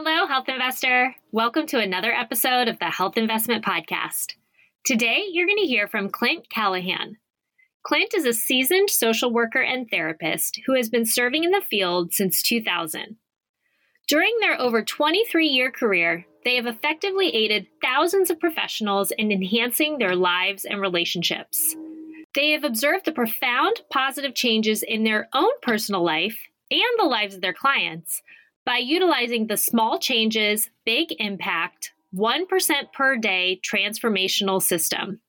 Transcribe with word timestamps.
Hello, 0.00 0.28
Health 0.28 0.48
Investor. 0.48 1.12
Welcome 1.32 1.66
to 1.66 1.80
another 1.80 2.12
episode 2.12 2.68
of 2.68 2.78
the 2.78 2.84
Health 2.84 3.16
Investment 3.16 3.64
Podcast. 3.64 4.34
Today, 4.84 5.24
you're 5.28 5.48
going 5.48 5.58
to 5.58 5.66
hear 5.66 5.88
from 5.88 6.08
Clint 6.08 6.48
Callahan. 6.50 7.16
Clint 7.82 8.14
is 8.14 8.24
a 8.24 8.32
seasoned 8.32 8.90
social 8.90 9.32
worker 9.32 9.60
and 9.60 9.90
therapist 9.90 10.60
who 10.66 10.74
has 10.76 10.88
been 10.88 11.04
serving 11.04 11.42
in 11.42 11.50
the 11.50 11.64
field 11.68 12.14
since 12.14 12.42
2000. 12.42 13.16
During 14.06 14.36
their 14.38 14.60
over 14.60 14.84
23 14.84 15.48
year 15.48 15.72
career, 15.72 16.24
they 16.44 16.54
have 16.54 16.66
effectively 16.66 17.34
aided 17.34 17.66
thousands 17.82 18.30
of 18.30 18.38
professionals 18.38 19.10
in 19.10 19.32
enhancing 19.32 19.98
their 19.98 20.14
lives 20.14 20.64
and 20.64 20.80
relationships. 20.80 21.74
They 22.36 22.52
have 22.52 22.62
observed 22.62 23.04
the 23.04 23.10
profound 23.10 23.80
positive 23.90 24.36
changes 24.36 24.84
in 24.84 25.02
their 25.02 25.28
own 25.34 25.50
personal 25.60 26.04
life 26.04 26.38
and 26.70 26.82
the 26.98 27.04
lives 27.04 27.34
of 27.34 27.40
their 27.40 27.52
clients 27.52 28.22
by 28.68 28.76
utilizing 28.76 29.46
the 29.46 29.56
small 29.56 29.98
changes, 29.98 30.68
big 30.84 31.14
impact, 31.18 31.94
1% 32.14 32.92
per 32.92 33.16
day 33.16 33.58
transformational 33.64 34.60
system. 34.60 35.20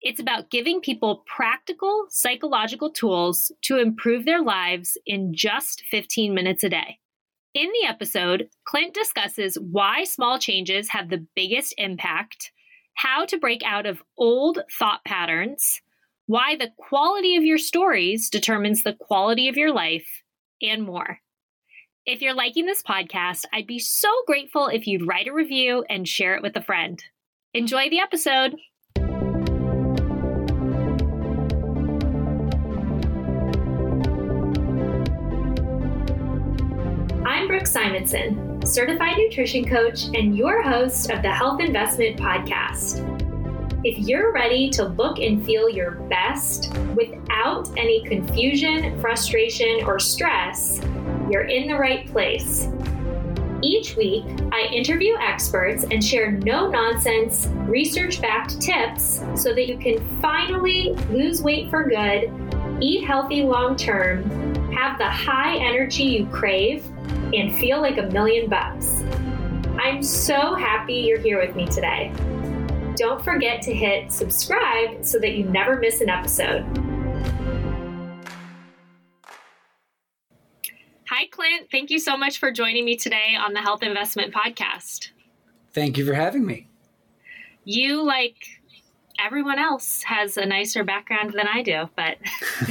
It's 0.00 0.20
about 0.20 0.52
giving 0.52 0.80
people 0.80 1.24
practical 1.26 2.06
psychological 2.08 2.92
tools 2.92 3.50
to 3.62 3.80
improve 3.80 4.24
their 4.24 4.40
lives 4.40 4.96
in 5.06 5.34
just 5.34 5.82
15 5.90 6.32
minutes 6.32 6.62
a 6.62 6.68
day. 6.68 7.00
In 7.52 7.68
the 7.72 7.88
episode, 7.88 8.48
Clint 8.64 8.94
discusses 8.94 9.58
why 9.58 10.04
small 10.04 10.38
changes 10.38 10.90
have 10.90 11.10
the 11.10 11.26
biggest 11.34 11.74
impact, 11.78 12.52
how 12.94 13.24
to 13.24 13.40
break 13.40 13.62
out 13.64 13.86
of 13.86 14.04
old 14.16 14.60
thought 14.78 15.04
patterns, 15.04 15.80
why 16.26 16.54
the 16.54 16.70
quality 16.76 17.34
of 17.34 17.42
your 17.42 17.58
stories 17.58 18.30
determines 18.30 18.84
the 18.84 18.92
quality 18.92 19.48
of 19.48 19.56
your 19.56 19.72
life, 19.72 20.22
and 20.62 20.84
more. 20.84 21.18
If 22.08 22.22
you're 22.22 22.32
liking 22.32 22.64
this 22.64 22.82
podcast, 22.82 23.44
I'd 23.52 23.66
be 23.66 23.78
so 23.78 24.08
grateful 24.26 24.68
if 24.68 24.86
you'd 24.86 25.06
write 25.06 25.28
a 25.28 25.32
review 25.34 25.84
and 25.90 26.08
share 26.08 26.34
it 26.36 26.42
with 26.42 26.56
a 26.56 26.62
friend. 26.62 27.04
Enjoy 27.52 27.90
the 27.90 27.98
episode. 27.98 28.54
I'm 37.26 37.46
Brooke 37.46 37.66
Simonson, 37.66 38.62
certified 38.64 39.18
nutrition 39.18 39.68
coach 39.68 40.04
and 40.14 40.34
your 40.34 40.62
host 40.62 41.10
of 41.10 41.20
the 41.20 41.30
Health 41.30 41.60
Investment 41.60 42.16
Podcast. 42.16 43.04
If 43.84 43.98
you're 43.98 44.32
ready 44.32 44.70
to 44.70 44.84
look 44.84 45.18
and 45.18 45.44
feel 45.44 45.68
your 45.68 45.90
best 46.08 46.74
without 46.96 47.68
any 47.76 48.02
confusion, 48.04 48.98
frustration, 48.98 49.84
or 49.84 49.98
stress, 50.00 50.80
you're 51.30 51.42
in 51.42 51.68
the 51.68 51.76
right 51.76 52.06
place. 52.10 52.68
Each 53.60 53.96
week, 53.96 54.24
I 54.52 54.68
interview 54.72 55.14
experts 55.20 55.84
and 55.90 56.04
share 56.04 56.30
no 56.30 56.70
nonsense, 56.70 57.48
research 57.66 58.20
backed 58.20 58.60
tips 58.60 59.24
so 59.34 59.52
that 59.52 59.66
you 59.66 59.76
can 59.76 59.98
finally 60.20 60.94
lose 61.10 61.42
weight 61.42 61.68
for 61.68 61.88
good, 61.88 62.32
eat 62.80 63.04
healthy 63.04 63.42
long 63.42 63.76
term, 63.76 64.22
have 64.72 64.96
the 64.98 65.08
high 65.08 65.56
energy 65.56 66.04
you 66.04 66.26
crave, 66.26 66.86
and 67.34 67.56
feel 67.56 67.80
like 67.80 67.98
a 67.98 68.06
million 68.10 68.48
bucks. 68.48 69.02
I'm 69.80 70.02
so 70.02 70.54
happy 70.54 70.94
you're 70.94 71.20
here 71.20 71.44
with 71.44 71.56
me 71.56 71.66
today. 71.66 72.12
Don't 72.96 73.22
forget 73.24 73.60
to 73.62 73.74
hit 73.74 74.12
subscribe 74.12 75.04
so 75.04 75.18
that 75.18 75.32
you 75.32 75.44
never 75.44 75.76
miss 75.76 76.00
an 76.00 76.08
episode. 76.08 76.87
Hi, 81.18 81.26
Clint. 81.26 81.66
Thank 81.72 81.90
you 81.90 81.98
so 81.98 82.16
much 82.16 82.38
for 82.38 82.52
joining 82.52 82.84
me 82.84 82.96
today 82.96 83.36
on 83.36 83.52
the 83.52 83.58
Health 83.58 83.82
Investment 83.82 84.32
Podcast. 84.32 85.10
Thank 85.72 85.98
you 85.98 86.06
for 86.06 86.14
having 86.14 86.46
me. 86.46 86.68
You, 87.64 88.04
like 88.04 88.36
everyone 89.18 89.58
else, 89.58 90.04
has 90.04 90.36
a 90.36 90.46
nicer 90.46 90.84
background 90.84 91.32
than 91.32 91.48
I 91.48 91.64
do, 91.64 91.88
but 91.96 92.18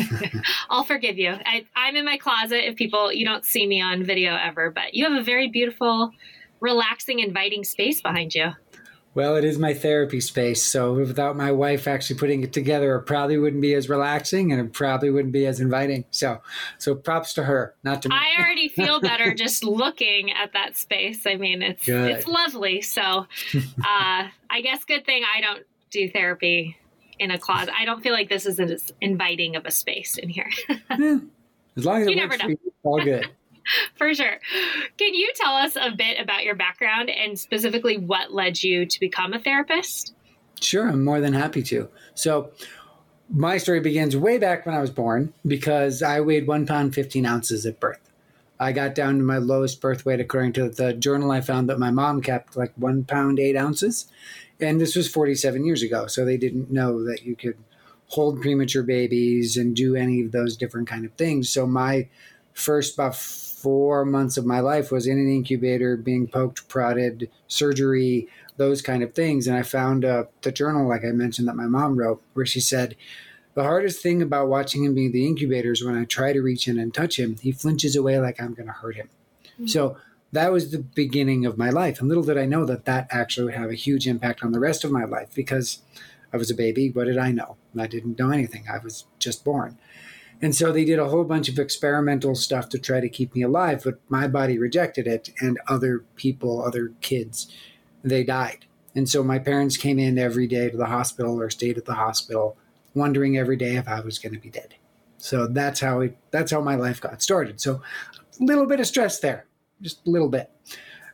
I'll 0.70 0.86
forgive 0.86 1.18
you. 1.18 1.36
I, 1.46 1.66
I'm 1.76 1.98
in 1.98 2.06
my 2.06 2.16
closet 2.16 2.66
if 2.66 2.78
people, 2.78 3.12
you 3.12 3.26
don't 3.26 3.44
see 3.44 3.68
me 3.68 3.82
on 3.82 4.06
video 4.06 4.38
ever, 4.38 4.72
but 4.72 4.94
you 4.94 5.04
have 5.04 5.20
a 5.20 5.24
very 5.24 5.50
beautiful, 5.50 6.14
relaxing, 6.62 7.20
inviting 7.20 7.66
space 7.66 8.00
behind 8.00 8.34
you. 8.34 8.52
Well, 9.14 9.36
it 9.36 9.44
is 9.44 9.58
my 9.58 9.74
therapy 9.74 10.22
space. 10.22 10.64
So 10.64 10.94
without 10.94 11.36
my 11.36 11.52
wife 11.52 11.88
actually 11.88 12.20
putting 12.20 12.44
it 12.44 12.54
together, 12.54 12.96
it 12.96 13.04
probably 13.04 13.38
wouldn't 13.40 13.64
be 13.64 13.74
as 13.74 13.90
relaxing 13.90 14.52
and 14.52 14.62
it 14.62 14.74
probably 14.74 15.10
wouldn't 15.10 15.34
be 15.34 15.48
as 15.48 15.60
inviting. 15.60 16.06
So, 16.12 16.40
so 16.78 16.94
props 16.94 17.34
to 17.34 17.44
her, 17.44 17.74
not 17.84 18.04
to 18.04 18.10
me. 18.10 18.16
I 18.16 18.40
already 18.40 18.68
feel 18.68 19.02
better 19.02 19.34
just 19.36 19.64
looking 19.64 20.32
at 20.32 20.54
that 20.54 20.78
space. 20.78 21.26
I 21.26 21.36
mean, 21.36 21.64
it's 21.64 21.84
good. 21.84 22.12
it's 22.12 22.28
lovely. 22.28 22.82
So, 22.82 23.02
uh, 23.02 23.26
I 24.50 24.62
guess 24.62 24.86
good 24.86 25.06
thing 25.06 25.24
I 25.36 25.42
don't 25.42 25.66
do 25.90 26.12
therapy 26.12 26.78
in 27.20 27.32
a 27.32 27.38
closet. 27.38 27.74
I 27.78 27.86
don't 27.86 28.02
feel 28.02 28.14
like 28.14 28.30
this 28.30 28.46
is 28.46 28.60
as 28.60 28.94
inviting 29.02 29.56
of 29.56 29.66
a 29.66 29.72
space 29.72 30.18
in 30.18 30.30
here. 30.30 30.50
yeah. 30.70 31.18
As 31.76 31.86
long 31.86 32.02
as 32.02 32.08
you 32.08 32.14
it 32.14 32.18
never 32.18 32.38
know. 32.38 32.50
You, 32.50 32.60
all 32.84 33.04
good. 33.04 33.30
For 33.96 34.14
sure. 34.14 34.40
Can 34.98 35.14
you 35.14 35.32
tell 35.36 35.56
us 35.56 35.76
a 35.76 35.92
bit 35.92 36.20
about 36.20 36.44
your 36.44 36.56
background 36.56 37.10
and 37.10 37.38
specifically 37.38 37.98
what 37.98 38.34
led 38.34 38.62
you 38.62 38.86
to 38.86 39.00
become 39.00 39.34
a 39.34 39.40
therapist? 39.40 40.14
Sure, 40.62 40.90
I'm 40.90 41.04
more 41.04 41.20
than 41.20 41.34
happy 41.34 41.62
to. 41.64 41.90
So, 42.16 42.52
my 43.30 43.58
story 43.58 43.82
begins 43.82 44.16
way 44.16 44.38
back 44.38 44.66
when 44.66 44.74
I 44.74 44.80
was 44.80 44.90
born 44.90 45.34
because 45.46 46.02
I 46.02 46.22
weighed 46.22 46.48
one 46.48 46.66
pound, 46.66 46.96
15 46.96 47.26
ounces 47.26 47.66
at 47.66 47.80
birth. 47.80 48.00
I 48.60 48.72
got 48.72 48.96
down 48.96 49.18
to 49.18 49.24
my 49.24 49.38
lowest 49.38 49.82
birth 49.82 50.06
weight 50.06 50.20
according 50.20 50.54
to 50.54 50.70
the 50.70 50.94
journal 50.94 51.32
I 51.32 51.42
found 51.42 51.70
that 51.70 51.78
my 51.78 51.92
mom 51.92 52.22
kept, 52.22 52.56
like 52.56 52.74
one 52.76 53.04
pound, 53.04 53.38
eight 53.38 53.56
ounces. 53.56 54.08
And 54.60 54.82
this 54.82 54.96
was 54.96 55.08
47 55.08 55.66
years 55.66 55.84
ago. 55.84 56.08
So 56.08 56.26
they 56.26 56.38
didn't 56.38 56.72
know 56.72 57.04
that 57.04 57.24
you 57.24 57.36
could 57.36 57.58
hold 58.08 58.42
premature 58.42 58.84
babies 58.84 59.58
and 59.58 59.76
do 59.76 59.96
any 59.96 60.22
of 60.22 60.32
those 60.32 60.58
different 60.58 60.88
kind 60.88 61.06
of 61.06 61.14
things. 61.14 61.50
So 61.50 61.68
my 61.68 62.08
first 62.54 62.96
about 62.96 63.16
four 63.58 64.06
months 64.06 64.38
of 64.38 64.46
my 64.46 64.60
life 64.60 64.92
was 64.92 65.08
in 65.08 65.18
an 65.18 65.28
incubator, 65.28 65.98
being 65.98 66.28
poked, 66.28 66.68
prodded, 66.70 67.30
surgery, 67.48 68.28
those 68.58 68.84
kind 68.84 69.02
of 69.02 69.14
things. 69.14 69.48
And 69.48 69.58
I 69.58 69.64
found 69.64 70.06
uh, 70.06 70.26
the 70.44 70.52
journal, 70.52 70.88
like 70.88 71.04
I 71.04 71.12
mentioned, 71.12 71.48
that 71.48 71.56
my 71.56 71.66
mom 71.66 71.98
wrote, 71.98 72.22
where 72.34 72.46
she 72.46 72.60
said, 72.60 72.96
the 73.56 73.64
hardest 73.64 74.04
thing 74.04 74.22
about 74.22 74.48
watching 74.48 74.84
him 74.84 74.94
being 74.94 75.12
the 75.12 75.26
incubator 75.26 75.72
is 75.72 75.84
when 75.84 75.98
I 75.98 76.06
try 76.06 76.34
to 76.34 76.42
reach 76.42 76.68
in 76.68 76.78
and 76.78 76.94
touch 76.94 77.18
him, 77.18 77.38
he 77.42 77.52
flinches 77.52 77.96
away 77.96 78.20
like 78.20 78.40
I'm 78.40 78.54
going 78.54 78.68
to 78.68 78.74
hurt 78.74 78.96
him. 78.96 79.10
Mm-hmm. 79.54 79.66
So 79.66 79.98
that 80.32 80.52
was 80.52 80.70
the 80.70 80.80
beginning 80.80 81.48
of 81.48 81.58
my 81.58 81.72
life. 81.72 82.00
And 82.00 82.08
little 82.08 82.24
did 82.24 82.38
I 82.38 82.46
know 82.46 82.64
that 82.66 82.86
that 82.86 83.08
actually 83.10 83.46
would 83.46 83.56
have 83.56 83.72
a 83.72 83.76
huge 83.76 84.06
impact 84.08 84.44
on 84.44 84.52
the 84.52 84.60
rest 84.60 84.84
of 84.84 84.92
my 84.92 85.06
life 85.06 85.34
because 85.34 85.82
I 86.32 86.38
was 86.38 86.52
a 86.52 86.56
baby. 86.56 86.92
What 86.92 87.06
did 87.06 87.18
I 87.18 87.32
know? 87.32 87.58
I 87.80 87.88
didn't 87.88 88.20
know 88.20 88.30
anything. 88.30 88.66
I 88.72 88.78
was 88.78 89.06
just 89.18 89.44
born. 89.44 89.80
And 90.42 90.56
so 90.56 90.72
they 90.72 90.86
did 90.86 91.00
a 91.00 91.10
whole 91.10 91.24
bunch 91.24 91.50
of 91.50 91.58
experimental 91.58 92.36
stuff 92.36 92.70
to 92.70 92.80
try 92.80 93.00
to 93.00 93.10
keep 93.10 93.34
me 93.34 93.42
alive, 93.42 93.82
but 93.84 94.00
my 94.08 94.28
body 94.28 94.60
rejected 94.60 95.08
it, 95.08 95.32
and 95.42 95.60
other 95.68 96.06
people, 96.16 96.64
other 96.64 96.94
kids, 97.02 97.52
they 98.04 98.24
died. 98.24 98.66
And 98.96 99.10
so 99.10 99.24
my 99.24 99.40
parents 99.40 99.78
came 99.78 100.00
in 100.00 100.18
every 100.18 100.48
day 100.48 100.70
to 100.70 100.78
the 100.78 100.86
hospital 100.86 101.40
or 101.40 101.50
stayed 101.50 101.78
at 101.78 101.86
the 101.86 101.96
hospital, 101.96 102.58
wondering 102.94 103.38
every 103.38 103.56
day 103.56 103.76
if 103.76 103.88
I 103.88 104.00
was 104.00 104.20
going 104.20 104.34
to 104.34 104.40
be 104.40 104.50
dead. 104.50 104.76
So 105.18 105.48
that's 105.48 105.80
how 105.80 106.02
it, 106.02 106.18
that's 106.32 106.52
how 106.52 106.62
my 106.62 106.76
life 106.76 107.02
got 107.02 107.22
started. 107.22 107.60
So 107.60 107.82
a 108.40 108.44
little 108.44 108.66
bit 108.66 108.80
of 108.80 108.88
stress 108.88 109.20
there, 109.20 109.46
just 109.82 110.06
a 110.08 110.10
little 110.10 110.30
bit. 110.30 110.52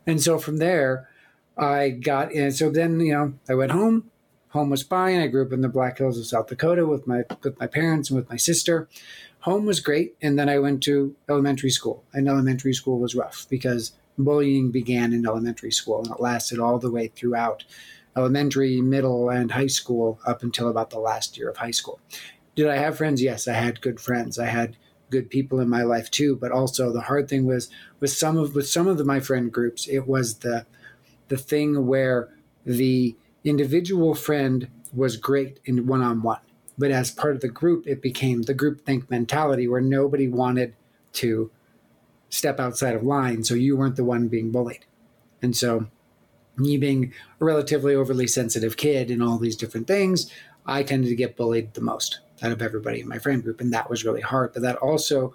And 0.05 0.21
so 0.21 0.37
from 0.37 0.57
there, 0.57 1.09
I 1.57 1.89
got 1.89 2.31
in. 2.31 2.51
So 2.51 2.69
then, 2.69 2.99
you 2.99 3.13
know, 3.13 3.33
I 3.47 3.55
went 3.55 3.71
home, 3.71 4.11
home 4.53 4.69
was 4.69 4.83
fine. 4.83 5.19
I 5.19 5.27
grew 5.27 5.45
up 5.45 5.51
in 5.51 5.61
the 5.61 5.67
Black 5.67 5.97
Hills 5.97 6.17
of 6.17 6.27
South 6.27 6.47
Dakota 6.47 6.85
with 6.85 7.05
my 7.07 7.23
with 7.43 7.59
my 7.59 7.67
parents 7.67 8.09
and 8.09 8.17
with 8.17 8.29
my 8.29 8.37
sister. 8.37 8.87
Home 9.41 9.65
was 9.65 9.81
great, 9.81 10.15
and 10.21 10.39
then 10.39 10.47
I 10.47 10.59
went 10.59 10.81
to 10.83 11.15
elementary 11.27 11.71
school, 11.71 12.05
and 12.13 12.29
elementary 12.29 12.73
school 12.73 12.99
was 12.99 13.15
rough 13.15 13.45
because 13.49 13.93
bullying 14.17 14.71
began 14.71 15.11
in 15.11 15.25
elementary 15.25 15.71
school, 15.71 16.03
and 16.03 16.11
it 16.13 16.21
lasted 16.21 16.59
all 16.59 16.79
the 16.79 16.91
way 16.91 17.07
throughout 17.07 17.65
elementary, 18.15 18.79
middle, 18.79 19.29
and 19.29 19.51
high 19.51 19.67
school 19.67 20.19
up 20.25 20.43
until 20.43 20.69
about 20.69 20.91
the 20.91 20.99
last 20.99 21.35
year 21.35 21.49
of 21.49 21.57
high 21.57 21.71
school. 21.71 21.99
Did 22.55 22.69
I 22.69 22.77
have 22.77 22.97
friends? 22.97 23.23
Yes, 23.23 23.47
I 23.47 23.53
had 23.53 23.81
good 23.81 23.99
friends. 23.99 24.37
I 24.37 24.45
had 24.45 24.77
good 25.09 25.31
people 25.31 25.59
in 25.59 25.67
my 25.67 25.81
life 25.81 26.11
too, 26.11 26.35
but 26.35 26.51
also 26.51 26.93
the 26.93 27.01
hard 27.01 27.27
thing 27.27 27.45
was 27.45 27.69
with 27.99 28.11
some 28.11 28.37
of 28.37 28.53
with 28.53 28.69
some 28.69 28.87
of 28.87 28.99
the, 28.99 29.03
my 29.03 29.19
friend 29.19 29.51
groups, 29.51 29.87
it 29.87 30.07
was 30.07 30.37
the 30.39 30.67
the 31.27 31.37
thing 31.37 31.87
where 31.87 32.29
the 32.65 33.15
individual 33.43 34.15
friend 34.15 34.69
was 34.93 35.17
great 35.17 35.59
in 35.65 35.87
one 35.87 36.01
on 36.01 36.21
one. 36.21 36.39
But 36.77 36.91
as 36.91 37.11
part 37.11 37.35
of 37.35 37.41
the 37.41 37.49
group, 37.49 37.87
it 37.87 38.01
became 38.01 38.43
the 38.43 38.53
group 38.53 38.85
think 38.85 39.09
mentality 39.09 39.67
where 39.67 39.81
nobody 39.81 40.27
wanted 40.27 40.75
to 41.13 41.51
step 42.29 42.59
outside 42.59 42.95
of 42.95 43.03
line. 43.03 43.43
So 43.43 43.53
you 43.53 43.77
weren't 43.77 43.95
the 43.95 44.03
one 44.03 44.27
being 44.27 44.51
bullied. 44.51 44.85
And 45.41 45.55
so, 45.55 45.87
me 46.55 46.77
being 46.77 47.13
a 47.41 47.45
relatively 47.45 47.95
overly 47.95 48.27
sensitive 48.27 48.77
kid 48.77 49.09
and 49.09 49.21
all 49.21 49.37
these 49.37 49.55
different 49.55 49.87
things, 49.87 50.31
I 50.65 50.83
tended 50.83 51.09
to 51.09 51.15
get 51.15 51.35
bullied 51.35 51.73
the 51.73 51.81
most 51.81 52.19
out 52.41 52.51
of 52.51 52.61
everybody 52.61 53.01
in 53.01 53.07
my 53.07 53.17
friend 53.17 53.43
group. 53.43 53.59
And 53.59 53.73
that 53.73 53.89
was 53.89 54.05
really 54.05 54.21
hard. 54.21 54.53
But 54.53 54.61
that 54.61 54.77
also 54.77 55.33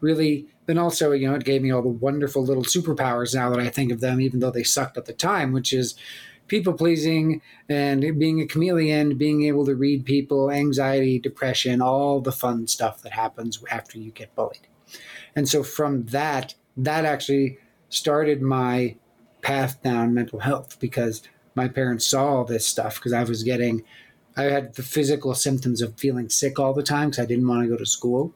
really, 0.00 0.46
then 0.66 0.78
also, 0.78 1.12
you 1.12 1.28
know, 1.28 1.34
it 1.34 1.44
gave 1.44 1.62
me 1.62 1.70
all 1.70 1.82
the 1.82 1.88
wonderful 1.88 2.44
little 2.44 2.62
superpowers 2.62 3.34
now 3.34 3.50
that 3.50 3.60
I 3.60 3.68
think 3.68 3.90
of 3.90 4.00
them, 4.00 4.20
even 4.20 4.40
though 4.40 4.50
they 4.50 4.62
sucked 4.62 4.96
at 4.96 5.06
the 5.06 5.12
time, 5.12 5.52
which 5.52 5.72
is 5.72 5.94
people 6.48 6.72
pleasing 6.72 7.40
and 7.68 8.18
being 8.18 8.40
a 8.40 8.46
chameleon, 8.46 9.16
being 9.16 9.44
able 9.44 9.64
to 9.66 9.74
read 9.74 10.04
people, 10.04 10.50
anxiety, 10.50 11.18
depression, 11.18 11.80
all 11.80 12.20
the 12.20 12.32
fun 12.32 12.66
stuff 12.66 13.02
that 13.02 13.12
happens 13.12 13.62
after 13.70 13.98
you 13.98 14.10
get 14.10 14.34
bullied. 14.34 14.66
And 15.36 15.48
so 15.48 15.62
from 15.62 16.06
that, 16.06 16.54
that 16.76 17.04
actually 17.04 17.58
started 17.90 18.42
my 18.42 18.96
path 19.42 19.80
down 19.82 20.14
mental 20.14 20.40
health 20.40 20.78
because 20.80 21.22
my 21.54 21.68
parents 21.68 22.06
saw 22.06 22.38
all 22.38 22.44
this 22.44 22.66
stuff 22.66 22.96
because 22.96 23.12
I 23.12 23.24
was 23.24 23.42
getting, 23.42 23.84
I 24.36 24.44
had 24.44 24.74
the 24.74 24.82
physical 24.82 25.34
symptoms 25.34 25.82
of 25.82 25.98
feeling 25.98 26.28
sick 26.28 26.58
all 26.58 26.74
the 26.74 26.82
time 26.82 27.10
because 27.10 27.22
I 27.22 27.26
didn't 27.26 27.48
want 27.48 27.62
to 27.62 27.68
go 27.68 27.76
to 27.76 27.86
school. 27.86 28.34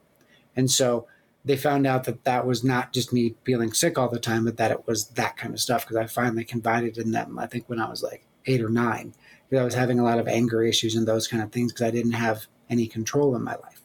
And 0.55 0.69
so 0.69 1.07
they 1.45 1.57
found 1.57 1.85
out 1.85 2.05
that 2.05 2.23
that 2.23 2.45
was 2.45 2.63
not 2.63 2.93
just 2.93 3.11
me 3.11 3.35
feeling 3.43 3.73
sick 3.73 3.97
all 3.97 4.09
the 4.09 4.19
time, 4.19 4.45
but 4.45 4.57
that 4.57 4.71
it 4.71 4.87
was 4.87 5.07
that 5.09 5.37
kind 5.37 5.53
of 5.53 5.59
stuff 5.59 5.83
because 5.83 5.97
I 5.97 6.07
finally 6.07 6.45
confided 6.45 6.97
in 6.97 7.11
them, 7.11 7.37
I 7.37 7.47
think 7.47 7.67
when 7.67 7.81
I 7.81 7.89
was 7.89 8.01
like 8.01 8.25
eight 8.45 8.61
or 8.61 8.69
nine, 8.69 9.13
because 9.49 9.61
I 9.61 9.65
was 9.65 9.73
having 9.73 9.99
a 9.99 10.03
lot 10.03 10.19
of 10.19 10.27
anger 10.27 10.63
issues 10.63 10.95
and 10.95 11.07
those 11.07 11.27
kind 11.27 11.43
of 11.43 11.51
things 11.51 11.73
because 11.73 11.87
I 11.87 11.91
didn't 11.91 12.13
have 12.13 12.45
any 12.69 12.87
control 12.87 13.35
in 13.35 13.43
my 13.43 13.55
life. 13.55 13.81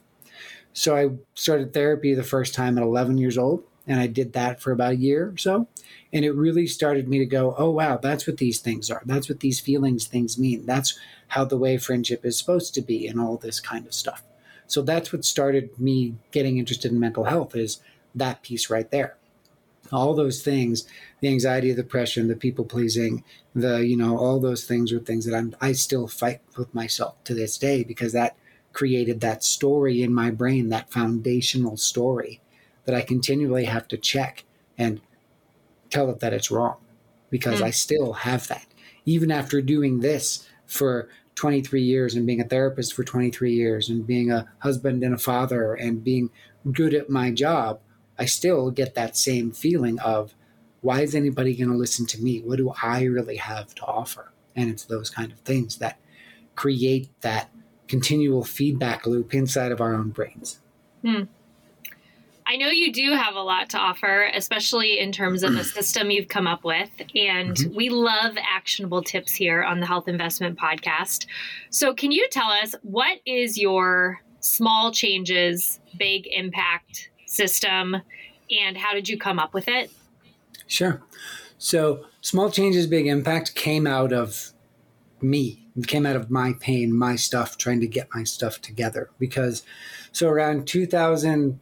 So 0.73 0.97
I 0.97 1.11
started 1.35 1.73
therapy 1.73 2.15
the 2.15 2.23
first 2.23 2.55
time 2.55 2.79
at 2.79 2.85
11 2.85 3.19
years 3.19 3.37
old, 3.37 3.65
and 3.87 3.99
I 3.99 4.07
did 4.07 4.35
that 4.35 4.61
for 4.61 4.71
about 4.71 4.93
a 4.93 4.97
year 4.97 5.31
or 5.31 5.37
so. 5.37 5.67
And 6.13 6.25
it 6.25 6.33
really 6.33 6.67
started 6.69 7.09
me 7.09 7.19
to 7.19 7.27
go, 7.27 7.55
oh, 7.59 7.71
wow, 7.71 7.97
that's 7.97 8.27
what 8.27 8.37
these 8.37 8.61
things 8.61 8.91
are. 8.91 9.03
That's 9.05 9.29
what 9.29 9.41
these 9.41 9.59
feelings 9.59 10.07
things 10.07 10.39
mean. 10.39 10.67
That's 10.67 10.99
how 11.29 11.45
the 11.45 11.59
way 11.59 11.79
friendship 11.79 12.25
is 12.25 12.39
supposed 12.39 12.75
to 12.75 12.83
be, 12.83 13.09
and 13.09 13.19
all 13.19 13.37
this 13.37 13.59
kind 13.59 13.87
of 13.87 13.95
stuff. 13.95 14.23
So 14.69 14.83
that's 14.83 15.13
what 15.13 15.25
started 15.25 15.77
me 15.81 16.15
getting 16.31 16.59
interested 16.59 16.93
in 16.93 17.01
mental 17.01 17.25
health 17.25 17.57
is 17.57 17.81
that 18.15 18.43
piece 18.43 18.71
right 18.71 18.89
there. 18.91 19.17
All 19.91 20.15
those 20.15 20.43
things, 20.43 20.87
the 21.21 21.29
anxiety, 21.29 21.73
the 21.73 21.83
depression, 21.83 22.29
the 22.29 22.37
people 22.37 22.67
pleasing, 22.67 23.25
the, 23.55 23.79
you 23.79 23.97
know, 23.97 24.19
all 24.19 24.39
those 24.39 24.65
things 24.65 24.93
are 24.93 25.01
things 25.01 25.25
that 25.25 25.35
I'm, 25.35 25.57
I 25.61 25.73
still 25.73 26.07
fight 26.07 26.43
with 26.57 26.73
myself 26.75 27.23
to 27.25 27.35
this 27.35 27.57
day 27.57 27.83
because 27.83 28.13
that 28.13 28.37
created 28.75 29.21
that 29.23 29.43
story 29.43 30.03
in 30.03 30.13
my 30.13 30.31
brain, 30.31 30.69
that 30.69 30.93
foundational 30.93 31.79
story 31.79 32.41
that 32.85 32.95
I 32.95 33.01
continually 33.01 33.65
have 33.65 33.89
to 33.89 33.97
check 33.97 34.45
and 34.77 35.01
tell 35.89 36.11
it 36.11 36.21
that 36.21 36.35
it's 36.35 36.51
wrong 36.51 36.77
because 37.31 37.61
mm. 37.61 37.65
I 37.65 37.71
still 37.71 38.13
have 38.13 38.47
that. 38.49 38.67
Even 39.07 39.31
after 39.31 39.63
doing 39.63 40.01
this 40.01 40.47
for 40.67 41.09
23 41.39 41.81
years 41.81 42.17
and 42.17 42.27
being 42.27 42.41
a 42.41 42.45
therapist 42.45 42.93
for 42.95 43.05
23 43.05 43.53
years 43.53 43.89
and 43.89 44.07
being 44.07 44.33
a 44.33 44.47
husband 44.59 45.05
and 45.05 45.15
a 45.15 45.19
father 45.19 45.75
and 45.75 46.03
being 46.03 46.31
good 46.73 46.93
at 46.93 47.09
my 47.09 47.31
job, 47.31 47.81
I 48.19 48.25
still 48.27 48.73
get 48.73 48.97
that 48.97 49.17
same 49.17 49.53
feeling 49.53 50.01
of 50.01 50.35
why 50.81 51.01
is 51.03 51.15
anybody 51.15 51.55
going 51.55 51.71
to 51.71 51.77
listen 51.77 52.07
to 52.07 52.21
me? 52.21 52.41
What 52.41 52.59
do 52.59 52.73
I 52.83 53.05
really 53.05 53.37
have 53.37 53.73
to 53.77 53.83
offer? 53.85 54.33
And 54.57 54.69
it's 54.69 54.85
those 54.85 55.11
kind 55.11 55.31
of 55.31 55.39
things 55.41 55.79
that 55.79 56.01
create 56.57 57.09
that 57.21 57.51
continual 57.87 58.45
feedback 58.45 59.07
loop 59.07 59.33
inside 59.33 59.71
of 59.71 59.81
our 59.81 59.95
own 59.95 60.11
brains. 60.11 60.59
Hmm. 61.05 61.23
I 62.51 62.57
know 62.57 62.69
you 62.69 62.91
do 62.91 63.13
have 63.13 63.35
a 63.35 63.43
lot 63.43 63.69
to 63.71 63.79
offer, 63.79 64.31
especially 64.35 64.99
in 64.99 65.13
terms 65.13 65.43
of 65.43 65.53
the 65.53 65.65
system 65.65 66.11
you've 66.11 66.29
come 66.29 66.47
up 66.47 66.65
with. 66.65 66.89
And 67.15 67.55
mm-hmm. 67.55 67.77
we 67.77 67.91
love 67.91 68.39
actionable 68.43 69.03
tips 69.03 69.35
here 69.35 69.63
on 69.63 69.81
the 69.81 69.87
Health 69.87 70.09
Investment 70.09 70.59
Podcast. 70.59 71.27
So, 71.69 71.93
can 71.93 72.11
you 72.11 72.27
tell 72.31 72.51
us 72.51 72.75
what 72.81 73.19
is 73.27 73.59
your 73.59 74.23
small 74.41 74.91
changes, 74.93 75.79
big 75.99 76.27
impact 76.27 77.11
system, 77.27 77.97
and 78.51 78.79
how 78.79 78.95
did 78.95 79.11
you 79.11 79.19
come 79.19 79.39
up 79.39 79.53
with 79.53 79.69
it? 79.69 79.91
Sure. 80.67 81.03
So, 81.59 82.07
small 82.23 82.51
changes, 82.51 82.87
big 82.87 83.07
impact 83.07 83.57
came 83.57 83.87
out 83.87 84.15
of 84.15 84.55
me. 85.21 85.67
It 85.77 85.87
came 85.87 86.07
out 86.07 86.17
of 86.17 86.31
my 86.31 86.55
pain, 86.59 86.97
my 86.97 87.17
stuff, 87.17 87.59
trying 87.59 87.81
to 87.81 87.87
get 87.87 88.09
my 88.15 88.25
stuff 88.25 88.63
together. 88.63 89.11
Because, 89.19 89.65
so 90.13 90.29
around 90.31 90.67
2000 90.67 91.61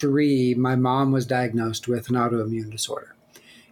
three, 0.00 0.54
my 0.54 0.76
mom 0.76 1.12
was 1.12 1.26
diagnosed 1.26 1.88
with 1.88 2.08
an 2.08 2.14
autoimmune 2.14 2.70
disorder, 2.70 3.14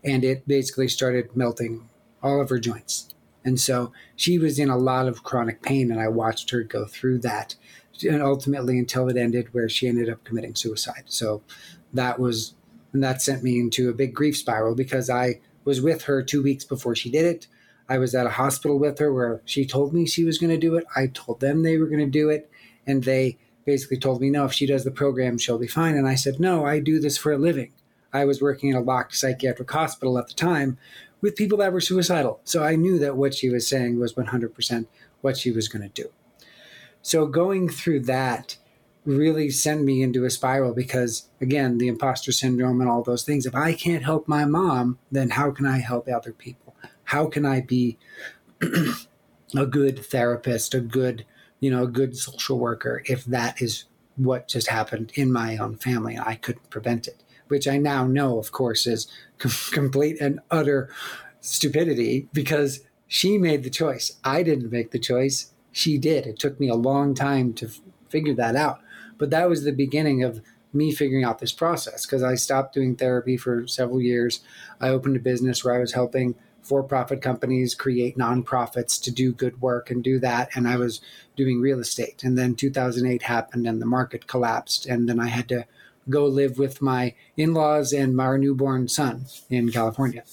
and 0.05 0.25
it 0.25 0.47
basically 0.47 0.89
started 0.89 1.37
melting 1.37 1.89
all 2.23 2.41
of 2.41 2.51
her 2.51 2.59
joints. 2.59 3.15
And 3.45 3.61
so 3.61 3.93
she 4.17 4.39
was 4.39 4.59
in 4.59 4.69
a 4.69 4.77
lot 4.77 5.07
of 5.07 5.23
chronic 5.23 5.63
pain, 5.63 5.93
and 5.93 6.01
I 6.01 6.09
watched 6.09 6.51
her 6.51 6.63
go 6.63 6.85
through 6.87 7.19
that, 7.21 7.55
and 8.03 8.21
ultimately 8.23 8.79
until 8.79 9.09
it 9.09 9.17
ended, 9.17 9.55
where 9.55 9.69
she 9.69 9.87
ended 9.87 10.11
up 10.11 10.25
committing 10.25 10.57
suicide. 10.57 11.05
So 11.07 11.43
that 11.93 12.19
was, 12.19 12.55
and 12.93 13.05
that 13.05 13.23
sent 13.23 13.45
me 13.45 13.61
into 13.61 13.89
a 13.89 13.95
big 13.95 14.15
grief 14.15 14.37
spiral 14.37 14.75
because 14.75 15.09
I 15.09 15.41
was 15.65 15.81
with 15.81 16.03
her 16.03 16.23
two 16.23 16.43
weeks 16.43 16.65
before 16.65 16.97
she 16.97 17.11
did 17.11 17.25
it. 17.25 17.47
I 17.89 17.99
was 17.99 18.17
at 18.17 18.27
a 18.27 18.31
hospital 18.31 18.79
with 18.79 18.99
her 18.99 19.13
where 19.13 19.43
she 19.45 19.65
told 19.65 19.95
me 19.95 20.07
she 20.07 20.25
was 20.25 20.39
going 20.39 20.51
to 20.51 20.59
do 20.59 20.75
it. 20.75 20.85
I 20.97 21.07
told 21.07 21.39
them 21.39 21.63
they 21.63 21.79
were 21.79 21.87
going 21.87 22.05
to 22.05 22.07
do 22.07 22.31
it, 22.31 22.51
and 22.85 23.05
they 23.05 23.39
basically 23.67 23.99
told 23.99 24.21
me, 24.21 24.31
no, 24.31 24.47
if 24.47 24.53
she 24.53 24.67
does 24.67 24.85
the 24.85 24.91
program, 24.91 25.37
she'll 25.37 25.59
be 25.59 25.67
fine. 25.67 25.97
And 25.97 26.09
I 26.09 26.15
said, 26.15 26.41
no, 26.41 26.65
I 26.65 26.79
do 26.81 26.99
this 26.99 27.19
for 27.19 27.33
a 27.33 27.39
living. 27.39 27.73
I 28.13 28.25
was 28.25 28.41
working 28.41 28.71
in 28.71 28.77
a 28.77 28.81
locked 28.81 29.15
psychiatric 29.17 29.71
hospital 29.71 30.19
at 30.19 30.29
the 30.29 30.35
time 30.35 30.79
with 31.21 31.37
people 31.37 31.59
that 31.59 31.73
were 31.73 31.81
suicidal. 31.81 32.41
So 32.45 32.63
I 32.63 32.77
knew 32.77 32.99
that 33.01 33.17
what 33.17 33.35
she 33.35 33.51
was 33.51 33.67
saying 33.67 33.99
was 33.99 34.15
100% 34.15 34.87
what 35.21 35.37
she 35.37 35.51
was 35.51 35.69
going 35.69 35.83
to 35.83 36.03
do. 36.03 36.11
So 37.03 37.27
going 37.27 37.69
through 37.69 38.01
that 38.01 38.57
really 39.05 39.51
sent 39.51 39.85
me 39.85 40.03
into 40.03 40.25
a 40.25 40.31
spiral 40.31 40.75
because, 40.75 41.29
again, 41.41 41.79
the 41.79 41.89
imposter 41.89 42.33
syndrome 42.33 42.81
and 42.81 42.91
all 42.91 43.03
those 43.03 43.23
things. 43.23 43.47
If 43.47 43.55
I 43.55 43.73
can't 43.73 44.05
help 44.05 44.27
my 44.27 44.45
mom, 44.45 44.99
then 45.13 45.31
how 45.31 45.53
can 45.53 45.65
I 45.65 45.79
help 45.79 46.09
other 46.09 46.33
people? 46.33 46.75
How 47.05 47.27
can 47.27 47.47
I 47.47 47.61
be 47.61 47.99
a 49.57 49.67
good 49.67 50.05
therapist, 50.05 50.75
a 50.75 50.81
good 50.81 51.25
you 51.61 51.71
know, 51.71 51.85
a 51.85 51.89
good 51.89 52.17
social 52.17 52.59
worker 52.59 53.03
if 53.07 53.25
that 53.25 53.61
is 53.61 53.85
what 54.17 54.49
just 54.49 54.69
happened 54.69 55.13
in 55.15 55.33
my 55.33 55.57
own 55.57 55.77
family 55.77 56.19
I 56.19 56.37
couldn't 56.37 56.71
prevent 56.71 57.07
it, 57.07 57.23
which 57.49 57.69
I 57.69 57.79
now 57.79 58.07
know, 58.07 58.39
of 58.39 58.53
course, 58.53 58.87
is 58.87 59.07
com- 59.39 59.51
complete 59.73 60.21
and 60.21 60.41
utter 60.51 60.89
stupidity 61.41 62.29
because 62.33 62.81
she 63.07 63.39
made 63.39 63.63
the 63.63 63.71
choice. 63.71 64.19
I 64.25 64.43
didn't 64.43 64.73
make 64.73 64.91
the 64.91 64.99
choice. 64.99 65.53
She 65.71 65.99
did. 65.99 66.27
It 66.27 66.39
took 66.39 66.59
me 66.59 66.69
a 66.69 66.75
long 66.75 67.15
time 67.15 67.53
to 67.55 67.67
f- 67.67 67.81
figure 68.09 68.35
that 68.35 68.57
out. 68.57 68.81
But 69.19 69.31
that 69.31 69.49
was 69.49 69.65
the 69.65 69.73
beginning 69.73 70.23
of 70.23 70.43
me 70.73 70.93
figuring 70.93 71.25
out 71.25 71.39
this 71.39 71.53
process 71.53 72.05
because 72.05 72.23
I 72.23 72.35
stopped 72.35 72.75
doing 72.75 72.97
therapy 72.97 73.37
for 73.37 73.67
several 73.67 74.01
years. 74.01 74.41
I 74.81 74.89
opened 74.89 75.17
a 75.17 75.21
business 75.21 75.65
where 75.65 75.75
I 75.75 75.79
was 75.79 75.93
helping 75.93 76.35
for 76.67 76.83
profit 76.83 77.23
companies 77.23 77.75
create 77.75 78.19
nonprofits 78.19 79.01
to 79.03 79.13
do 79.13 79.33
good 79.33 79.61
work 79.61 79.91
and 79.91 80.03
do 80.03 80.19
that. 80.19 80.49
And 80.57 80.67
I 80.67 80.77
was 80.77 81.01
doing 81.37 81.61
real 81.61 81.79
estate. 81.79 82.25
And 82.25 82.37
then 82.37 82.57
2008 82.57 83.23
happened 83.23 83.67
and 83.67 83.81
the 83.81 83.87
market 83.87 84.27
collapsed. 84.27 84.85
And 84.87 85.09
then 85.09 85.21
I 85.21 85.29
had 85.29 85.49
to 85.51 85.67
go 86.11 86.27
live 86.27 86.59
with 86.59 86.83
my 86.83 87.15
in 87.37 87.55
laws 87.55 87.93
and 87.93 88.21
our 88.21 88.37
newborn 88.37 88.89
son 88.89 89.27
in 89.49 89.71
California. 89.71 90.25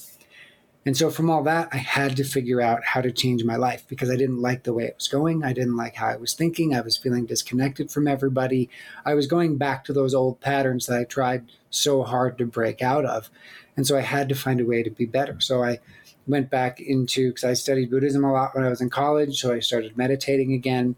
And 0.85 0.97
so, 0.97 1.09
from 1.09 1.29
all 1.29 1.43
that, 1.43 1.69
I 1.71 1.77
had 1.77 2.17
to 2.17 2.25
figure 2.25 2.59
out 2.59 2.83
how 2.83 2.99
to 2.99 3.11
change 3.11 3.45
my 3.45 3.55
life 3.55 3.85
because 3.87 4.09
I 4.09 4.17
didn't 4.17 4.41
like 4.41 4.63
the 4.63 4.73
way 4.73 4.83
it 4.83 4.95
was 4.97 5.07
going. 5.07 5.43
I 5.43 5.53
didn't 5.53 5.77
like 5.77 5.95
how 5.95 6.07
I 6.07 6.17
was 6.17 6.33
thinking. 6.33 6.75
I 6.75 6.81
was 6.81 6.97
feeling 6.97 7.25
disconnected 7.25 7.89
from 7.89 8.05
everybody. 8.05 8.69
I 9.05 9.13
was 9.13 9.25
going 9.25 9.57
back 9.57 9.85
to 9.85 9.93
those 9.93 10.13
old 10.13 10.41
patterns 10.41 10.87
that 10.87 10.99
I 10.99 11.03
tried 11.05 11.45
so 11.69 12.03
hard 12.03 12.37
to 12.37 12.45
break 12.45 12.81
out 12.81 13.05
of. 13.05 13.29
And 13.77 13.87
so, 13.87 13.97
I 13.97 14.01
had 14.01 14.27
to 14.27 14.35
find 14.35 14.59
a 14.59 14.65
way 14.65 14.83
to 14.83 14.89
be 14.89 15.05
better. 15.05 15.39
So, 15.39 15.63
I 15.63 15.79
went 16.27 16.49
back 16.49 16.79
into 16.79 17.29
because 17.29 17.43
I 17.43 17.53
studied 17.53 17.91
Buddhism 17.91 18.23
a 18.23 18.31
lot 18.31 18.55
when 18.55 18.63
I 18.63 18.69
was 18.69 18.81
in 18.81 18.89
college, 18.89 19.39
so 19.39 19.53
I 19.53 19.59
started 19.59 19.97
meditating 19.97 20.53
again. 20.53 20.95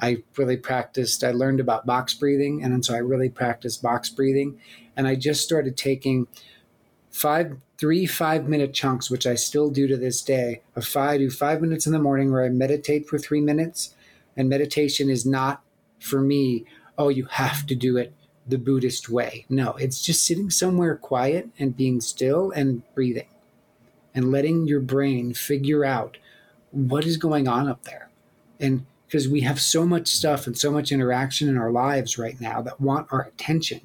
I 0.00 0.22
really 0.36 0.56
practiced. 0.56 1.22
I 1.24 1.32
learned 1.32 1.60
about 1.60 1.86
box 1.86 2.14
breathing, 2.14 2.62
and 2.62 2.84
so 2.84 2.94
I 2.94 2.98
really 2.98 3.28
practiced 3.28 3.82
box 3.82 4.08
breathing. 4.08 4.58
And 4.96 5.06
I 5.06 5.14
just 5.14 5.44
started 5.44 5.76
taking 5.76 6.26
five, 7.10 7.56
three 7.78 8.06
five 8.06 8.48
minute 8.48 8.72
chunks, 8.72 9.10
which 9.10 9.26
I 9.26 9.34
still 9.34 9.70
do 9.70 9.86
to 9.88 9.96
this 9.96 10.22
day. 10.22 10.62
Of 10.74 10.86
five, 10.86 11.20
do 11.20 11.30
five 11.30 11.60
minutes 11.60 11.86
in 11.86 11.92
the 11.92 11.98
morning 11.98 12.32
where 12.32 12.44
I 12.44 12.48
meditate 12.48 13.08
for 13.08 13.18
three 13.18 13.40
minutes. 13.40 13.94
And 14.36 14.48
meditation 14.48 15.10
is 15.10 15.26
not 15.26 15.62
for 15.98 16.20
me. 16.20 16.64
Oh, 16.96 17.08
you 17.08 17.24
have 17.26 17.66
to 17.66 17.74
do 17.74 17.96
it 17.96 18.14
the 18.46 18.58
Buddhist 18.58 19.08
way. 19.08 19.44
No, 19.48 19.72
it's 19.72 20.02
just 20.02 20.24
sitting 20.24 20.50
somewhere 20.50 20.96
quiet 20.96 21.50
and 21.58 21.76
being 21.76 22.00
still 22.00 22.50
and 22.50 22.82
breathing 22.94 23.26
and 24.14 24.30
letting 24.30 24.66
your 24.66 24.80
brain 24.80 25.34
figure 25.34 25.84
out 25.84 26.16
what 26.70 27.04
is 27.04 27.16
going 27.16 27.48
on 27.48 27.68
up 27.68 27.84
there. 27.84 28.10
And 28.58 28.86
because 29.06 29.28
we 29.28 29.40
have 29.40 29.60
so 29.60 29.84
much 29.84 30.08
stuff 30.08 30.46
and 30.46 30.56
so 30.56 30.70
much 30.70 30.92
interaction 30.92 31.48
in 31.48 31.58
our 31.58 31.72
lives 31.72 32.16
right 32.16 32.40
now 32.40 32.62
that 32.62 32.80
want 32.80 33.08
our 33.10 33.22
attention 33.22 33.80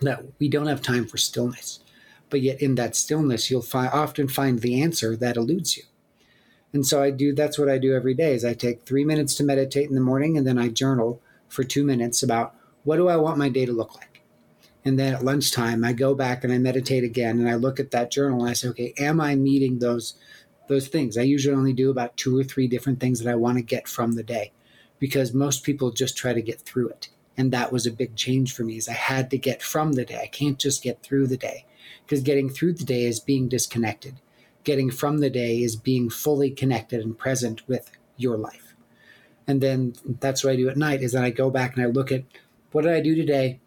that 0.00 0.22
we 0.38 0.48
don't 0.48 0.66
have 0.66 0.82
time 0.82 1.06
for 1.06 1.16
stillness. 1.16 1.80
But 2.28 2.42
yet 2.42 2.60
in 2.60 2.74
that 2.74 2.96
stillness, 2.96 3.50
you'll 3.50 3.62
fi- 3.62 3.88
often 3.88 4.28
find 4.28 4.60
the 4.60 4.82
answer 4.82 5.16
that 5.16 5.36
eludes 5.36 5.76
you. 5.76 5.84
And 6.74 6.84
so 6.84 7.02
I 7.02 7.10
do 7.10 7.32
that's 7.32 7.58
what 7.58 7.68
I 7.68 7.78
do 7.78 7.94
every 7.94 8.14
day 8.14 8.34
is 8.34 8.44
I 8.44 8.52
take 8.52 8.84
3 8.84 9.04
minutes 9.04 9.34
to 9.36 9.44
meditate 9.44 9.88
in 9.88 9.94
the 9.94 10.00
morning 10.00 10.36
and 10.36 10.46
then 10.46 10.58
I 10.58 10.68
journal 10.68 11.22
for 11.48 11.62
2 11.62 11.84
minutes 11.84 12.22
about 12.22 12.54
what 12.82 12.96
do 12.96 13.08
I 13.08 13.16
want 13.16 13.38
my 13.38 13.48
day 13.48 13.64
to 13.64 13.72
look 13.72 13.94
like? 13.94 14.13
And 14.84 14.98
then 14.98 15.14
at 15.14 15.24
lunchtime, 15.24 15.82
I 15.84 15.92
go 15.92 16.14
back 16.14 16.44
and 16.44 16.52
I 16.52 16.58
meditate 16.58 17.04
again 17.04 17.38
and 17.38 17.48
I 17.48 17.54
look 17.54 17.80
at 17.80 17.90
that 17.92 18.10
journal 18.10 18.40
and 18.40 18.50
I 18.50 18.52
say, 18.52 18.68
okay, 18.68 18.92
am 18.98 19.20
I 19.20 19.34
meeting 19.34 19.78
those 19.78 20.14
those 20.66 20.88
things? 20.88 21.16
I 21.16 21.22
usually 21.22 21.56
only 21.56 21.72
do 21.72 21.90
about 21.90 22.16
two 22.16 22.38
or 22.38 22.44
three 22.44 22.66
different 22.66 23.00
things 23.00 23.20
that 23.20 23.30
I 23.30 23.34
want 23.34 23.58
to 23.58 23.62
get 23.62 23.88
from 23.88 24.12
the 24.12 24.22
day 24.22 24.52
because 24.98 25.34
most 25.34 25.62
people 25.62 25.90
just 25.90 26.16
try 26.16 26.32
to 26.32 26.42
get 26.42 26.60
through 26.60 26.88
it. 26.88 27.08
And 27.36 27.52
that 27.52 27.72
was 27.72 27.86
a 27.86 27.92
big 27.92 28.14
change 28.14 28.54
for 28.54 28.62
me 28.62 28.76
is 28.76 28.88
I 28.88 28.92
had 28.92 29.30
to 29.30 29.38
get 29.38 29.62
from 29.62 29.92
the 29.92 30.04
day. 30.04 30.20
I 30.22 30.26
can't 30.26 30.58
just 30.58 30.82
get 30.82 31.02
through 31.02 31.26
the 31.26 31.36
day 31.36 31.66
because 32.04 32.22
getting 32.22 32.48
through 32.48 32.74
the 32.74 32.84
day 32.84 33.04
is 33.04 33.20
being 33.20 33.48
disconnected. 33.48 34.14
Getting 34.62 34.90
from 34.90 35.18
the 35.18 35.30
day 35.30 35.60
is 35.60 35.76
being 35.76 36.08
fully 36.08 36.50
connected 36.50 37.00
and 37.00 37.18
present 37.18 37.66
with 37.68 37.90
your 38.16 38.36
life. 38.36 38.74
And 39.46 39.60
then 39.60 39.94
that's 40.20 40.42
what 40.42 40.52
I 40.52 40.56
do 40.56 40.68
at 40.68 40.76
night 40.76 41.02
is 41.02 41.12
that 41.12 41.24
I 41.24 41.30
go 41.30 41.50
back 41.50 41.74
and 41.76 41.84
I 41.84 41.88
look 41.88 42.10
at 42.12 42.24
what 42.72 42.82
did 42.82 42.92
I 42.94 43.00
do 43.00 43.14
today? 43.14 43.60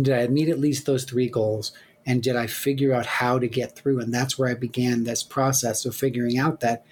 Did 0.00 0.18
I 0.18 0.26
meet 0.28 0.48
at 0.48 0.60
least 0.60 0.86
those 0.86 1.04
three 1.04 1.28
goals? 1.28 1.72
And 2.04 2.22
did 2.22 2.36
I 2.36 2.46
figure 2.46 2.94
out 2.94 3.06
how 3.06 3.38
to 3.38 3.48
get 3.48 3.74
through? 3.74 4.00
And 4.00 4.14
that's 4.14 4.38
where 4.38 4.48
I 4.48 4.54
began 4.54 5.04
this 5.04 5.22
process 5.22 5.84
of 5.84 5.96
figuring 5.96 6.38
out 6.38 6.60
that 6.60 6.84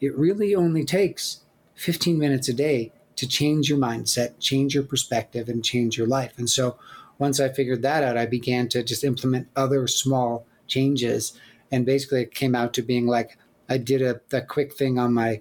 it 0.00 0.16
really 0.16 0.54
only 0.54 0.84
takes 0.84 1.40
15 1.74 2.18
minutes 2.18 2.48
a 2.48 2.52
day 2.52 2.92
to 3.16 3.26
change 3.26 3.68
your 3.68 3.78
mindset, 3.78 4.38
change 4.38 4.74
your 4.74 4.84
perspective, 4.84 5.48
and 5.48 5.64
change 5.64 5.96
your 5.96 6.06
life. 6.06 6.32
And 6.36 6.48
so 6.48 6.76
once 7.18 7.40
I 7.40 7.48
figured 7.48 7.82
that 7.82 8.04
out, 8.04 8.16
I 8.16 8.26
began 8.26 8.68
to 8.68 8.82
just 8.82 9.02
implement 9.02 9.48
other 9.56 9.86
small 9.88 10.46
changes. 10.66 11.38
And 11.70 11.84
basically, 11.84 12.22
it 12.22 12.34
came 12.34 12.54
out 12.54 12.72
to 12.74 12.82
being 12.82 13.06
like 13.06 13.36
I 13.68 13.78
did 13.78 14.02
a, 14.02 14.20
a 14.32 14.40
quick 14.40 14.74
thing 14.74 14.98
on 14.98 15.12
my 15.12 15.40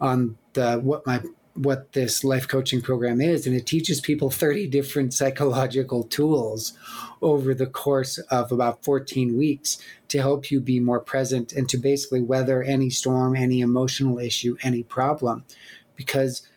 on 0.00 0.38
the 0.52 0.78
what 0.78 1.06
my 1.06 1.20
what 1.62 1.92
this 1.92 2.24
life 2.24 2.48
coaching 2.48 2.80
program 2.80 3.20
is, 3.20 3.46
and 3.46 3.54
it 3.54 3.66
teaches 3.66 4.00
people 4.00 4.30
30 4.30 4.66
different 4.68 5.12
psychological 5.12 6.04
tools 6.04 6.72
over 7.20 7.52
the 7.52 7.66
course 7.66 8.16
of 8.30 8.50
about 8.50 8.82
14 8.82 9.36
weeks 9.36 9.78
to 10.08 10.18
help 10.18 10.50
you 10.50 10.58
be 10.58 10.80
more 10.80 11.00
present 11.00 11.52
and 11.52 11.68
to 11.68 11.76
basically 11.76 12.22
weather 12.22 12.62
any 12.62 12.88
storm, 12.88 13.36
any 13.36 13.60
emotional 13.60 14.18
issue, 14.18 14.56
any 14.62 14.82
problem. 14.82 15.44
Because 15.96 16.48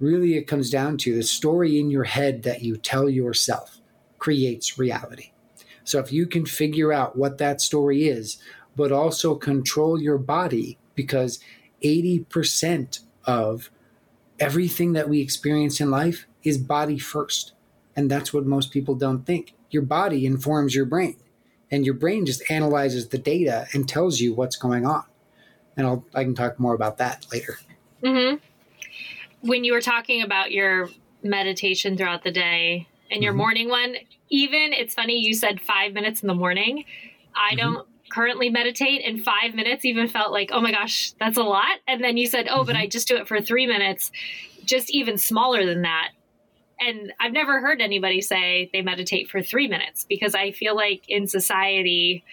really, 0.00 0.34
it 0.34 0.44
comes 0.44 0.70
down 0.70 0.96
to 0.98 1.14
the 1.14 1.22
story 1.22 1.78
in 1.78 1.90
your 1.90 2.04
head 2.04 2.42
that 2.44 2.62
you 2.62 2.78
tell 2.78 3.10
yourself 3.10 3.78
creates 4.18 4.78
reality. 4.78 5.32
So 5.84 5.98
if 5.98 6.10
you 6.10 6.26
can 6.26 6.46
figure 6.46 6.90
out 6.90 7.18
what 7.18 7.36
that 7.38 7.60
story 7.60 8.08
is, 8.08 8.38
but 8.76 8.92
also 8.92 9.34
control 9.34 10.00
your 10.00 10.18
body, 10.18 10.78
because 10.94 11.38
80% 11.84 13.00
of 13.24 13.70
everything 14.40 14.92
that 14.92 15.08
we 15.08 15.20
experience 15.20 15.80
in 15.80 15.90
life 15.90 16.26
is 16.42 16.58
body 16.58 16.98
first. 16.98 17.52
And 17.96 18.10
that's 18.10 18.32
what 18.32 18.46
most 18.46 18.70
people 18.70 18.94
don't 18.94 19.24
think. 19.24 19.54
Your 19.70 19.82
body 19.82 20.24
informs 20.24 20.74
your 20.74 20.86
brain, 20.86 21.16
and 21.70 21.84
your 21.84 21.94
brain 21.94 22.24
just 22.24 22.48
analyzes 22.50 23.08
the 23.08 23.18
data 23.18 23.66
and 23.72 23.88
tells 23.88 24.20
you 24.20 24.32
what's 24.32 24.56
going 24.56 24.86
on. 24.86 25.04
And 25.76 25.86
I'll, 25.86 26.04
I 26.14 26.24
can 26.24 26.34
talk 26.34 26.58
more 26.58 26.74
about 26.74 26.98
that 26.98 27.26
later. 27.32 27.58
Mm-hmm. 28.02 28.36
When 29.40 29.64
you 29.64 29.72
were 29.72 29.80
talking 29.80 30.22
about 30.22 30.52
your 30.52 30.88
meditation 31.22 31.96
throughout 31.96 32.22
the 32.24 32.30
day 32.30 32.88
and 33.10 33.22
your 33.22 33.32
mm-hmm. 33.32 33.38
morning 33.38 33.68
one, 33.68 33.96
even 34.30 34.72
it's 34.72 34.94
funny 34.94 35.18
you 35.18 35.34
said 35.34 35.60
five 35.60 35.92
minutes 35.92 36.22
in 36.22 36.28
the 36.28 36.34
morning. 36.34 36.84
I 37.34 37.54
mm-hmm. 37.54 37.56
don't 37.74 37.88
currently 38.10 38.50
meditate 38.50 39.02
and 39.04 39.24
five 39.24 39.54
minutes 39.54 39.84
even 39.84 40.08
felt 40.08 40.32
like 40.32 40.50
oh 40.52 40.60
my 40.60 40.70
gosh 40.70 41.12
that's 41.20 41.36
a 41.36 41.42
lot 41.42 41.78
and 41.86 42.02
then 42.02 42.16
you 42.16 42.26
said 42.26 42.46
oh 42.48 42.58
mm-hmm. 42.58 42.66
but 42.66 42.76
i 42.76 42.86
just 42.86 43.08
do 43.08 43.16
it 43.16 43.28
for 43.28 43.40
three 43.40 43.66
minutes 43.66 44.10
just 44.64 44.90
even 44.90 45.18
smaller 45.18 45.64
than 45.64 45.82
that 45.82 46.10
and 46.80 47.12
i've 47.20 47.32
never 47.32 47.60
heard 47.60 47.80
anybody 47.80 48.20
say 48.20 48.70
they 48.72 48.82
meditate 48.82 49.28
for 49.28 49.42
three 49.42 49.68
minutes 49.68 50.04
because 50.08 50.34
i 50.34 50.50
feel 50.50 50.74
like 50.74 51.02
in 51.08 51.26
society 51.26 52.24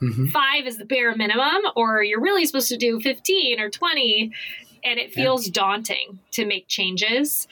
mm-hmm. 0.00 0.26
five 0.26 0.66
is 0.66 0.78
the 0.78 0.84
bare 0.84 1.14
minimum 1.16 1.62
or 1.76 2.02
you're 2.02 2.20
really 2.20 2.44
supposed 2.44 2.68
to 2.68 2.76
do 2.76 3.00
15 3.00 3.60
or 3.60 3.70
20 3.70 4.32
and 4.84 4.98
it 4.98 5.12
feels 5.12 5.46
yeah. 5.46 5.52
daunting 5.54 6.18
to 6.32 6.44
make 6.44 6.66
changes 6.68 7.46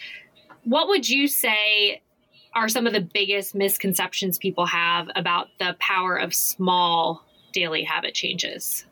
what 0.64 0.88
would 0.88 1.08
you 1.08 1.26
say 1.26 2.02
are 2.54 2.68
some 2.68 2.86
of 2.86 2.92
the 2.92 3.00
biggest 3.00 3.54
misconceptions 3.54 4.38
people 4.38 4.66
have 4.66 5.08
about 5.14 5.48
the 5.58 5.76
power 5.78 6.16
of 6.16 6.34
small 6.34 7.24
daily 7.50 7.84
habit 7.84 8.14
changes? 8.14 8.84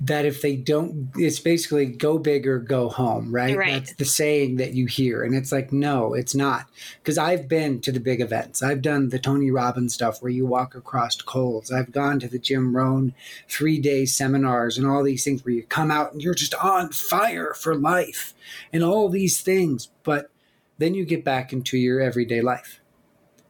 That 0.00 0.24
if 0.24 0.42
they 0.42 0.56
don't, 0.56 1.10
it's 1.14 1.38
basically 1.38 1.86
go 1.86 2.18
big 2.18 2.46
or 2.46 2.58
go 2.58 2.88
home, 2.88 3.32
right? 3.32 3.56
right? 3.56 3.74
That's 3.74 3.94
the 3.94 4.04
saying 4.04 4.56
that 4.56 4.74
you 4.74 4.86
hear. 4.86 5.22
And 5.22 5.34
it's 5.34 5.52
like, 5.52 5.72
no, 5.72 6.14
it's 6.14 6.34
not. 6.34 6.66
Because 6.98 7.16
I've 7.16 7.48
been 7.48 7.80
to 7.82 7.92
the 7.92 8.00
big 8.00 8.20
events. 8.20 8.62
I've 8.62 8.82
done 8.82 9.10
the 9.10 9.20
Tony 9.20 9.50
Robbins 9.52 9.94
stuff 9.94 10.20
where 10.20 10.32
you 10.32 10.46
walk 10.46 10.74
across 10.74 11.20
coals. 11.22 11.70
I've 11.70 11.92
gone 11.92 12.18
to 12.20 12.28
the 12.28 12.40
Jim 12.40 12.76
Rohn 12.76 13.14
three 13.48 13.78
day 13.78 14.04
seminars 14.04 14.76
and 14.76 14.86
all 14.86 15.04
these 15.04 15.24
things 15.24 15.44
where 15.44 15.54
you 15.54 15.62
come 15.62 15.92
out 15.92 16.12
and 16.12 16.20
you're 16.20 16.34
just 16.34 16.54
on 16.56 16.90
fire 16.90 17.54
for 17.54 17.76
life 17.76 18.34
and 18.72 18.82
all 18.82 19.08
these 19.08 19.40
things. 19.40 19.90
But 20.02 20.30
then 20.78 20.94
you 20.94 21.04
get 21.04 21.24
back 21.24 21.52
into 21.52 21.78
your 21.78 22.00
everyday 22.00 22.40
life. 22.40 22.80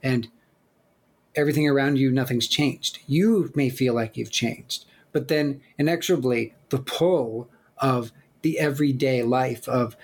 And 0.02 0.28
everything 1.37 1.69
around 1.69 1.99
you, 1.99 2.11
nothing's 2.11 2.49
changed. 2.49 2.99
You 3.07 3.50
may 3.55 3.71
feel 3.71 3.95
like 3.95 4.17
you've 4.17 4.31
changed, 4.31 4.85
but 5.12 5.29
then 5.29 5.61
inexorably, 5.79 6.55
the 6.71 6.79
pull 6.79 7.49
of 7.79 8.12
the 8.43 8.59
everyday 8.59 9.23
life 9.23 9.69
of 9.69 9.97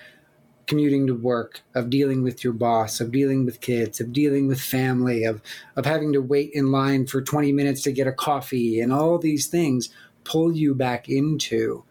commuting 0.67 1.05
to 1.07 1.13
work, 1.13 1.61
of 1.75 1.89
dealing 1.89 2.23
with 2.23 2.43
your 2.43 2.53
boss, 2.53 3.01
of 3.01 3.11
dealing 3.11 3.45
with 3.45 3.61
kids, 3.61 3.99
of 3.99 4.13
dealing 4.13 4.47
with 4.47 4.61
family, 4.61 5.23
of, 5.23 5.41
of 5.75 5.85
having 5.85 6.13
to 6.13 6.21
wait 6.21 6.51
in 6.53 6.71
line 6.71 7.05
for 7.05 7.21
20 7.21 7.51
minutes 7.51 7.81
to 7.81 7.91
get 7.91 8.07
a 8.07 8.11
coffee, 8.11 8.79
and 8.79 8.93
all 8.93 9.17
these 9.17 9.47
things 9.47 9.89
pull 10.23 10.51
you 10.51 10.73
back 10.73 11.09
into 11.09 11.83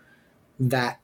that 0.59 1.01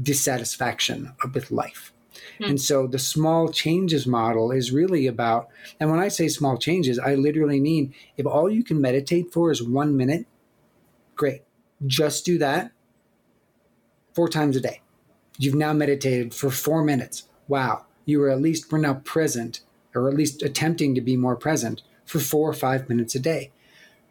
dissatisfaction 0.00 1.12
with 1.34 1.50
life. 1.50 1.92
Hmm. 2.42 2.50
And 2.50 2.60
so 2.60 2.86
the 2.86 2.98
small 2.98 3.48
changes 3.48 4.06
model 4.06 4.50
is 4.50 4.72
really 4.72 5.06
about, 5.06 5.48
and 5.78 5.90
when 5.90 6.00
I 6.00 6.08
say 6.08 6.28
small 6.28 6.56
changes, 6.56 6.98
I 6.98 7.14
literally 7.14 7.60
mean 7.60 7.94
if 8.16 8.26
all 8.26 8.50
you 8.50 8.64
can 8.64 8.80
meditate 8.80 9.32
for 9.32 9.50
is 9.50 9.62
one 9.62 9.96
minute, 9.96 10.26
great. 11.14 11.42
Just 11.86 12.24
do 12.24 12.38
that 12.38 12.72
four 14.12 14.28
times 14.28 14.56
a 14.56 14.60
day. 14.60 14.80
You've 15.38 15.54
now 15.54 15.72
meditated 15.72 16.34
for 16.34 16.50
four 16.50 16.82
minutes. 16.82 17.28
Wow. 17.48 17.86
You 18.04 18.22
are 18.22 18.30
at 18.30 18.40
least, 18.40 18.70
we're 18.72 18.78
now 18.78 18.94
present, 18.94 19.60
or 19.94 20.08
at 20.08 20.14
least 20.14 20.42
attempting 20.42 20.94
to 20.94 21.00
be 21.00 21.16
more 21.16 21.36
present 21.36 21.82
for 22.04 22.18
four 22.18 22.50
or 22.50 22.54
five 22.54 22.88
minutes 22.88 23.14
a 23.14 23.20
day. 23.20 23.52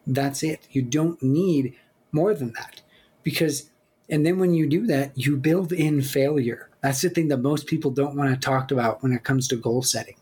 That's 0.08 0.42
it. 0.42 0.68
You 0.72 0.82
don't 0.82 1.22
need 1.22 1.76
more 2.12 2.34
than 2.34 2.54
that 2.54 2.82
because, 3.24 3.70
and 4.10 4.26
then 4.26 4.40
when 4.40 4.54
you 4.54 4.68
do 4.68 4.88
that, 4.88 5.18
you 5.18 5.38
build 5.38 5.72
in 5.72 6.02
failure 6.02 6.70
that's 6.82 7.02
the 7.02 7.10
thing 7.10 7.28
that 7.28 7.38
most 7.38 7.68
people 7.68 7.92
don't 7.92 8.16
want 8.16 8.30
to 8.32 8.40
talk 8.40 8.72
about 8.72 9.04
when 9.04 9.14
it 9.14 9.24
comes 9.24 9.48
to 9.48 9.56
goal 9.56 9.84
setting. 9.84 10.16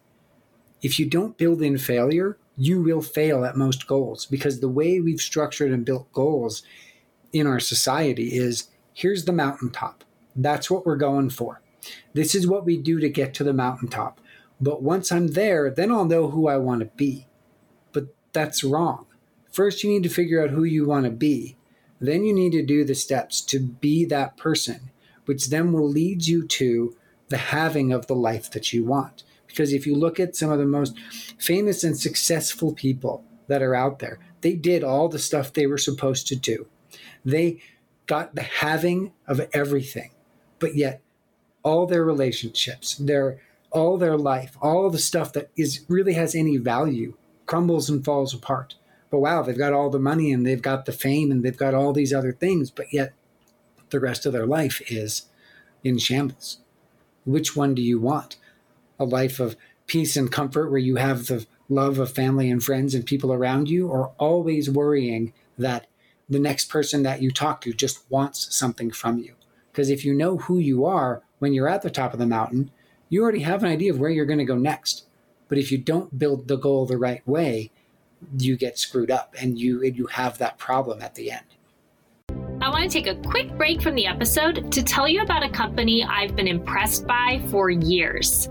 If 0.81 0.99
you 0.99 1.09
don't 1.09 1.37
build 1.37 1.61
in 1.61 1.77
failure, 1.77 2.37
you 2.57 2.81
will 2.81 3.01
fail 3.01 3.45
at 3.45 3.55
most 3.55 3.87
goals 3.87 4.25
because 4.25 4.59
the 4.59 4.69
way 4.69 4.99
we've 4.99 5.21
structured 5.21 5.71
and 5.71 5.85
built 5.85 6.11
goals 6.11 6.63
in 7.31 7.47
our 7.47 7.59
society 7.59 8.35
is 8.35 8.69
here's 8.93 9.25
the 9.25 9.31
mountaintop. 9.31 10.03
That's 10.35 10.69
what 10.69 10.85
we're 10.85 10.97
going 10.97 11.29
for. 11.29 11.61
This 12.13 12.35
is 12.35 12.47
what 12.47 12.65
we 12.65 12.77
do 12.77 12.99
to 12.99 13.09
get 13.09 13.33
to 13.35 13.43
the 13.43 13.53
mountaintop. 13.53 14.19
But 14.59 14.81
once 14.83 15.11
I'm 15.11 15.27
there, 15.27 15.69
then 15.69 15.91
I'll 15.91 16.05
know 16.05 16.29
who 16.29 16.47
I 16.47 16.57
want 16.57 16.81
to 16.81 16.85
be. 16.87 17.27
But 17.93 18.07
that's 18.33 18.63
wrong. 18.63 19.05
First, 19.51 19.83
you 19.83 19.89
need 19.89 20.03
to 20.03 20.09
figure 20.09 20.43
out 20.43 20.49
who 20.49 20.65
you 20.65 20.85
want 20.85 21.05
to 21.05 21.11
be. 21.11 21.55
Then 22.01 22.23
you 22.23 22.33
need 22.33 22.51
to 22.51 22.65
do 22.65 22.83
the 22.83 22.95
steps 22.95 23.41
to 23.41 23.59
be 23.59 24.05
that 24.05 24.37
person 24.37 24.91
which 25.29 25.51
then 25.51 25.71
will 25.71 25.87
lead 25.87 26.25
you 26.25 26.43
to 26.43 26.97
the 27.27 27.37
having 27.37 27.93
of 27.93 28.07
the 28.07 28.15
life 28.15 28.49
that 28.49 28.73
you 28.73 28.83
want. 28.83 29.21
Because 29.45 29.71
if 29.71 29.85
you 29.85 29.93
look 29.93 30.19
at 30.19 30.35
some 30.35 30.49
of 30.49 30.57
the 30.57 30.65
most 30.65 30.97
famous 31.37 31.83
and 31.83 31.95
successful 31.95 32.73
people 32.73 33.23
that 33.45 33.61
are 33.61 33.75
out 33.75 33.99
there, 33.99 34.17
they 34.41 34.55
did 34.55 34.83
all 34.83 35.07
the 35.07 35.19
stuff 35.19 35.53
they 35.53 35.67
were 35.67 35.77
supposed 35.77 36.25
to 36.29 36.35
do. 36.35 36.65
They 37.23 37.61
got 38.07 38.33
the 38.33 38.41
having 38.41 39.13
of 39.27 39.47
everything, 39.53 40.09
but 40.57 40.75
yet 40.75 40.99
all 41.61 41.85
their 41.85 42.03
relationships, 42.03 42.95
their 42.95 43.39
all 43.69 43.99
their 43.99 44.17
life, 44.17 44.57
all 44.63 44.89
the 44.89 44.97
stuff 44.97 45.31
that 45.33 45.51
is 45.55 45.85
really 45.87 46.13
has 46.13 46.33
any 46.33 46.57
value 46.57 47.13
crumbles 47.45 47.87
and 47.87 48.03
falls 48.03 48.33
apart. 48.33 48.77
But 49.11 49.19
wow, 49.19 49.43
they've 49.43 49.55
got 49.55 49.73
all 49.73 49.91
the 49.91 49.99
money 49.99 50.33
and 50.33 50.43
they've 50.43 50.59
got 50.59 50.85
the 50.85 50.91
fame 50.91 51.29
and 51.29 51.45
they've 51.45 51.55
got 51.55 51.75
all 51.75 51.93
these 51.93 52.13
other 52.13 52.31
things, 52.31 52.71
but 52.71 52.91
yet 52.91 53.13
the 53.89 53.99
rest 53.99 54.25
of 54.25 54.33
their 54.33 54.45
life 54.45 54.81
is 54.91 55.23
in 55.83 55.97
shambles. 55.97 56.59
Which 57.25 57.55
one 57.55 57.75
do 57.75 57.81
you 57.81 57.99
want? 57.99 58.37
A 58.99 59.05
life 59.05 59.39
of 59.39 59.55
peace 59.87 60.15
and 60.15 60.31
comfort 60.31 60.69
where 60.69 60.79
you 60.79 60.97
have 60.97 61.27
the 61.27 61.45
love 61.67 61.99
of 61.99 62.11
family 62.11 62.49
and 62.49 62.63
friends 62.63 62.93
and 62.93 63.05
people 63.05 63.31
around 63.31 63.69
you, 63.69 63.87
or 63.87 64.13
always 64.17 64.69
worrying 64.69 65.33
that 65.57 65.87
the 66.27 66.39
next 66.39 66.65
person 66.65 67.03
that 67.03 67.21
you 67.21 67.31
talk 67.31 67.61
to 67.61 67.73
just 67.73 68.09
wants 68.09 68.55
something 68.55 68.91
from 68.91 69.19
you? 69.19 69.35
Because 69.71 69.89
if 69.89 70.03
you 70.03 70.13
know 70.13 70.37
who 70.37 70.59
you 70.59 70.85
are 70.85 71.21
when 71.39 71.53
you're 71.53 71.69
at 71.69 71.81
the 71.81 71.89
top 71.89 72.13
of 72.13 72.19
the 72.19 72.25
mountain, 72.25 72.71
you 73.09 73.23
already 73.23 73.41
have 73.41 73.63
an 73.63 73.69
idea 73.69 73.91
of 73.91 73.99
where 73.99 74.09
you're 74.09 74.25
going 74.25 74.39
to 74.39 74.45
go 74.45 74.57
next. 74.57 75.05
But 75.47 75.57
if 75.57 75.71
you 75.71 75.77
don't 75.77 76.17
build 76.17 76.47
the 76.47 76.57
goal 76.57 76.85
the 76.85 76.97
right 76.97 77.27
way, 77.27 77.71
you 78.37 78.57
get 78.57 78.77
screwed 78.77 79.09
up 79.09 79.35
and 79.39 79.57
you 79.59 79.81
you 79.83 80.07
have 80.07 80.37
that 80.37 80.57
problem 80.57 81.01
at 81.01 81.15
the 81.15 81.31
end. 81.31 81.45
I 82.61 82.69
want 82.69 82.83
to 82.83 82.89
take 82.89 83.07
a 83.07 83.15
quick 83.15 83.55
break 83.57 83.81
from 83.81 83.95
the 83.95 84.05
episode 84.05 84.71
to 84.71 84.83
tell 84.83 85.07
you 85.07 85.21
about 85.21 85.43
a 85.43 85.49
company 85.49 86.03
I've 86.03 86.35
been 86.35 86.47
impressed 86.47 87.07
by 87.07 87.41
for 87.49 87.69
years. 87.69 88.49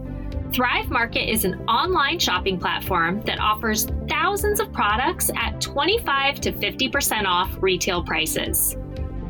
Thrive 0.53 0.89
Market 0.89 1.31
is 1.31 1.45
an 1.45 1.61
online 1.69 2.19
shopping 2.19 2.59
platform 2.59 3.21
that 3.23 3.39
offers 3.39 3.87
thousands 4.09 4.61
of 4.61 4.73
products 4.73 5.31
at 5.37 5.61
25 5.61 6.41
to 6.41 6.53
50% 6.53 7.27
off 7.27 7.55
retail 7.61 8.03
prices. 8.03 8.77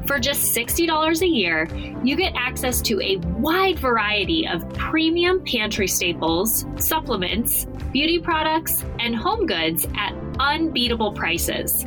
For 0.07 0.19
just 0.19 0.57
$60 0.57 1.21
a 1.21 1.26
year, 1.26 1.69
you 2.02 2.17
get 2.17 2.33
access 2.35 2.81
to 2.83 3.00
a 3.02 3.17
wide 3.38 3.78
variety 3.78 4.47
of 4.47 4.67
premium 4.75 5.45
pantry 5.45 5.88
staples, 5.88 6.64
supplements, 6.76 7.67
beauty 7.93 8.19
products, 8.19 8.85
and 9.00 9.14
home 9.14 9.45
goods 9.45 9.87
at 9.97 10.14
unbeatable 10.38 11.12
prices. 11.12 11.85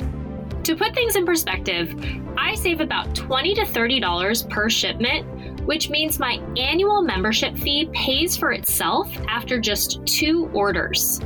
To 0.64 0.76
put 0.76 0.94
things 0.94 1.16
in 1.16 1.26
perspective, 1.26 1.96
I 2.38 2.56
save 2.56 2.82
about 2.82 3.16
20 3.16 3.56
to 3.56 3.62
$30 3.62 4.50
per 4.50 4.70
shipment 4.70 5.26
which 5.66 5.90
means 5.90 6.20
my 6.20 6.34
annual 6.58 7.02
membership 7.02 7.56
fee 7.58 7.90
pays 7.94 8.36
for 8.36 8.52
itself 8.52 9.10
after 9.28 9.60
just 9.60 10.06
two 10.06 10.50
orders. 10.54 11.22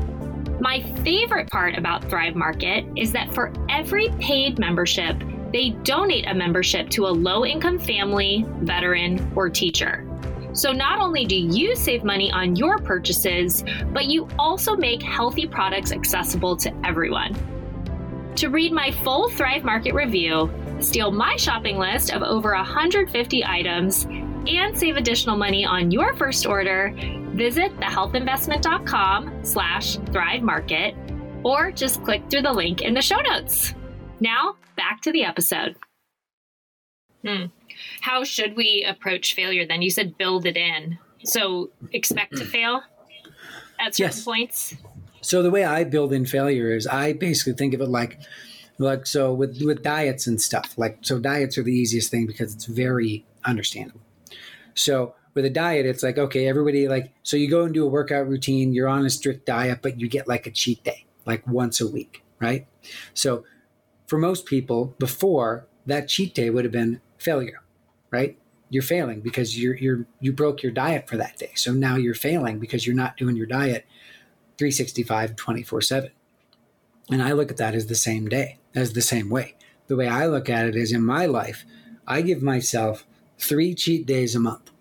My 0.59 0.81
favorite 1.03 1.49
part 1.49 1.77
about 1.77 2.03
Thrive 2.09 2.35
Market 2.35 2.85
is 2.95 3.11
that 3.13 3.33
for 3.33 3.53
every 3.69 4.09
paid 4.19 4.59
membership, 4.59 5.21
they 5.51 5.69
donate 5.83 6.27
a 6.27 6.33
membership 6.33 6.89
to 6.91 7.07
a 7.07 7.09
low 7.09 7.45
income 7.45 7.79
family, 7.79 8.45
veteran, 8.61 9.31
or 9.35 9.49
teacher. 9.49 10.05
So 10.53 10.71
not 10.71 10.99
only 10.99 11.25
do 11.25 11.35
you 11.35 11.75
save 11.75 12.03
money 12.03 12.31
on 12.31 12.55
your 12.55 12.77
purchases, 12.77 13.63
but 13.93 14.05
you 14.05 14.27
also 14.39 14.75
make 14.75 15.01
healthy 15.01 15.45
products 15.45 15.91
accessible 15.91 16.55
to 16.57 16.73
everyone. 16.85 17.35
To 18.37 18.49
read 18.49 18.73
my 18.73 18.91
full 18.91 19.29
Thrive 19.29 19.63
Market 19.63 19.93
review, 19.93 20.51
steal 20.81 21.11
my 21.11 21.35
shopping 21.37 21.77
list 21.77 22.11
of 22.13 22.21
over 22.21 22.53
150 22.53 23.45
items, 23.45 24.03
and 24.05 24.77
save 24.77 24.97
additional 24.97 25.37
money 25.37 25.65
on 25.65 25.89
your 25.89 26.15
first 26.17 26.45
order, 26.45 26.93
visit 27.33 27.75
thehealthinvestment.com 27.79 29.43
slash 29.43 29.97
thrive 30.11 30.41
market 30.41 30.95
or 31.43 31.71
just 31.71 32.03
click 32.03 32.23
through 32.29 32.41
the 32.41 32.51
link 32.51 32.81
in 32.81 32.93
the 32.93 33.01
show 33.01 33.19
notes. 33.21 33.73
Now, 34.19 34.55
back 34.75 35.01
to 35.03 35.11
the 35.11 35.23
episode. 35.23 35.75
Hmm. 37.25 37.45
How 38.01 38.23
should 38.23 38.55
we 38.55 38.85
approach 38.87 39.33
failure 39.33 39.65
then? 39.65 39.81
You 39.81 39.89
said 39.89 40.17
build 40.17 40.45
it 40.45 40.57
in. 40.57 40.99
So 41.23 41.71
expect 41.91 42.35
to 42.37 42.45
fail 42.45 42.81
at 43.79 43.95
certain 43.95 44.11
Yes. 44.11 44.23
points? 44.23 44.75
So 45.25 45.41
the 45.41 45.49
way 45.49 45.63
I 45.63 45.83
build 45.83 46.13
in 46.13 46.27
failure 46.27 46.71
is 46.71 46.85
I 46.85 47.13
basically 47.13 47.53
think 47.53 47.73
of 47.73 47.81
it 47.81 47.89
like 47.89 48.19
like 48.77 49.07
so 49.07 49.33
with 49.33 49.59
with 49.59 49.81
diets 49.81 50.27
and 50.27 50.39
stuff. 50.39 50.77
Like 50.77 50.99
so 51.01 51.17
diets 51.17 51.57
are 51.57 51.63
the 51.63 51.73
easiest 51.73 52.11
thing 52.11 52.27
because 52.27 52.53
it's 52.53 52.65
very 52.65 53.25
understandable. 53.43 54.01
So 54.75 55.15
with 55.33 55.43
a 55.43 55.49
diet, 55.49 55.87
it's 55.87 56.03
like, 56.03 56.19
okay, 56.19 56.47
everybody 56.47 56.87
like 56.87 57.11
so 57.23 57.37
you 57.37 57.49
go 57.49 57.63
and 57.63 57.73
do 57.73 57.83
a 57.83 57.89
workout 57.89 58.27
routine, 58.27 58.71
you're 58.71 58.87
on 58.87 59.03
a 59.03 59.09
strict 59.09 59.47
diet, 59.47 59.79
but 59.81 59.99
you 59.99 60.07
get 60.07 60.27
like 60.27 60.45
a 60.45 60.51
cheat 60.51 60.83
day, 60.83 61.05
like 61.25 61.45
once 61.47 61.81
a 61.81 61.87
week, 61.87 62.23
right? 62.39 62.67
So 63.15 63.45
for 64.05 64.19
most 64.19 64.45
people, 64.45 64.93
before 64.99 65.65
that 65.87 66.07
cheat 66.07 66.35
day 66.35 66.51
would 66.51 66.65
have 66.65 66.71
been 66.71 67.01
failure, 67.17 67.63
right? 68.11 68.37
You're 68.69 68.83
failing 68.83 69.21
because 69.21 69.59
you're 69.59 69.75
you're 69.75 70.05
you 70.19 70.33
broke 70.33 70.61
your 70.61 70.71
diet 70.71 71.09
for 71.09 71.17
that 71.17 71.39
day. 71.39 71.51
So 71.55 71.73
now 71.73 71.95
you're 71.95 72.13
failing 72.13 72.59
because 72.59 72.85
you're 72.85 72.95
not 72.95 73.17
doing 73.17 73.35
your 73.35 73.47
diet 73.47 73.87
365 74.57 75.35
24 75.35 75.81
7 75.81 76.11
and 77.11 77.21
i 77.21 77.31
look 77.31 77.51
at 77.51 77.57
that 77.57 77.75
as 77.75 77.87
the 77.87 77.95
same 77.95 78.27
day 78.27 78.57
as 78.73 78.91
the 78.91 79.01
same 79.01 79.29
way. 79.29 79.55
The 79.87 79.95
way 79.95 80.07
i 80.07 80.25
look 80.25 80.49
at 80.49 80.65
it 80.65 80.75
is 80.75 80.91
in 80.91 81.03
my 81.03 81.25
life 81.25 81.65
i 82.07 82.21
give 82.21 82.41
myself 82.41 83.05
three 83.37 83.73
cheat 83.75 84.05
days 84.05 84.35
a 84.35 84.39
month 84.39 84.71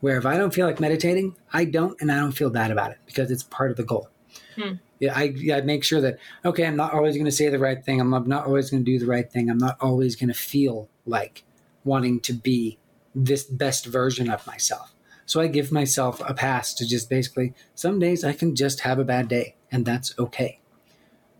where 0.00 0.18
if 0.18 0.26
i 0.26 0.36
don't 0.36 0.54
feel 0.54 0.66
like 0.66 0.80
meditating 0.80 1.34
i 1.52 1.64
don't 1.64 2.00
and 2.00 2.10
i 2.12 2.16
don't 2.16 2.32
feel 2.32 2.50
bad 2.50 2.70
about 2.70 2.92
it 2.92 2.98
because 3.06 3.30
it's 3.30 3.42
part 3.42 3.70
of 3.70 3.76
the 3.76 3.84
goal. 3.84 4.08
Hmm. 4.54 4.74
yeah, 5.00 5.14
I, 5.16 5.34
I 5.52 5.60
make 5.62 5.82
sure 5.82 6.00
that 6.00 6.18
okay 6.44 6.66
i'm 6.66 6.76
not 6.76 6.92
always 6.92 7.14
going 7.14 7.26
to 7.26 7.32
say 7.32 7.48
the 7.48 7.58
right 7.58 7.82
thing 7.82 8.00
i'm 8.00 8.10
not 8.10 8.46
always 8.46 8.70
going 8.70 8.84
to 8.84 8.90
do 8.90 8.98
the 8.98 9.06
right 9.06 9.30
thing 9.30 9.50
i'm 9.50 9.58
not 9.58 9.76
always 9.80 10.14
going 10.14 10.28
to 10.28 10.34
feel 10.34 10.88
like 11.06 11.44
wanting 11.84 12.20
to 12.20 12.32
be 12.32 12.78
this 13.14 13.44
best 13.44 13.86
version 13.86 14.30
of 14.30 14.46
myself 14.46 14.94
so 15.26 15.40
I 15.40 15.46
give 15.46 15.72
myself 15.72 16.20
a 16.26 16.34
pass 16.34 16.74
to 16.74 16.86
just 16.86 17.08
basically, 17.08 17.54
some 17.74 17.98
days 17.98 18.24
I 18.24 18.32
can 18.32 18.54
just 18.54 18.80
have 18.80 18.98
a 18.98 19.04
bad 19.04 19.28
day, 19.28 19.56
and 19.70 19.84
that's 19.84 20.18
okay. 20.18 20.60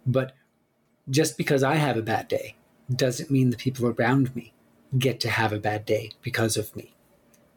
But 0.07 0.33
just 1.11 1.37
because 1.37 1.63
I 1.63 1.77
have 1.77 1.97
a 1.97 2.03
bad 2.03 2.29
day 2.29 2.57
doesn't 2.95 3.31
mean 3.31 3.51
the 3.51 3.57
people 3.57 3.87
around 3.87 4.35
me 4.35 4.53
get 4.99 5.21
to 5.21 5.31
have 5.31 5.53
a 5.53 5.59
bad 5.59 5.85
day 5.85 6.11
because 6.23 6.57
of 6.57 6.75
me. 6.77 6.95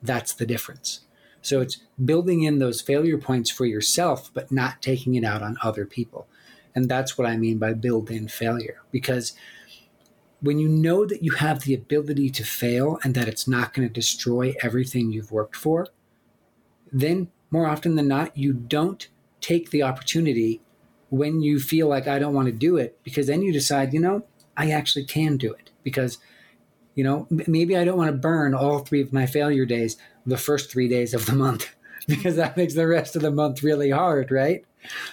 That's 0.02 0.34
the 0.34 0.46
difference. 0.46 1.02
So 1.42 1.62
it's 1.62 1.82
building 2.04 2.44
in 2.44 2.60
those 2.60 2.82
failure 2.82 3.18
points 3.18 3.52
for 3.52 3.66
yourself, 3.66 4.32
but 4.34 4.52
not 4.52 4.82
taking 4.82 5.16
it 5.16 5.24
out 5.24 5.44
on 5.44 5.58
other 5.62 5.86
people. 5.86 6.28
And 6.74 6.90
that's 6.90 7.18
what 7.18 7.28
I 7.28 7.38
mean 7.38 7.58
by 7.58 7.74
build 7.74 8.10
in 8.10 8.28
failure. 8.28 8.82
Because 8.92 9.34
when 10.42 10.60
you 10.60 10.68
know 10.68 11.06
that 11.06 11.24
you 11.24 11.34
have 11.34 11.62
the 11.62 11.74
ability 11.74 12.30
to 12.32 12.44
fail 12.44 13.00
and 13.04 13.14
that 13.16 13.28
it's 13.28 13.48
not 13.48 13.74
going 13.74 13.88
to 13.88 13.94
destroy 13.94 14.54
everything 14.62 15.12
you've 15.12 15.32
worked 15.32 15.56
for, 15.56 15.88
then 17.02 17.28
more 17.52 17.68
often 17.68 17.96
than 17.96 18.08
not, 18.08 18.36
you 18.38 18.54
don't 18.54 19.08
take 19.42 19.70
the 19.70 19.84
opportunity 19.84 20.62
when 21.10 21.42
you 21.42 21.60
feel 21.60 21.88
like 21.88 22.08
I 22.08 22.20
don't 22.20 22.34
want 22.34 22.48
to 22.48 22.52
do 22.52 22.78
it, 22.78 22.98
because 23.04 23.28
then 23.28 23.42
you 23.42 23.52
decide, 23.52 23.94
you 23.94 24.00
know, 24.00 24.26
I 24.58 24.72
actually 24.72 25.06
can 25.06 25.38
do 25.38 25.54
it. 25.54 25.72
Because, 25.84 26.18
you 26.96 27.04
know, 27.04 27.28
maybe 27.30 27.78
I 27.78 27.84
don't 27.84 27.98
want 27.98 28.12
to 28.12 28.18
burn 28.18 28.54
all 28.54 28.80
three 28.80 29.02
of 29.02 29.14
my 29.14 29.26
failure 29.26 29.66
days 29.66 29.98
the 30.26 30.38
first 30.38 30.72
three 30.72 30.88
days 30.88 31.14
of 31.14 31.26
the 31.26 31.36
month, 31.36 31.76
because 32.08 32.38
that 32.38 32.58
makes 32.58 32.74
the 32.74 32.88
rest 32.88 33.16
of 33.16 33.22
the 33.22 33.32
month 33.32 33.62
really 33.62 33.92
hard, 33.92 34.32
right? 34.32 34.66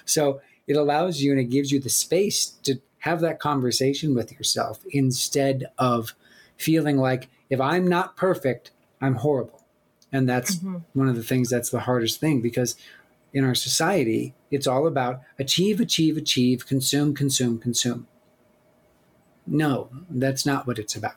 So 0.05 0.41
it 0.67 0.77
allows 0.77 1.21
you 1.21 1.33
and 1.33 1.41
it 1.41 1.51
gives 1.51 1.71
you 1.71 1.81
the 1.81 1.91
space 1.91 2.47
to 2.63 2.81
have 3.01 3.21
that 3.21 3.41
conversation 3.41 4.15
with 4.15 4.33
yourself 4.33 4.85
instead 4.91 5.67
of 5.77 6.15
feeling 6.57 6.97
like 6.97 7.29
if 7.51 7.61
I'm 7.61 7.87
not 7.87 8.17
perfect, 8.17 8.71
I'm 9.01 9.17
horrible. 9.17 9.62
And 10.13 10.29
that's 10.29 10.57
Mhm. 10.57 10.83
one 10.93 11.09
of 11.09 11.17
the 11.17 11.23
things 11.23 11.49
that's 11.49 11.71
the 11.71 11.81
hardest 11.81 12.21
thing 12.21 12.41
because 12.41 12.77
in 13.33 13.45
our 13.45 13.55
society, 13.55 14.35
it's 14.51 14.67
all 14.67 14.87
about 14.87 15.23
achieve, 15.39 15.81
achieve, 15.81 16.17
achieve, 16.17 16.67
consume, 16.67 17.15
consume, 17.15 17.59
consume. 17.59 18.07
No, 19.47 19.89
that's 20.11 20.45
not 20.47 20.67
what 20.67 20.79
it's 20.79 20.95
about. 20.95 21.17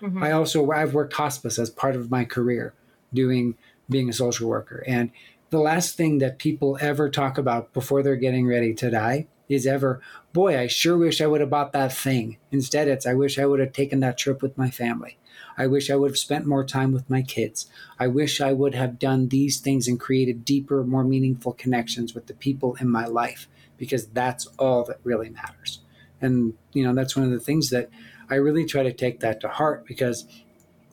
Mhm. 0.00 0.22
I 0.22 0.32
also 0.32 0.70
I've 0.70 0.94
worked 0.94 1.14
hospice 1.14 1.58
as 1.58 1.70
part 1.70 1.96
of 1.96 2.10
my 2.10 2.24
career 2.24 2.74
doing 3.12 3.56
being 3.88 4.08
a 4.08 4.12
social 4.12 4.48
worker 4.48 4.84
and 4.86 5.10
the 5.50 5.58
last 5.58 5.96
thing 5.96 6.18
that 6.18 6.38
people 6.38 6.78
ever 6.80 7.10
talk 7.10 7.36
about 7.36 7.72
before 7.72 8.04
they're 8.04 8.14
getting 8.14 8.46
ready 8.46 8.72
to 8.74 8.88
die 8.88 9.26
is 9.50 9.66
ever. 9.66 10.00
Boy 10.32 10.58
I 10.58 10.66
sure 10.68 10.96
wish 10.96 11.20
I 11.20 11.26
would 11.26 11.40
have 11.40 11.50
bought 11.50 11.72
that 11.72 11.92
thing. 11.92 12.38
Instead 12.50 12.88
it's 12.88 13.06
I 13.06 13.14
wish 13.14 13.38
I 13.38 13.46
would 13.46 13.60
have 13.60 13.72
taken 13.72 14.00
that 14.00 14.16
trip 14.16 14.40
with 14.40 14.56
my 14.56 14.70
family. 14.70 15.18
I 15.58 15.66
wish 15.66 15.90
I 15.90 15.96
would 15.96 16.12
have 16.12 16.18
spent 16.18 16.46
more 16.46 16.64
time 16.64 16.92
with 16.92 17.10
my 17.10 17.22
kids. 17.22 17.66
I 17.98 18.06
wish 18.06 18.40
I 18.40 18.52
would 18.52 18.74
have 18.74 18.98
done 18.98 19.28
these 19.28 19.58
things 19.58 19.88
and 19.88 19.98
created 19.98 20.44
deeper 20.44 20.84
more 20.84 21.04
meaningful 21.04 21.52
connections 21.52 22.14
with 22.14 22.28
the 22.28 22.34
people 22.34 22.76
in 22.80 22.88
my 22.88 23.06
life 23.06 23.48
because 23.76 24.06
that's 24.06 24.46
all 24.58 24.84
that 24.84 25.00
really 25.02 25.28
matters. 25.28 25.80
And 26.22 26.54
you 26.72 26.84
know 26.84 26.94
that's 26.94 27.16
one 27.16 27.24
of 27.24 27.32
the 27.32 27.40
things 27.40 27.70
that 27.70 27.90
I 28.30 28.36
really 28.36 28.64
try 28.64 28.84
to 28.84 28.92
take 28.92 29.20
that 29.20 29.40
to 29.40 29.48
heart 29.48 29.84
because 29.84 30.26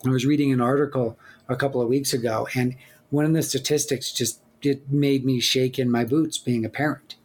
I 0.06 0.10
was 0.10 0.26
reading 0.26 0.52
an 0.52 0.62
article 0.62 1.18
a 1.48 1.56
couple 1.56 1.82
of 1.82 1.88
weeks 1.88 2.14
ago, 2.14 2.48
and 2.56 2.76
one 3.10 3.26
of 3.26 3.34
the 3.34 3.44
statistics 3.44 4.12
just 4.12 4.42
it 4.64 4.92
made 4.92 5.24
me 5.24 5.40
shake 5.40 5.78
in 5.78 5.92
my 5.92 6.04
boots 6.04 6.38
being 6.40 6.66
a 6.66 6.70
parent 6.70 7.16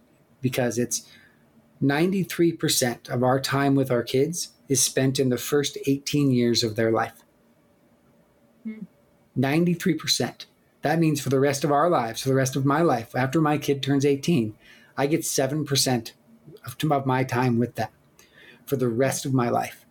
because 0.43 0.79
it's 0.79 1.07
93% 1.83 3.09
of 3.09 3.23
our 3.23 3.41
time 3.41 3.75
with 3.75 3.91
our 3.91 4.03
kids 4.03 4.51
is 4.69 4.83
spent 4.83 5.19
in 5.19 5.29
the 5.29 5.37
first 5.37 5.77
18 5.87 6.31
years 6.31 6.63
of 6.63 6.77
their 6.77 6.91
life. 6.91 7.23
Hmm. 8.63 8.85
93%. 9.37 10.47
That 10.83 10.99
means 10.99 11.21
for 11.21 11.29
the 11.29 11.41
rest 11.41 11.65
of 11.65 11.73
our 11.73 11.89
lives, 11.91 12.23
for 12.23 12.29
the 12.29 12.35
rest 12.35 12.57
of 12.57 12.65
my 12.65 12.83
life, 12.83 13.15
after 13.15 13.41
my 13.41 13.59
kid 13.59 13.83
turns 13.83 14.05
18, 14.05 14.55
I 14.97 15.07
get 15.07 15.23
7% 15.23 16.13
of, 16.65 16.93
of 16.93 17.07
my 17.07 17.25
time 17.25 17.59
with 17.59 17.75
them 17.75 17.89
for 18.67 18.77
the 18.77 18.89
rest 18.89 19.25
of 19.25 19.35
my 19.35 19.49
life. 19.49 19.85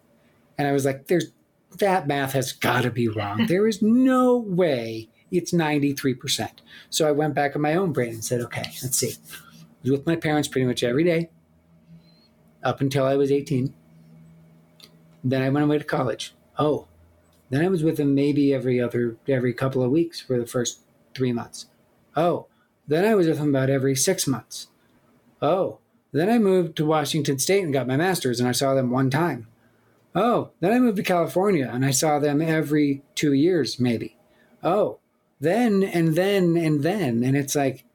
And 0.57 0.67
I 0.67 0.71
was 0.71 0.85
like, 0.85 1.07
there's 1.07 1.31
that 1.79 2.05
math 2.05 2.33
has 2.33 2.51
got 2.51 2.81
to 2.81 2.91
be 2.91 3.07
wrong. 3.07 3.45
There 3.47 3.67
is 3.67 3.81
no 3.81 4.37
way 4.37 5.09
it's 5.31 5.53
93%. 5.53 6.49
So 6.89 7.07
I 7.07 7.11
went 7.11 7.33
back 7.33 7.55
in 7.55 7.61
my 7.61 7.75
own 7.75 7.93
brain 7.93 8.09
and 8.09 8.23
said, 8.23 8.41
okay, 8.41 8.63
let's 8.83 8.97
see. 8.97 9.13
I 9.13 9.77
was 9.83 9.91
with 9.91 10.05
my 10.05 10.17
parents 10.17 10.49
pretty 10.49 10.67
much 10.67 10.83
every 10.83 11.05
day 11.05 11.29
up 12.63 12.81
until 12.81 13.05
I 13.05 13.15
was 13.15 13.31
18. 13.31 13.73
Then 15.23 15.41
I 15.41 15.49
went 15.49 15.65
away 15.65 15.77
to 15.77 15.83
college. 15.83 16.33
Oh, 16.57 16.87
then 17.49 17.63
I 17.63 17.67
was 17.67 17.83
with 17.83 17.97
them 17.97 18.15
maybe 18.15 18.53
every 18.53 18.79
other, 18.79 19.17
every 19.27 19.53
couple 19.53 19.83
of 19.83 19.91
weeks 19.91 20.19
for 20.19 20.39
the 20.39 20.47
first 20.47 20.79
three 21.13 21.33
months. 21.33 21.67
Oh, 22.15 22.47
then 22.87 23.05
I 23.05 23.15
was 23.15 23.27
with 23.27 23.37
them 23.37 23.49
about 23.49 23.69
every 23.69 23.95
six 23.95 24.25
months. 24.25 24.67
Oh, 25.41 25.79
then 26.11 26.29
I 26.29 26.39
moved 26.39 26.75
to 26.77 26.85
Washington 26.85 27.39
State 27.39 27.63
and 27.63 27.73
got 27.73 27.87
my 27.87 27.97
master's, 27.97 28.39
and 28.39 28.49
I 28.49 28.53
saw 28.53 28.73
them 28.73 28.91
one 28.91 29.09
time. 29.09 29.47
Oh, 30.13 30.51
then 30.59 30.73
I 30.73 30.79
moved 30.79 30.97
to 30.97 31.03
California 31.03 31.69
and 31.71 31.85
I 31.85 31.91
saw 31.91 32.19
them 32.19 32.41
every 32.41 33.01
two 33.15 33.31
years, 33.33 33.79
maybe. 33.79 34.17
Oh, 34.61 34.99
then 35.39 35.83
and 35.83 36.15
then 36.15 36.57
and 36.57 36.83
then. 36.83 37.23
And 37.23 37.37
it's 37.37 37.55
like, 37.55 37.85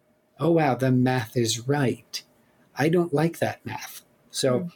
oh, 0.40 0.52
wow, 0.52 0.74
the 0.74 0.90
math 0.90 1.36
is 1.36 1.68
right. 1.68 2.22
I 2.74 2.88
don't 2.88 3.12
like 3.12 3.38
that 3.38 3.64
math. 3.66 4.02
So, 4.36 4.60
mm. 4.60 4.72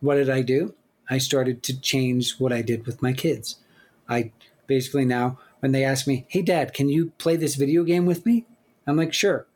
what 0.00 0.14
did 0.14 0.30
I 0.30 0.40
do? 0.40 0.74
I 1.10 1.18
started 1.18 1.62
to 1.64 1.78
change 1.78 2.38
what 2.38 2.54
I 2.54 2.62
did 2.62 2.86
with 2.86 3.02
my 3.02 3.12
kids. 3.12 3.56
I 4.08 4.32
basically 4.66 5.04
now, 5.04 5.38
when 5.60 5.72
they 5.72 5.84
ask 5.84 6.06
me, 6.06 6.24
hey, 6.28 6.40
dad, 6.40 6.72
can 6.72 6.88
you 6.88 7.12
play 7.18 7.36
this 7.36 7.54
video 7.54 7.84
game 7.84 8.06
with 8.06 8.24
me? 8.24 8.46
I'm 8.86 8.96
like, 8.96 9.12
sure. 9.12 9.46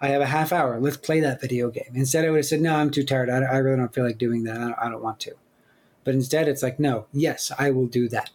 I 0.00 0.08
have 0.08 0.22
a 0.22 0.26
half 0.26 0.52
hour. 0.52 0.80
Let's 0.80 0.96
play 0.96 1.20
that 1.20 1.40
video 1.40 1.70
game. 1.70 1.90
Instead, 1.94 2.24
I 2.24 2.30
would 2.30 2.38
have 2.38 2.46
said, 2.46 2.60
no, 2.62 2.74
I'm 2.76 2.90
too 2.90 3.04
tired. 3.04 3.28
I, 3.28 3.38
I 3.38 3.58
really 3.58 3.76
don't 3.76 3.94
feel 3.94 4.04
like 4.04 4.18
doing 4.18 4.44
that. 4.44 4.56
I 4.56 4.60
don't, 4.60 4.78
I 4.78 4.88
don't 4.88 5.02
want 5.02 5.20
to. 5.20 5.34
But 6.04 6.14
instead, 6.14 6.48
it's 6.48 6.62
like, 6.62 6.80
no, 6.80 7.06
yes, 7.12 7.52
I 7.58 7.70
will 7.70 7.86
do 7.86 8.08
that. 8.08 8.30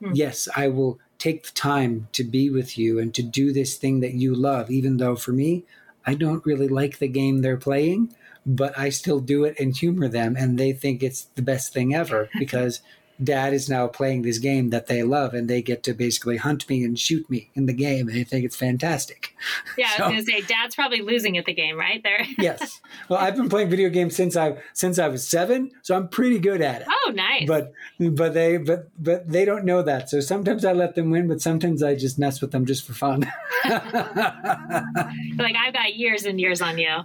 Hmm. 0.00 0.12
Yes, 0.14 0.48
I 0.56 0.68
will 0.68 1.00
take 1.18 1.44
the 1.44 1.52
time 1.52 2.08
to 2.12 2.22
be 2.22 2.50
with 2.50 2.78
you 2.78 2.98
and 2.98 3.12
to 3.14 3.22
do 3.22 3.52
this 3.52 3.76
thing 3.76 4.00
that 4.00 4.14
you 4.14 4.34
love, 4.34 4.70
even 4.70 4.98
though 4.98 5.16
for 5.16 5.32
me, 5.32 5.64
I 6.06 6.14
don't 6.14 6.46
really 6.46 6.68
like 6.68 6.98
the 6.98 7.08
game 7.08 7.42
they're 7.42 7.56
playing, 7.56 8.14
but 8.46 8.78
I 8.78 8.90
still 8.90 9.20
do 9.20 9.44
it 9.44 9.58
and 9.60 9.76
humor 9.76 10.08
them, 10.08 10.36
and 10.36 10.58
they 10.58 10.72
think 10.72 11.02
it's 11.02 11.24
the 11.34 11.42
best 11.42 11.72
thing 11.72 11.94
ever 11.94 12.30
because 12.38 12.80
dad 13.22 13.54
is 13.54 13.68
now 13.68 13.86
playing 13.86 14.22
this 14.22 14.38
game 14.38 14.70
that 14.70 14.86
they 14.86 15.02
love 15.02 15.34
and 15.34 15.48
they 15.48 15.62
get 15.62 15.82
to 15.84 15.94
basically 15.94 16.36
hunt 16.36 16.68
me 16.68 16.84
and 16.84 16.98
shoot 16.98 17.28
me 17.30 17.50
in 17.54 17.66
the 17.66 17.72
game 17.72 18.08
and 18.08 18.16
they 18.16 18.24
think 18.24 18.44
it's 18.44 18.56
fantastic. 18.56 19.34
Yeah, 19.78 19.90
so, 19.96 20.04
I 20.04 20.08
was 20.08 20.24
gonna 20.26 20.40
say 20.40 20.46
dad's 20.46 20.74
probably 20.74 21.00
losing 21.00 21.38
at 21.38 21.46
the 21.46 21.54
game, 21.54 21.76
right? 21.76 22.02
There. 22.02 22.26
yes. 22.38 22.80
Well 23.08 23.18
I've 23.18 23.36
been 23.36 23.48
playing 23.48 23.70
video 23.70 23.88
games 23.88 24.14
since 24.14 24.36
I 24.36 24.58
since 24.74 24.98
I 24.98 25.08
was 25.08 25.26
seven, 25.26 25.70
so 25.82 25.96
I'm 25.96 26.08
pretty 26.08 26.38
good 26.38 26.60
at 26.60 26.82
it. 26.82 26.88
Oh 26.90 27.12
nice. 27.14 27.46
But 27.46 27.72
but 27.98 28.34
they 28.34 28.58
but 28.58 28.90
but 28.98 29.28
they 29.28 29.44
don't 29.44 29.64
know 29.64 29.82
that. 29.82 30.10
So 30.10 30.20
sometimes 30.20 30.64
I 30.64 30.72
let 30.72 30.94
them 30.94 31.10
win, 31.10 31.28
but 31.28 31.40
sometimes 31.40 31.82
I 31.82 31.94
just 31.94 32.18
mess 32.18 32.40
with 32.40 32.50
them 32.50 32.66
just 32.66 32.86
for 32.86 32.92
fun. 32.92 33.20
like 33.64 33.82
I've 35.56 35.72
got 35.72 35.94
years 35.94 36.24
and 36.24 36.40
years 36.40 36.60
on 36.60 36.78
you. 36.78 36.96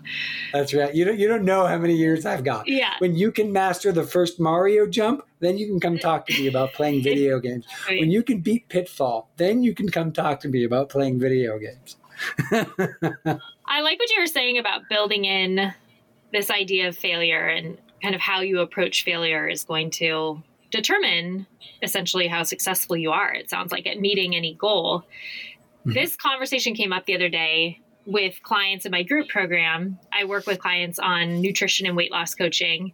That's 0.53 0.73
right. 0.73 0.93
You 0.93 1.05
don't 1.05 1.19
you 1.19 1.27
don't 1.27 1.45
know 1.45 1.65
how 1.67 1.77
many 1.77 1.95
years 1.95 2.25
I've 2.25 2.43
got. 2.43 2.67
Yeah. 2.67 2.93
When 2.99 3.15
you 3.15 3.31
can 3.31 3.51
master 3.53 3.91
the 3.91 4.03
first 4.03 4.39
Mario 4.39 4.85
jump, 4.87 5.23
then 5.41 5.57
you 5.57 5.67
can 5.67 5.79
come 5.79 5.97
talk 5.97 6.25
to 6.27 6.33
me 6.33 6.47
about 6.47 6.73
playing 6.73 7.03
video 7.03 7.39
games. 7.39 7.65
When 7.87 8.11
you 8.11 8.23
can 8.23 8.39
beat 8.39 8.69
Pitfall, 8.69 9.29
then 9.37 9.63
you 9.63 9.75
can 9.75 9.89
come 9.89 10.11
talk 10.11 10.39
to 10.41 10.47
me 10.47 10.63
about 10.63 10.89
playing 10.89 11.19
video 11.19 11.59
games. 11.59 11.97
I 13.65 13.81
like 13.81 13.99
what 13.99 14.09
you 14.11 14.21
were 14.21 14.27
saying 14.27 14.57
about 14.57 14.81
building 14.89 15.25
in 15.25 15.73
this 16.31 16.49
idea 16.49 16.87
of 16.87 16.97
failure 16.97 17.47
and 17.47 17.77
kind 18.01 18.15
of 18.15 18.21
how 18.21 18.41
you 18.41 18.59
approach 18.59 19.03
failure 19.03 19.47
is 19.47 19.63
going 19.63 19.91
to 19.91 20.41
determine 20.71 21.45
essentially 21.81 22.27
how 22.27 22.43
successful 22.43 22.95
you 22.95 23.11
are. 23.11 23.33
It 23.33 23.49
sounds 23.49 23.71
like 23.71 23.85
at 23.85 23.99
meeting 23.99 24.35
any 24.35 24.55
goal. 24.55 25.03
Mm-hmm. 25.81 25.93
This 25.93 26.15
conversation 26.15 26.73
came 26.73 26.93
up 26.93 27.05
the 27.05 27.15
other 27.15 27.29
day 27.29 27.81
with 28.05 28.41
clients 28.43 28.85
in 28.85 28.91
my 28.91 29.03
group 29.03 29.27
program. 29.27 29.99
I 30.11 30.25
work 30.25 30.47
with 30.47 30.59
clients 30.59 30.99
on 30.99 31.41
nutrition 31.41 31.85
and 31.85 31.95
weight 31.95 32.11
loss 32.11 32.33
coaching. 32.33 32.93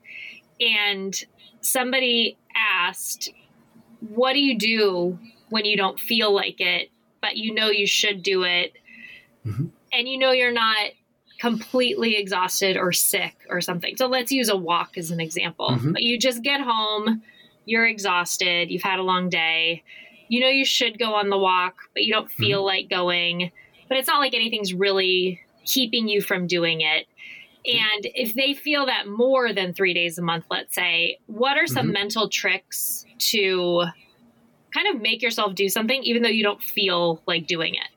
And 0.60 1.16
somebody 1.62 2.38
asked, 2.56 3.30
What 4.00 4.34
do 4.34 4.40
you 4.40 4.58
do 4.58 5.20
when 5.50 5.66
you 5.66 5.78
don't 5.78 6.00
feel 6.00 6.34
like 6.34 6.60
it, 6.60 6.90
but 7.22 7.38
you 7.38 7.54
know 7.54 7.70
you 7.70 7.88
should 7.88 8.24
do 8.24 8.44
it? 8.44 8.74
Mm-hmm. 9.46 9.68
And 9.94 10.08
you 10.08 10.18
know 10.18 10.32
you're 10.32 10.52
not 10.52 10.92
completely 11.40 12.16
exhausted 12.16 12.78
or 12.78 12.92
sick 12.92 13.36
or 13.50 13.62
something. 13.62 13.96
So 13.96 14.08
let's 14.08 14.32
use 14.32 14.50
a 14.50 14.58
walk 14.58 14.98
as 14.98 15.12
an 15.12 15.20
example. 15.20 15.70
Mm-hmm. 15.70 15.94
You 15.98 16.20
just 16.20 16.42
get 16.42 16.62
home, 16.62 17.22
you're 17.66 17.86
exhausted, 17.86 18.72
you've 18.72 18.82
had 18.82 19.00
a 19.00 19.04
long 19.04 19.30
day. 19.30 19.84
You 20.30 20.42
know 20.42 20.50
you 20.50 20.66
should 20.66 21.00
go 21.00 21.14
on 21.14 21.30
the 21.30 21.38
walk, 21.38 21.76
but 21.94 22.04
you 22.04 22.14
don't 22.14 22.32
feel 22.32 22.60
mm-hmm. 22.60 22.66
like 22.66 22.90
going. 22.90 23.52
But 23.88 23.98
it's 23.98 24.08
not 24.08 24.20
like 24.20 24.34
anything's 24.34 24.74
really 24.74 25.40
keeping 25.66 26.08
you 26.08 26.22
from 26.22 26.48
doing 26.48 26.82
it. 26.82 27.08
And 27.68 28.08
if 28.16 28.34
they 28.34 28.54
feel 28.54 28.86
that 28.86 29.08
more 29.08 29.52
than 29.52 29.74
three 29.74 29.94
days 29.94 30.18
a 30.18 30.22
month, 30.22 30.46
let's 30.50 30.74
say, 30.74 31.20
what 31.28 31.58
are 31.58 31.68
some 31.68 31.88
mm-hmm. 31.88 31.94
mental 31.94 32.30
tricks 32.30 33.06
to 33.20 33.84
kind 34.74 34.96
of 34.96 35.02
make 35.02 35.22
yourself 35.22 35.54
do 35.54 35.68
something, 35.68 36.02
even 36.04 36.24
though 36.24 36.30
you 36.30 36.44
don't 36.44 36.62
feel 36.62 37.22
like 37.28 37.46
doing 37.46 37.76
it? 37.76 37.90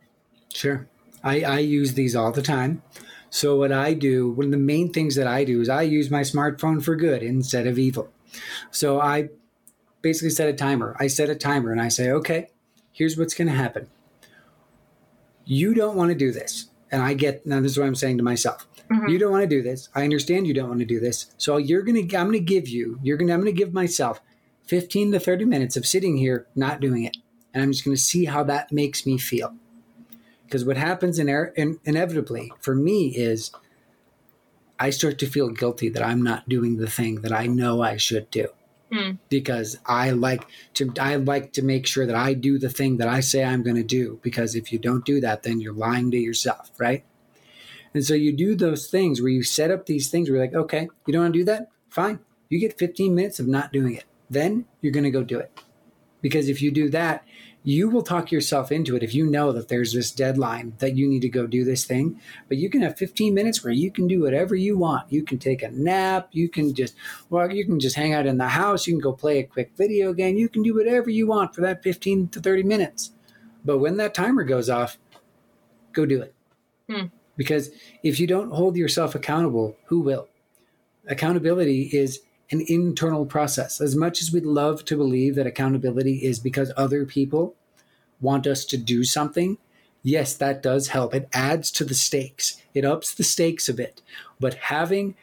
Sure. 0.53 0.89
I, 1.23 1.43
I 1.43 1.59
use 1.61 1.95
these 1.95 2.17
all 2.17 2.33
the 2.33 2.43
time. 2.43 2.83
So, 3.31 3.57
what 3.57 3.71
I 3.71 3.95
do, 3.95 4.31
one 4.31 4.47
of 4.47 4.51
the 4.51 4.57
main 4.57 4.93
things 4.93 5.15
that 5.15 5.29
I 5.29 5.45
do 5.45 5.61
is 5.61 5.69
I 5.69 5.83
use 5.83 6.11
my 6.11 6.23
smartphone 6.23 6.83
for 6.83 6.97
good 6.97 7.23
instead 7.23 7.69
of 7.69 7.79
evil. 7.79 8.11
So, 8.73 9.01
I 9.01 9.29
basically 10.03 10.31
set 10.31 10.49
a 10.49 10.53
timer. 10.53 10.97
I 10.99 11.07
set 11.07 11.31
a 11.31 11.37
timer 11.37 11.71
and 11.71 11.81
I 11.81 11.89
say, 11.89 12.11
okay, 12.11 12.49
here's 12.91 13.17
what's 13.17 13.35
going 13.35 13.47
to 13.47 13.55
happen. 13.55 13.89
You 15.45 15.75
don't 15.75 15.97
want 15.97 16.11
to 16.11 16.17
do 16.17 16.33
this. 16.33 16.71
And 16.91 17.03
I 17.03 17.15
get, 17.15 17.47
now 17.47 17.61
this 17.61 17.73
is 17.73 17.79
what 17.79 17.87
I'm 17.87 17.95
saying 17.95 18.19
to 18.19 18.25
myself. 18.25 18.67
Mm-hmm. 18.93 19.09
You 19.09 19.19
don't 19.19 19.31
want 19.31 19.43
to 19.43 19.49
do 19.49 19.63
this. 19.63 19.89
I 19.95 20.03
understand 20.03 20.47
you 20.47 20.55
don't 20.55 20.69
want 20.69 20.81
to 20.81 20.87
do 20.87 21.01
this. 21.01 21.33
So 21.39 21.59
you're 21.59 21.83
going 21.83 22.09
to, 22.09 22.17
I'm 22.17 22.27
going 22.27 22.39
to 22.39 22.41
give 22.41 22.69
you, 22.69 22.99
you're 23.03 23.17
going 23.17 23.29
to, 23.29 23.35
I'm 23.35 23.41
going 23.41 23.55
to 23.55 23.59
give 23.59 23.73
myself 23.73 24.21
15 24.67 25.13
to 25.13 25.21
30 25.21 25.45
minutes 25.45 25.77
of 25.77 25.87
sitting 25.87 26.17
here 26.17 26.47
not 26.57 26.81
doing 26.81 27.05
it. 27.05 27.17
And 27.55 27.63
I'm 27.63 27.73
just 27.73 27.85
going 27.85 27.97
to 27.97 28.03
see 28.03 28.25
how 28.25 28.43
that 28.45 28.73
makes 28.73 29.07
me 29.07 29.19
feel. 29.19 29.55
Because 30.45 30.65
what 30.65 30.77
happens 30.77 31.19
in, 31.19 31.29
in, 31.57 31.79
inevitably 31.85 32.53
for 32.61 32.75
me 32.75 33.15
is 33.17 33.53
I 34.81 34.91
start 34.91 35.19
to 35.19 35.27
feel 35.27 35.51
guilty 35.51 35.89
that 35.91 36.03
I'm 36.03 36.23
not 36.23 36.49
doing 36.49 36.79
the 36.79 36.91
thing 36.91 37.21
that 37.21 37.33
I 37.33 37.47
know 37.47 37.83
I 37.83 37.97
should 37.97 38.31
do. 38.31 38.49
Mm. 38.91 39.19
Because 39.29 39.79
I 39.87 40.11
like 40.11 40.47
to 40.75 40.93
I 40.99 41.15
like 41.15 41.53
to 41.53 41.63
make 41.63 41.87
sure 41.87 42.07
that 42.07 42.17
I 42.17 42.35
do 42.35 42.59
the 42.59 42.71
thing 42.71 42.97
that 42.97 43.07
I 43.07 43.21
say 43.21 43.45
I'm 43.45 43.63
going 43.63 43.77
to 43.77 43.85
do 43.85 44.19
because 44.21 44.57
if 44.57 44.73
you 44.73 44.81
don't 44.81 45.05
do 45.05 45.21
that 45.21 45.45
then 45.45 45.61
you're 45.61 45.73
lying 45.73 46.11
to 46.11 46.17
yourself, 46.17 46.73
right? 46.77 47.05
And 47.95 48.05
so 48.05 48.15
you 48.15 48.33
do 48.33 48.55
those 48.55 48.87
things 48.87 49.21
where 49.21 49.31
you 49.31 49.43
set 49.43 49.71
up 49.71 49.87
these 49.87 50.11
things 50.11 50.29
where 50.29 50.37
you're 50.37 50.47
like, 50.47 50.55
okay, 50.55 50.89
you 51.07 51.13
don't 51.13 51.23
want 51.23 51.35
to 51.35 51.39
do 51.41 51.45
that? 51.47 51.71
Fine. 51.89 52.21
You 52.49 52.61
get 52.61 52.79
15 52.79 53.15
minutes 53.15 53.41
of 53.41 53.47
not 53.47 53.73
doing 53.73 53.95
it. 53.95 54.05
Then 54.29 54.67
you're 54.81 54.93
going 54.93 55.05
to 55.05 55.11
go 55.11 55.25
do 55.25 55.39
it. 55.39 55.51
Because 56.23 56.49
if 56.49 56.63
you 56.63 56.71
do 56.71 56.89
that, 56.91 57.25
you 57.63 57.91
will 57.91 58.03
talk 58.03 58.33
yourself 58.33 58.73
into 58.73 58.97
it 58.97 59.03
if 59.03 59.15
you 59.15 59.27
know 59.27 59.53
that 59.53 59.69
there's 59.69 59.93
this 59.93 60.11
deadline 60.11 60.75
that 60.79 60.97
you 60.97 61.07
need 61.07 61.21
to 61.23 61.29
go 61.29 61.47
do 61.47 61.65
this 61.65 61.85
thing. 61.85 62.19
But 62.49 62.57
you 62.57 62.71
can 62.71 62.81
have 62.83 62.97
15 62.97 63.35
minutes 63.35 63.63
where 63.63 63.73
you 63.73 63.91
can 63.91 64.07
do 64.07 64.21
whatever 64.21 64.55
you 64.55 64.79
want. 64.79 65.13
You 65.13 65.23
can 65.23 65.39
take 65.39 65.63
a 65.63 65.71
nap. 65.71 66.29
You 66.33 66.49
can 66.49 66.75
just, 66.75 66.95
well, 67.29 67.53
you 67.53 67.65
can 67.65 67.79
just 67.79 67.97
hang 67.97 68.15
out 68.15 68.27
in 68.27 68.39
the 68.39 68.49
house. 68.49 68.87
You 68.87 68.95
can 68.95 69.01
go 69.01 69.13
play 69.13 69.39
a 69.39 69.45
quick 69.45 69.73
video 69.77 70.13
game. 70.13 70.37
You 70.37 70.49
can 70.49 70.63
do 70.63 70.75
whatever 70.75 71.11
you 71.11 71.27
want 71.27 71.55
for 71.55 71.61
that 71.63 71.83
15 71.83 72.29
to 72.29 72.41
30 72.41 72.63
minutes. 72.63 73.13
But 73.65 73.79
when 73.79 73.99
that 73.99 74.15
timer 74.15 74.45
goes 74.45 74.71
off, 74.71 74.99
go 75.93 76.07
do 76.07 76.23
it. 76.23 76.35
Hmm. 76.89 77.07
Because 77.37 77.71
if 78.03 78.21
you 78.21 78.27
don't 78.27 78.51
hold 78.51 78.77
yourself 78.77 79.15
accountable, 79.15 79.77
who 79.87 80.01
will? 80.01 80.29
Accountability 81.07 81.91
is 81.93 82.21
an 82.51 82.65
internal 82.69 83.25
process. 83.25 83.81
As 83.81 83.97
much 83.97 84.21
as 84.21 84.33
we'd 84.33 84.45
love 84.45 84.85
to 84.87 84.97
believe 84.97 85.37
that 85.37 85.47
accountability 85.47 86.17
is 86.17 86.39
because 86.39 86.73
other 86.77 87.05
people 87.05 87.55
want 88.21 88.47
us 88.47 88.65
to 88.67 88.77
do 88.77 89.05
something, 89.05 89.57
yes, 90.03 90.35
that 90.35 90.63
does 90.63 90.89
help. 90.89 91.15
It 91.15 91.29
adds 91.33 91.71
to 91.73 91.85
the 91.85 91.95
stakes, 91.95 92.61
it 92.75 92.85
ups 92.85 93.15
the 93.15 93.25
stakes 93.25 93.69
a 93.69 93.75
bit. 93.75 94.03
But 94.39 94.55
having 94.55 95.15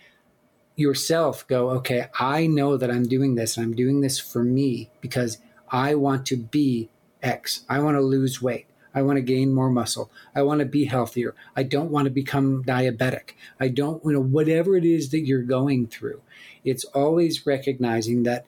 yourself 0.76 1.46
go, 1.48 1.72
okay, 1.72 2.08
I 2.20 2.48
know 2.48 2.78
that 2.78 2.92
I'm 2.92 3.08
doing 3.08 3.36
this 3.36 3.58
and 3.58 3.66
I'm 3.66 3.76
doing 3.76 4.02
this 4.02 4.20
for 4.20 4.44
me 4.44 4.90
because 5.02 5.40
I 5.70 5.96
want 5.96 6.26
to 6.28 6.38
be 6.38 6.90
X. 7.22 7.66
I 7.68 7.80
want 7.80 7.98
to 7.98 8.02
lose 8.02 8.42
weight. 8.42 8.67
I 8.98 9.04
want 9.04 9.18
to 9.18 9.22
gain 9.22 9.54
more 9.54 9.70
muscle. 9.70 10.10
I 10.34 10.42
want 10.42 10.60
to 10.62 10.66
be 10.66 10.86
healthier. 10.86 11.36
I 11.56 11.62
don't 11.62 11.92
want 11.92 12.06
to 12.06 12.12
become 12.12 12.64
diabetic. 12.64 13.34
I 13.60 13.68
don't, 13.68 14.04
you 14.04 14.14
know, 14.14 14.20
whatever 14.20 14.76
it 14.76 14.84
is 14.84 15.12
that 15.12 15.20
you're 15.20 15.44
going 15.44 15.86
through, 15.86 16.22
it's 16.66 16.84
always 16.86 17.46
recognizing 17.46 18.24
that 18.24 18.48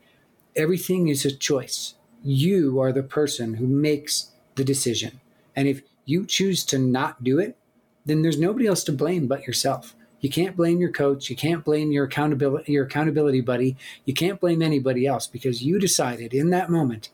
everything 0.55 1.07
is 1.07 1.23
a 1.23 1.31
choice. 1.31 1.93
You 2.23 2.79
are 2.79 2.91
the 2.91 3.03
person 3.03 3.53
who 3.53 3.67
makes 3.67 4.31
the 4.55 4.63
decision. 4.63 5.21
And 5.55 5.67
if 5.67 5.83
you 6.05 6.25
choose 6.25 6.63
to 6.65 6.79
not 6.79 7.23
do 7.23 7.37
it, 7.37 7.55
then 8.03 8.23
there's 8.23 8.39
nobody 8.39 8.65
else 8.65 8.83
to 8.85 8.91
blame 8.91 9.27
but 9.27 9.45
yourself. 9.45 9.95
You 10.19 10.31
can't 10.31 10.57
blame 10.57 10.79
your 10.79 10.91
coach. 10.91 11.29
You 11.29 11.35
can't 11.35 11.63
blame 11.63 11.91
your 11.91 12.05
accountability, 12.05 12.71
your 12.71 12.85
accountability 12.85 13.41
buddy. 13.41 13.77
You 14.03 14.15
can't 14.15 14.39
blame 14.39 14.63
anybody 14.63 15.05
else 15.05 15.27
because 15.27 15.63
you 15.63 15.77
decided 15.77 16.33
in 16.33 16.49
that 16.49 16.71
moment 16.71 17.09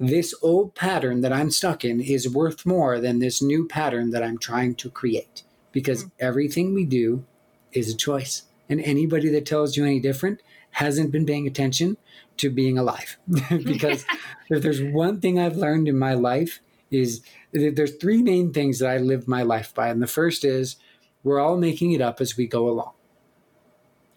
this 0.00 0.34
old 0.40 0.74
pattern 0.74 1.20
that 1.20 1.32
I'm 1.32 1.50
stuck 1.50 1.84
in 1.84 2.00
is 2.00 2.26
worth 2.26 2.64
more 2.64 2.98
than 2.98 3.18
this 3.18 3.42
new 3.42 3.68
pattern 3.68 4.10
that 4.12 4.22
I'm 4.22 4.38
trying 4.38 4.74
to 4.76 4.90
create 4.90 5.42
because 5.72 6.04
mm. 6.04 6.10
everything 6.18 6.72
we 6.72 6.86
do 6.86 7.26
is 7.72 7.92
a 7.92 7.96
choice. 7.96 8.44
And 8.70 8.80
anybody 8.80 9.28
that 9.28 9.44
tells 9.44 9.76
you 9.76 9.84
any 9.84 10.00
different 10.00 10.40
hasn't 10.72 11.12
been 11.12 11.26
paying 11.26 11.46
attention 11.46 11.98
to 12.38 12.48
being 12.48 12.78
alive. 12.78 13.18
because 13.50 14.06
if 14.48 14.62
there's 14.62 14.82
one 14.82 15.20
thing 15.20 15.38
I've 15.38 15.56
learned 15.56 15.86
in 15.86 15.98
my 15.98 16.14
life 16.14 16.60
is 16.90 17.20
there's 17.52 17.96
three 17.96 18.22
main 18.22 18.54
things 18.54 18.78
that 18.78 18.88
I 18.88 18.96
live 18.96 19.28
my 19.28 19.42
life 19.42 19.74
by. 19.74 19.88
And 19.88 20.02
the 20.02 20.06
first 20.06 20.44
is 20.46 20.76
we're 21.22 21.40
all 21.40 21.58
making 21.58 21.92
it 21.92 22.00
up 22.00 22.22
as 22.22 22.38
we 22.38 22.46
go 22.46 22.70
along. 22.70 22.92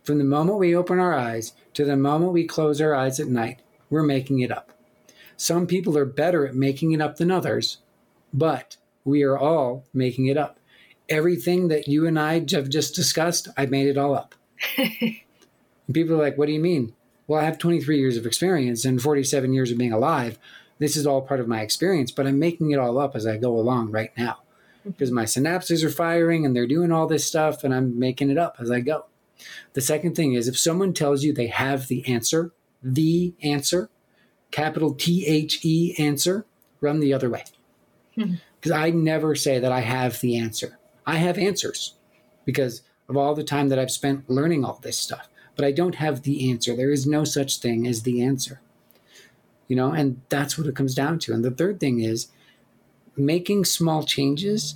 From 0.04 0.17
the 0.17 0.24
moment 0.24 0.60
we 0.60 0.76
open 0.76 1.00
our 1.00 1.13
eyes 1.13 1.52
to 1.74 1.84
the 1.84 1.98
moment 1.98 2.32
we 2.32 2.46
close 2.46 2.80
our 2.80 2.96
eyes 2.96 3.19
at 3.19 3.28
night, 3.28 3.62
we're 3.89 4.04
making 4.04 4.39
it 4.39 4.52
up. 4.52 4.72
Some 5.38 5.67
people 5.67 5.98
are 5.98 6.06
better 6.06 6.48
at 6.48 6.56
making 6.56 6.91
it 6.91 7.02
up 7.02 7.17
than 7.17 7.32
others, 7.32 7.80
but 8.34 8.78
we 9.04 9.24
are 9.24 9.38
all 9.38 9.86
making 9.93 10.28
it 10.28 10.38
up. 10.38 10.60
Everything 11.10 11.67
that 11.67 11.88
you 11.88 12.08
and 12.08 12.17
I 12.17 12.46
have 12.52 12.69
just 12.69 12.96
discussed, 12.96 13.48
I 13.58 13.65
made 13.65 13.88
it 13.88 13.98
all 13.98 14.15
up. 14.15 14.36
and 14.78 15.17
people 15.91 16.15
are 16.15 16.24
like, 16.24 16.38
What 16.38 16.46
do 16.48 16.54
you 16.54 16.60
mean? 16.60 16.93
Well, 17.28 17.41
I 17.41 17.46
have 17.46 17.58
23 17.58 17.98
years 17.98 18.17
of 18.17 18.26
experience 18.26 18.86
and 18.86 19.02
47 19.02 19.54
years 19.54 19.72
of 19.72 19.78
being 19.78 19.93
alive. 19.93 20.38
This 20.80 20.98
is 20.98 21.08
all 21.08 21.22
part 21.22 21.39
of 21.39 21.48
my 21.48 21.62
experience, 21.62 22.12
but 22.12 22.28
I'm 22.28 22.39
making 22.39 22.72
it 22.72 22.80
all 22.80 23.00
up 23.00 23.15
as 23.15 23.26
I 23.26 23.38
go 23.38 23.58
along 23.58 23.91
right 23.91 24.12
now 24.17 24.39
mm-hmm. 24.80 24.91
because 24.91 25.12
my 25.12 25.24
synapses 25.24 25.84
are 25.84 25.89
firing 25.89 26.46
and 26.46 26.56
they're 26.56 26.67
doing 26.67 26.91
all 26.91 27.08
this 27.08 27.26
stuff 27.26 27.63
and 27.63 27.74
I'm 27.74 27.98
making 27.98 28.30
it 28.30 28.38
up 28.38 28.58
as 28.60 28.69
I 28.69 28.82
go. 28.82 29.06
The 29.74 29.82
second 29.82 30.15
thing 30.15 30.34
is 30.34 30.48
if 30.48 30.58
someone 30.58 30.93
tells 30.93 31.24
you 31.24 31.34
they 31.34 31.48
have 31.48 31.88
the 31.88 32.08
answer, 32.08 32.52
the 32.82 33.34
answer, 33.41 33.89
capital 34.54 34.94
T 34.94 35.26
H 35.26 35.60
E 35.66 35.96
answer, 35.98 36.46
run 36.80 37.00
the 37.00 37.12
other 37.12 37.30
way. 37.30 37.44
Hmm. 38.16 38.36
Because 38.60 38.72
I 38.72 38.92
never 38.92 39.36
say 39.36 39.60
that 39.60 39.72
I 39.72 39.82
have 39.82 40.22
the 40.22 40.38
answer. 40.38 40.78
I 41.06 41.18
have 41.18 41.38
answers 41.38 41.96
because 42.46 42.84
of 43.10 43.18
all 43.18 43.36
the 43.36 43.44
time 43.44 43.70
that 43.70 43.80
I've 43.80 43.92
spent 43.92 44.30
learning 44.30 44.63
all 44.63 44.80
this 44.82 44.98
stuff, 44.98 45.28
but 45.56 45.66
I 45.66 45.72
don't 45.72 45.96
have 45.96 46.22
the 46.22 46.50
answer. 46.50 46.76
There 46.76 46.92
is 46.92 47.08
no 47.08 47.24
such 47.24 47.58
thing 47.58 47.88
as 47.88 48.04
the 48.04 48.22
answer. 48.22 48.62
You 49.68 49.76
know, 49.76 49.92
and 49.92 50.22
that's 50.30 50.58
what 50.58 50.68
it 50.68 50.76
comes 50.76 50.94
down 50.94 51.20
to. 51.20 51.34
And 51.34 51.44
the 51.44 51.52
third 51.52 51.80
thing 51.80 52.00
is 52.00 52.28
making 53.18 53.66
small 53.66 54.04
changes 54.04 54.76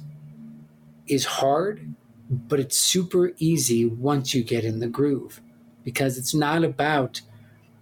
is 1.06 1.26
hard, 1.26 1.94
but 2.30 2.60
it's 2.60 2.78
super 2.78 3.34
easy 3.38 3.86
once 3.86 4.34
you 4.34 4.44
get 4.44 4.66
in 4.66 4.80
the 4.80 4.88
groove 4.88 5.40
because 5.84 6.18
it's 6.18 6.34
not 6.34 6.64
about 6.64 7.22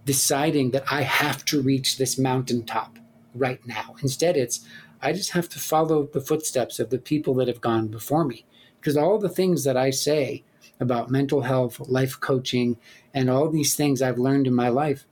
deciding 0.06 0.72
that 0.72 0.86
I 0.92 1.02
have 1.02 1.44
to 1.46 1.62
reach 1.62 1.98
this 1.98 2.18
mountaintop 2.18 3.00
right 3.34 3.60
now. 3.66 3.96
Instead, 4.02 4.38
it's 4.38 4.66
I 5.02 5.12
just 5.14 5.32
have 5.32 5.50
to 5.50 5.60
follow 5.60 6.08
the 6.12 6.22
footsteps 6.22 6.80
of 6.80 6.90
the 6.90 6.98
people 6.98 7.34
that 7.36 7.48
have 7.48 7.62
gone 7.62 7.88
before 7.88 8.26
me. 8.26 8.46
Because 8.80 8.98
all 8.98 9.18
the 9.18 9.30
things 9.30 9.64
that 9.64 9.78
I 9.78 9.90
say 9.90 10.44
about 10.80 11.12
mental 11.12 11.42
health, 11.42 11.80
life 11.80 12.20
coaching, 12.20 12.78
and 13.14 13.30
all 13.30 13.50
these 13.50 13.76
things 13.76 14.02
I've 14.02 14.18
learned 14.18 14.48
in 14.48 14.54
my 14.54 14.70
life, 14.70 15.06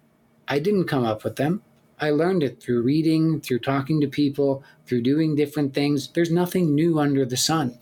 I 0.47 0.60
didn't 0.60 0.86
come 0.86 1.06
up 1.06 1.23
with 1.23 1.36
them. 1.36 1.63
I 1.99 2.10
learned 2.10 2.43
it 2.43 2.62
through 2.62 2.82
reading, 2.82 3.39
through 3.39 3.60
talking 3.60 4.01
to 4.01 4.08
people, 4.08 4.63
through 4.86 5.01
doing 5.01 5.36
different 5.36 5.73
things. 5.73 6.08
There's 6.08 6.32
nothing 6.32 6.75
new 6.75 6.99
under 6.99 7.25
the 7.25 7.38
sun. 7.38 7.77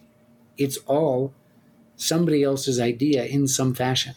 It's 0.57 0.77
all 0.85 1.33
somebody 1.95 2.43
else's 2.43 2.79
idea 2.79 3.25
in 3.25 3.47
some 3.47 3.73
fashion. 3.73 4.15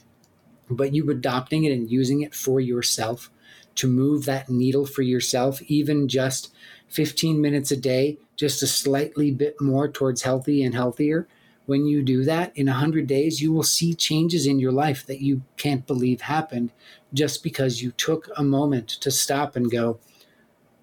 But 0.70 0.94
you 0.94 1.10
adopting 1.10 1.64
it 1.64 1.72
and 1.72 1.90
using 1.90 2.22
it 2.22 2.34
for 2.34 2.60
yourself 2.60 3.30
to 3.76 3.88
move 3.88 4.24
that 4.24 4.48
needle 4.48 4.86
for 4.86 5.02
yourself, 5.02 5.60
even 5.62 6.08
just 6.08 6.52
15 6.88 7.40
minutes 7.40 7.70
a 7.70 7.76
day, 7.76 8.18
just 8.36 8.62
a 8.62 8.66
slightly 8.66 9.30
bit 9.30 9.60
more 9.60 9.88
towards 9.88 10.22
healthy 10.22 10.62
and 10.62 10.74
healthier. 10.74 11.26
When 11.66 11.86
you 11.86 12.02
do 12.02 12.24
that 12.24 12.56
in 12.56 12.66
100 12.66 13.06
days, 13.06 13.40
you 13.40 13.52
will 13.52 13.62
see 13.62 13.94
changes 13.94 14.46
in 14.46 14.58
your 14.58 14.72
life 14.72 15.06
that 15.06 15.20
you 15.20 15.42
can't 15.56 15.86
believe 15.86 16.22
happened 16.22 16.70
just 17.12 17.42
because 17.42 17.82
you 17.82 17.90
took 17.92 18.28
a 18.36 18.44
moment 18.44 18.88
to 18.88 19.10
stop 19.10 19.56
and 19.56 19.70
go, 19.70 19.98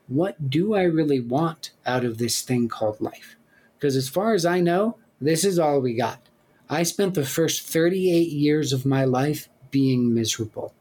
What 0.07 0.49
do 0.49 0.73
I 0.73 0.83
really 0.83 1.19
want 1.19 1.71
out 1.85 2.03
of 2.03 2.17
this 2.17 2.41
thing 2.41 2.67
called 2.67 2.99
life? 2.99 3.35
Because 3.77 3.95
as 3.95 4.09
far 4.09 4.33
as 4.33 4.45
I 4.45 4.59
know, 4.59 4.97
this 5.19 5.45
is 5.45 5.59
all 5.59 5.79
we 5.79 5.93
got. 5.93 6.19
I 6.67 6.83
spent 6.83 7.13
the 7.13 7.25
first 7.25 7.67
38 7.67 8.29
years 8.29 8.73
of 8.73 8.85
my 8.85 9.05
life 9.05 9.49
being 9.71 10.13
miserable, 10.13 10.73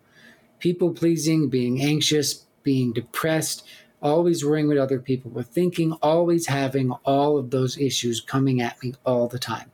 people 0.59 0.93
pleasing, 0.93 1.49
being 1.49 1.81
anxious, 1.81 2.47
being 2.63 2.93
depressed, 2.93 3.67
always 4.03 4.45
worrying 4.45 4.69
what 4.69 4.79
other 4.79 4.99
people 4.99 5.31
were 5.31 5.43
thinking, 5.43 5.93
always 6.03 6.47
having 6.47 6.91
all 7.05 7.39
of 7.39 7.51
those 7.51 7.79
issues 7.79 8.21
coming 8.21 8.61
at 8.61 8.83
me 8.83 8.95
all 9.05 9.29
the 9.29 9.39
time. 9.39 9.71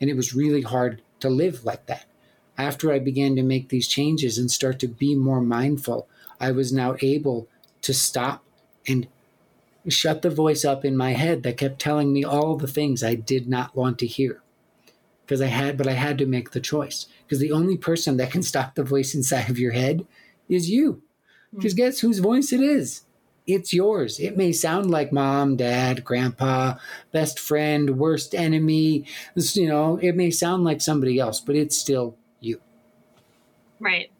And 0.00 0.10
it 0.10 0.16
was 0.16 0.34
really 0.34 0.62
hard 0.62 1.02
to 1.20 1.30
live 1.30 1.64
like 1.64 1.86
that. 1.86 2.06
After 2.56 2.92
I 2.92 2.98
began 2.98 3.34
to 3.36 3.42
make 3.42 3.68
these 3.68 3.88
changes 3.88 4.38
and 4.38 4.50
start 4.50 4.78
to 4.80 4.88
be 4.88 5.14
more 5.14 5.40
mindful, 5.40 6.08
I 6.38 6.52
was 6.52 6.72
now 6.72 6.96
able 7.00 7.48
to 7.82 7.94
stop 7.94 8.44
and 8.86 9.08
shut 9.88 10.22
the 10.22 10.30
voice 10.30 10.64
up 10.64 10.84
in 10.84 10.96
my 10.96 11.12
head 11.12 11.42
that 11.42 11.56
kept 11.56 11.78
telling 11.78 12.12
me 12.12 12.24
all 12.24 12.56
the 12.56 12.66
things 12.66 13.02
I 13.02 13.14
did 13.14 13.48
not 13.48 13.74
want 13.74 13.98
to 13.98 14.06
hear. 14.06 14.40
Because 15.24 15.40
I 15.40 15.46
had, 15.46 15.76
but 15.78 15.86
I 15.86 15.92
had 15.92 16.18
to 16.18 16.26
make 16.26 16.50
the 16.50 16.60
choice. 16.60 17.06
Because 17.24 17.38
the 17.38 17.52
only 17.52 17.76
person 17.76 18.16
that 18.18 18.30
can 18.30 18.42
stop 18.42 18.74
the 18.74 18.84
voice 18.84 19.14
inside 19.14 19.48
of 19.48 19.58
your 19.58 19.72
head 19.72 20.06
is 20.48 20.70
you. 20.70 21.02
Because 21.54 21.72
hmm. 21.72 21.78
guess 21.78 22.00
whose 22.00 22.18
voice 22.18 22.52
it 22.52 22.60
is? 22.60 23.02
It's 23.46 23.72
yours. 23.74 24.18
It 24.20 24.36
may 24.36 24.52
sound 24.52 24.90
like 24.90 25.12
mom, 25.12 25.56
dad, 25.56 26.04
grandpa, 26.04 26.76
best 27.12 27.38
friend, 27.38 27.98
worst 27.98 28.34
enemy. 28.34 29.06
You 29.34 29.68
know, 29.68 29.98
it 30.00 30.16
may 30.16 30.30
sound 30.30 30.64
like 30.64 30.80
somebody 30.80 31.18
else, 31.18 31.40
but 31.40 31.54
it's 31.54 31.76
still 31.76 32.16
you. 32.40 32.60
Right. 33.80 34.10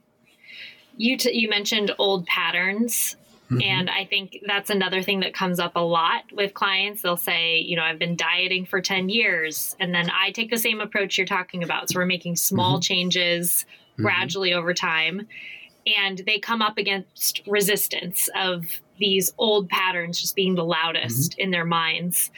You 0.97 1.17
t- 1.17 1.33
you 1.33 1.49
mentioned 1.49 1.93
old 1.99 2.27
patterns 2.27 3.17
Mm-hmm. 3.55 3.63
And 3.63 3.91
I 3.91 4.05
think 4.05 4.39
that's 4.47 4.71
another 4.71 5.03
thing 5.03 5.21
that 5.21 5.35
comes 5.35 5.59
up 5.59 5.73
a 5.77 5.81
lot 5.81 6.25
with 6.33 6.55
clients. 6.55 7.03
They'll 7.03 7.17
say, 7.17 7.59
you 7.59 7.77
know, 7.77 7.83
I've 7.83 7.99
been 7.99 8.17
dieting 8.17 8.67
for 8.67 8.81
10 8.81 9.09
years. 9.09 9.77
And 9.81 9.95
then 9.95 10.11
I 10.11 10.31
take 10.31 10.51
the 10.51 10.59
same 10.59 10.81
approach 10.81 11.19
you're 11.19 11.27
talking 11.27 11.63
about. 11.63 11.91
So 11.91 11.99
we're 11.99 12.07
making 12.07 12.37
small 12.37 12.75
mm-hmm. 12.75 12.81
changes 12.81 13.65
mm-hmm. 13.93 14.03
gradually 14.03 14.55
over 14.55 14.75
time. 14.75 15.27
And 15.87 16.19
they 16.27 16.39
come 16.39 16.63
up 16.63 16.79
against 16.79 17.43
resistance 17.47 18.29
of 18.35 18.65
these 18.99 19.33
old 19.39 19.69
patterns 19.69 20.21
just 20.21 20.35
being 20.35 20.55
the 20.55 20.65
loudest 20.65 21.33
mm-hmm. 21.33 21.41
in 21.43 21.51
their 21.51 21.65
minds. 21.65 22.31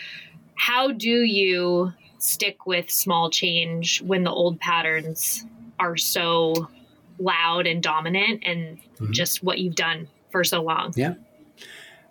How 0.56 0.90
do 0.90 1.10
you 1.10 1.92
stick 2.18 2.66
with 2.66 2.90
small 2.90 3.30
change 3.30 4.02
when 4.02 4.24
the 4.24 4.30
old 4.30 4.58
patterns 4.58 5.44
are 5.78 5.96
so 5.96 6.68
loud 7.18 7.66
and 7.66 7.82
dominant 7.82 8.42
and 8.44 8.78
mm-hmm. 8.78 9.12
just 9.12 9.42
what 9.42 9.58
you've 9.58 9.74
done 9.74 10.08
for 10.30 10.44
so 10.44 10.62
long. 10.62 10.92
Yeah. 10.96 11.14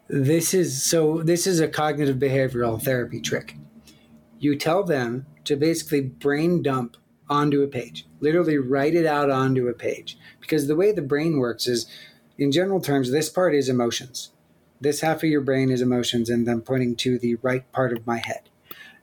This 0.08 0.54
is 0.54 0.84
so 0.84 1.22
this 1.24 1.48
is 1.48 1.60
a 1.60 1.68
cognitive 1.68 2.18
behavioral 2.18 2.82
therapy 2.82 3.20
trick. 3.20 3.56
You 4.38 4.56
tell 4.56 4.84
them 4.84 5.26
to 5.46 5.56
basically 5.56 6.02
brain 6.02 6.62
dump 6.62 6.98
onto 7.30 7.62
a 7.62 7.68
page. 7.68 8.06
Literally 8.20 8.58
write 8.58 8.94
it 8.94 9.06
out 9.06 9.30
onto 9.30 9.68
a 9.68 9.74
page. 9.74 10.18
Because 10.40 10.68
the 10.68 10.76
way 10.76 10.92
the 10.92 11.02
brain 11.02 11.40
works 11.40 11.68
is 11.68 11.88
in 12.38 12.52
general 12.52 12.82
terms 12.82 13.12
this 13.12 13.30
part 13.30 13.56
is 13.56 13.70
emotions. 13.70 14.32
This 14.80 15.02
half 15.02 15.18
of 15.18 15.30
your 15.30 15.42
brain 15.42 15.72
is 15.72 15.82
emotions 15.82 16.30
and 16.30 16.48
then 16.48 16.62
pointing 16.62 16.96
to 16.98 17.18
the 17.18 17.36
right 17.36 17.70
part 17.72 17.94
of 17.94 18.06
my 18.06 18.18
head. 18.18 18.50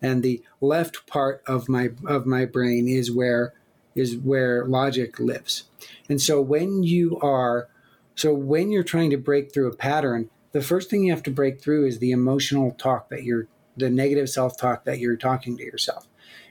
And 0.01 0.23
the 0.23 0.43
left 0.61 1.07
part 1.07 1.43
of 1.47 1.69
my 1.69 1.91
of 2.07 2.27
my 2.27 2.45
brain 2.45 2.89
is 2.89 3.11
where 3.11 3.55
is 3.95 4.17
where 4.17 4.67
logic 4.67 5.19
lives. 5.19 5.65
And 6.09 6.21
so 6.21 6.41
when 6.41 6.83
you 6.83 7.19
are 7.21 7.69
so 8.15 8.35
when 8.35 8.71
you're 8.71 8.83
trying 8.83 9.11
to 9.11 9.17
break 9.17 9.53
through 9.53 9.71
a 9.71 9.77
pattern, 9.77 10.31
the 10.53 10.63
first 10.63 10.91
thing 10.91 11.05
you 11.05 11.13
have 11.13 11.23
to 11.25 11.31
break 11.31 11.61
through 11.61 11.87
is 11.87 11.99
the 11.99 12.11
emotional 12.11 12.73
talk 12.73 13.09
that 13.09 13.25
you're, 13.25 13.49
the 13.77 13.91
negative 13.91 14.29
self 14.29 14.57
talk 14.57 14.85
that 14.85 14.99
you're 14.99 15.17
talking 15.17 15.57
to 15.57 15.65
yourself. 15.65 16.07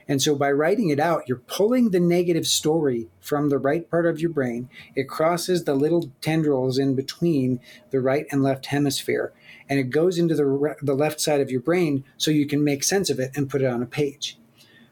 And 0.08 0.20
so 0.20 0.34
by 0.34 0.50
writing 0.50 0.88
it 0.90 0.98
out, 0.98 1.28
you're 1.28 1.38
pulling 1.38 1.90
the 1.90 2.00
negative 2.00 2.46
story 2.46 3.08
from 3.20 3.48
the 3.48 3.58
right 3.58 3.88
part 3.88 4.04
of 4.04 4.20
your 4.20 4.30
brain. 4.30 4.68
It 4.96 5.08
crosses 5.08 5.64
the 5.64 5.74
little 5.74 6.10
tendrils 6.20 6.78
in 6.78 6.96
between 6.96 7.60
the 7.90 8.00
right 8.00 8.26
and 8.32 8.42
left 8.42 8.66
hemisphere, 8.66 9.32
and 9.68 9.78
it 9.78 9.90
goes 9.90 10.18
into 10.18 10.34
the, 10.34 10.44
re- 10.44 10.74
the 10.82 10.94
left 10.94 11.20
side 11.20 11.40
of 11.40 11.50
your 11.50 11.60
brain 11.60 12.04
so 12.16 12.32
you 12.32 12.46
can 12.46 12.64
make 12.64 12.82
sense 12.82 13.10
of 13.10 13.20
it 13.20 13.30
and 13.36 13.48
put 13.48 13.62
it 13.62 13.66
on 13.66 13.82
a 13.82 13.86
page. 13.86 14.38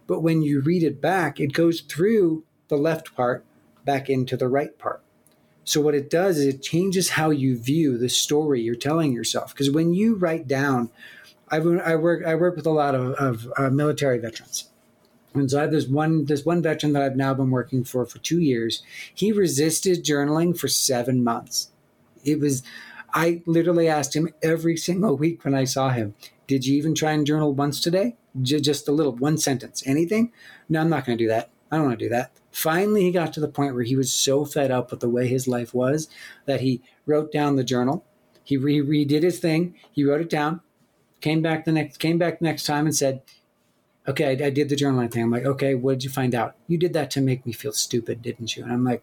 But 0.07 0.21
when 0.21 0.43
you 0.43 0.61
read 0.61 0.85
it 0.85 1.01
back, 1.01 1.41
it 1.41 1.53
goes 1.53 1.81
through 1.81 2.45
the 2.69 2.77
left 2.77 3.15
part 3.15 3.45
back 3.85 4.09
into 4.09 4.37
the 4.37 4.49
right 4.49 4.77
part. 4.79 5.03
So 5.71 5.81
what 5.81 5.95
it 5.95 6.11
does 6.11 6.37
is 6.37 6.47
it 6.47 6.63
changes 6.63 7.11
how 7.11 7.31
you 7.31 7.57
view 7.57 7.97
the 7.97 8.09
story 8.09 8.61
you're 8.61 8.75
telling 8.75 9.13
yourself. 9.13 9.55
Because 9.55 9.71
when 9.71 9.95
you 9.95 10.17
write 10.17 10.49
down, 10.49 10.91
I've, 11.49 11.65
I 11.65 11.95
work 11.95 12.27
I 12.27 12.35
work 12.35 12.57
with 12.57 12.67
a 12.67 12.73
lot 12.73 12.97
of, 12.97 13.13
of 13.13 13.53
uh, 13.57 13.71
military 13.71 14.19
veterans. 14.19 14.69
And 15.33 15.49
so 15.49 15.59
I 15.59 15.63
have 15.63 15.71
this 15.71 15.87
one 15.87 16.25
this 16.25 16.45
one 16.45 16.61
veteran 16.61 16.93
that 16.95 17.05
I've 17.05 17.15
now 17.15 17.35
been 17.35 17.53
working 17.53 17.85
for 17.85 18.05
for 18.05 18.19
two 18.19 18.41
years. 18.41 18.83
He 19.15 19.31
resisted 19.31 20.05
journaling 20.05 20.59
for 20.59 20.67
seven 20.67 21.23
months. 21.23 21.71
It 22.25 22.41
was 22.41 22.65
I 23.15 23.41
literally 23.47 23.87
asked 23.87 24.17
him 24.17 24.35
every 24.43 24.77
single 24.77 25.17
week 25.17 25.45
when 25.45 25.55
I 25.55 25.63
saw 25.63 25.91
him, 25.91 26.17
"Did 26.49 26.67
you 26.67 26.77
even 26.79 26.97
try 26.97 27.13
and 27.13 27.25
journal 27.25 27.55
once 27.55 27.81
today? 27.81 28.17
J- 28.43 28.61
just 28.61 28.89
a 28.89 28.93
little, 28.93 29.13
one 29.13 29.39
sentence, 29.39 29.85
anything?" 29.87 30.33
No, 30.69 30.81
I'm 30.81 30.91
not 30.91 31.07
going 31.07 31.17
to 31.17 31.25
do 31.25 31.29
that. 31.29 31.49
I 31.71 31.77
don't 31.77 31.87
want 31.87 32.01
to 32.01 32.05
do 32.07 32.11
that. 32.11 32.33
Finally, 32.51 33.03
he 33.03 33.13
got 33.13 33.33
to 33.33 33.41
the 33.41 33.49
point 33.49 33.75
where 33.75 33.85
he 33.85 33.97
was 33.97 34.13
so 34.13 34.45
fed 34.45 34.71
up 34.71 34.91
with 34.91 35.01
the 35.01 35.09
way 35.09 35.29
his 35.29 35.47
life 35.47 35.73
was 35.73 36.09
that 36.47 36.61
he 36.61 36.83
wrote 37.07 37.33
down 37.33 37.57
the 37.57 37.65
journal. 37.65 38.05
He 38.43 38.57
re- 38.57 38.81
redid 38.81 39.23
his 39.23 39.39
thing. 39.39 39.75
He 39.93 40.05
wrote 40.05 40.21
it 40.21 40.31
down. 40.31 40.61
Came 41.21 41.43
back 41.43 41.65
the 41.65 41.73
next 41.73 41.99
came 41.99 42.19
back 42.19 42.41
next 42.41 42.65
time 42.65 42.87
and 42.87 42.97
said, 42.97 43.23
okay, 44.09 44.27
I, 44.27 44.47
I 44.47 44.51
did 44.51 44.69
the 44.69 44.77
journaling 44.77 45.11
thing. 45.11 45.25
I'm 45.25 45.31
like, 45.31 45.45
okay, 45.45 45.75
what 45.75 45.93
did 45.93 46.05
you 46.05 46.11
find 46.11 46.35
out? 46.35 46.57
You 46.67 46.79
did 46.79 46.93
that 46.95 47.11
to 47.13 47.21
make 47.21 47.47
me 47.47 47.53
feel 47.53 47.73
stupid, 47.73 48.23
didn't 48.23 48.57
you? 48.57 48.65
And 48.65 48.73
I'm 48.73 48.85
like, 48.85 49.03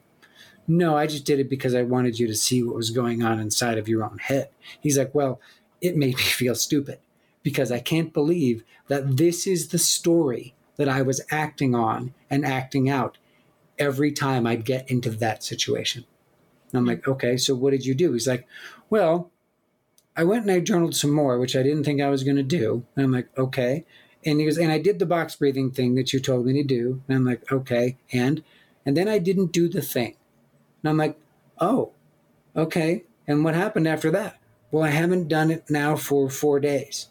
no, 0.68 0.98
I 0.98 1.08
just 1.08 1.26
did 1.26 1.40
it 1.40 1.50
because 1.50 1.74
I 1.74 1.84
wanted 1.84 2.20
you 2.20 2.28
to 2.28 2.36
see 2.36 2.62
what 2.62 2.76
was 2.76 2.90
going 2.90 3.24
on 3.24 3.40
inside 3.40 3.78
of 3.78 3.88
your 3.88 4.04
own 4.04 4.18
head. 4.18 4.50
He's 4.82 4.98
like, 4.98 5.16
well, 5.16 5.40
it 5.80 5.96
made 5.96 6.16
me 6.18 6.22
feel 6.22 6.56
stupid 6.56 7.00
because 7.42 7.72
I 7.72 7.80
can't 7.80 8.14
believe 8.14 8.64
that 8.88 9.18
this 9.18 9.48
is 9.48 9.70
the 9.70 9.78
story 9.78 10.54
that 10.76 10.90
I 10.90 11.02
was 11.02 11.22
acting 11.32 11.74
on 11.74 12.14
and 12.30 12.46
acting 12.46 12.90
out 12.90 13.18
every 13.80 14.12
time 14.12 14.46
I'd 14.48 14.66
get 14.66 14.90
into 14.90 15.10
that 15.12 15.44
situation. 15.44 16.06
And 16.72 16.80
I'm 16.80 16.84
hmm. 16.84 16.90
like, 16.90 17.08
okay, 17.08 17.38
so 17.38 17.56
what 17.56 17.72
did 17.72 17.86
you 17.86 17.96
do? 17.96 18.14
He's 18.14 18.28
like, 18.28 18.48
well, 18.90 19.32
I 20.16 20.24
went 20.24 20.44
and 20.44 20.52
I 20.52 20.60
journaled 20.60 20.96
some 20.96 21.12
more, 21.12 21.38
which 21.38 21.56
I 21.56 21.64
didn't 21.64 21.84
think 21.84 22.02
I 22.02 22.10
was 22.10 22.24
going 22.24 22.38
to 22.38 22.44
do. 22.44 22.86
And 22.96 23.06
I'm 23.06 23.12
like, 23.12 23.30
okay. 23.38 23.86
And 24.26 24.40
he 24.40 24.46
goes, 24.46 24.58
and 24.58 24.72
I 24.72 24.80
did 24.80 24.98
the 24.98 25.06
box 25.06 25.36
breathing 25.36 25.72
thing 25.72 25.96
that 25.96 26.12
you 26.12 26.20
told 26.20 26.46
me 26.46 26.54
to 26.54 26.64
do. 26.64 27.04
And 27.08 27.18
I'm 27.18 27.26
like, 27.26 27.52
okay. 27.52 27.98
And, 28.12 28.44
and 28.86 28.98
then 28.98 29.08
I 29.08 29.20
didn't 29.20 29.52
do 29.52 29.70
the 29.70 29.82
thing. 29.82 30.16
And 30.82 30.90
I'm 30.90 30.98
like, 30.98 31.20
oh, 31.60 31.92
okay. 32.56 33.04
And 33.28 33.44
what 33.44 33.54
happened 33.54 33.88
after 33.88 34.10
that? 34.12 34.40
Well, 34.72 34.84
I 34.84 34.90
haven't 34.90 35.28
done 35.28 35.52
it 35.52 35.70
now 35.70 35.96
for 35.96 36.30
four 36.30 36.60
days. 36.60 37.08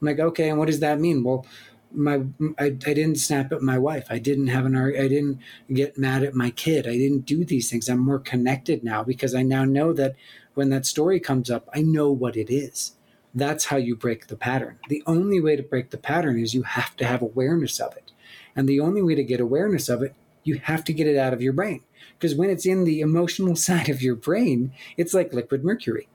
I'm 0.00 0.06
like, 0.06 0.18
okay. 0.18 0.48
And 0.48 0.58
what 0.58 0.66
does 0.66 0.80
that 0.80 0.98
mean? 0.98 1.22
Well, 1.22 1.46
my 1.92 2.22
I, 2.58 2.66
I 2.66 2.70
didn't 2.70 3.16
snap 3.16 3.52
at 3.52 3.62
my 3.62 3.78
wife. 3.78 4.06
I 4.10 4.18
didn't 4.18 4.48
have 4.48 4.64
an 4.64 4.76
I 4.76 5.08
didn't 5.08 5.38
get 5.72 5.98
mad 5.98 6.22
at 6.22 6.34
my 6.34 6.50
kid. 6.50 6.86
I 6.86 6.96
didn't 6.96 7.26
do 7.26 7.44
these 7.44 7.70
things. 7.70 7.88
I'm 7.88 7.98
more 7.98 8.18
connected 8.18 8.84
now 8.84 9.02
because 9.02 9.34
I 9.34 9.42
now 9.42 9.64
know 9.64 9.92
that 9.92 10.14
when 10.54 10.70
that 10.70 10.86
story 10.86 11.20
comes 11.20 11.50
up, 11.50 11.68
I 11.74 11.82
know 11.82 12.10
what 12.10 12.36
it 12.36 12.50
is. 12.52 12.92
That's 13.34 13.66
how 13.66 13.76
you 13.76 13.94
break 13.94 14.28
the 14.28 14.36
pattern. 14.36 14.78
The 14.88 15.02
only 15.06 15.40
way 15.40 15.56
to 15.56 15.62
break 15.62 15.90
the 15.90 15.98
pattern 15.98 16.38
is 16.38 16.54
you 16.54 16.62
have 16.62 16.96
to 16.96 17.04
have 17.04 17.20
awareness 17.20 17.78
of 17.80 17.94
it. 17.96 18.12
And 18.54 18.66
the 18.66 18.80
only 18.80 19.02
way 19.02 19.14
to 19.14 19.22
get 19.22 19.40
awareness 19.40 19.90
of 19.90 20.02
it, 20.02 20.14
you 20.42 20.58
have 20.62 20.84
to 20.84 20.94
get 20.94 21.06
it 21.06 21.18
out 21.18 21.34
of 21.34 21.42
your 21.42 21.52
brain. 21.52 21.82
Because 22.18 22.34
when 22.34 22.48
it's 22.48 22.64
in 22.64 22.84
the 22.84 23.00
emotional 23.00 23.54
side 23.68 23.90
of 23.90 24.00
your 24.00 24.14
brain, 24.14 24.72
it's 24.96 25.12
like 25.12 25.34
liquid 25.34 25.64
mercury 25.64 26.08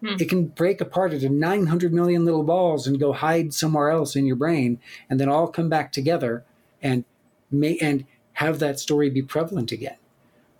Hmm. 0.00 0.16
It 0.20 0.28
can 0.28 0.46
break 0.48 0.80
apart 0.80 1.12
into 1.12 1.28
900 1.28 1.92
million 1.92 2.24
little 2.24 2.42
balls 2.42 2.86
and 2.86 3.00
go 3.00 3.12
hide 3.12 3.54
somewhere 3.54 3.90
else 3.90 4.14
in 4.14 4.26
your 4.26 4.36
brain 4.36 4.78
and 5.08 5.18
then 5.18 5.28
all 5.28 5.48
come 5.48 5.68
back 5.68 5.92
together 5.92 6.44
and 6.82 7.04
may 7.50 7.78
and 7.78 8.04
have 8.34 8.58
that 8.58 8.78
story 8.78 9.08
be 9.08 9.22
prevalent 9.22 9.72
again. 9.72 9.96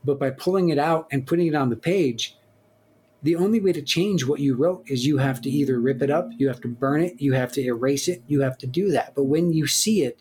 But 0.05 0.19
by 0.19 0.31
pulling 0.31 0.71
it 0.71 0.79
out 0.79 1.09
and 1.11 1.27
putting 1.27 1.49
it 1.49 1.55
on 1.55 1.69
the 1.69 1.77
page, 1.77 2.37
the 3.23 3.37
only 3.37 3.61
way 3.61 3.73
to 3.73 3.83
change 3.83 4.25
what 4.25 4.41
you 4.41 4.55
wrote 4.55 4.85
is 4.87 5.05
you 5.05 5.19
have 5.19 5.41
to 5.43 5.51
either 5.51 5.81
rip 5.81 6.01
it 6.01 6.11
up, 6.11 6.29
you 6.39 6.49
have 6.49 6.61
to 6.61 6.69
burn 6.69 7.03
it, 7.03 7.21
you 7.21 7.33
have 7.33 7.53
to 7.53 7.61
erase 7.63 8.09
it, 8.09 8.23
you 8.27 8.41
have 8.41 8.57
to 8.59 8.67
do 8.67 8.91
that. 8.93 9.15
But 9.15 9.25
when 9.25 9.53
you 9.53 9.67
see 9.67 10.03
it, 10.03 10.21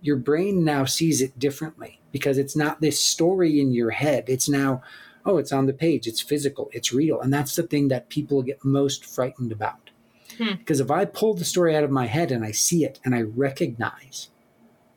your 0.00 0.16
brain 0.16 0.64
now 0.64 0.84
sees 0.84 1.20
it 1.20 1.38
differently 1.38 2.00
because 2.12 2.38
it's 2.38 2.54
not 2.54 2.80
this 2.80 3.00
story 3.00 3.60
in 3.60 3.72
your 3.72 3.90
head. 3.90 4.24
It's 4.28 4.48
now 4.48 4.82
oh, 5.24 5.38
it's 5.38 5.52
on 5.52 5.66
the 5.66 5.72
page, 5.72 6.06
it's 6.06 6.20
physical, 6.20 6.70
it's 6.72 6.92
real. 6.92 7.20
And 7.20 7.32
that's 7.32 7.56
the 7.56 7.62
thing 7.62 7.88
that 7.88 8.08
people 8.08 8.42
get 8.42 8.64
most 8.64 9.04
frightened 9.04 9.52
about. 9.52 9.90
Hmm. 10.38 10.54
Because 10.58 10.80
if 10.80 10.90
I 10.90 11.04
pull 11.04 11.34
the 11.34 11.44
story 11.44 11.76
out 11.76 11.84
of 11.84 11.90
my 11.90 12.06
head 12.06 12.30
and 12.30 12.44
I 12.44 12.50
see 12.50 12.84
it 12.84 13.00
and 13.04 13.14
I 13.14 13.22
recognize 13.22 14.28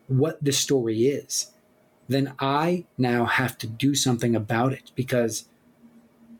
what 0.07 0.43
the 0.43 0.51
story 0.51 1.07
is, 1.07 1.51
then 2.07 2.33
I 2.39 2.85
now 2.97 3.25
have 3.25 3.57
to 3.59 3.67
do 3.67 3.93
something 3.95 4.35
about 4.35 4.73
it 4.73 4.91
because 4.95 5.47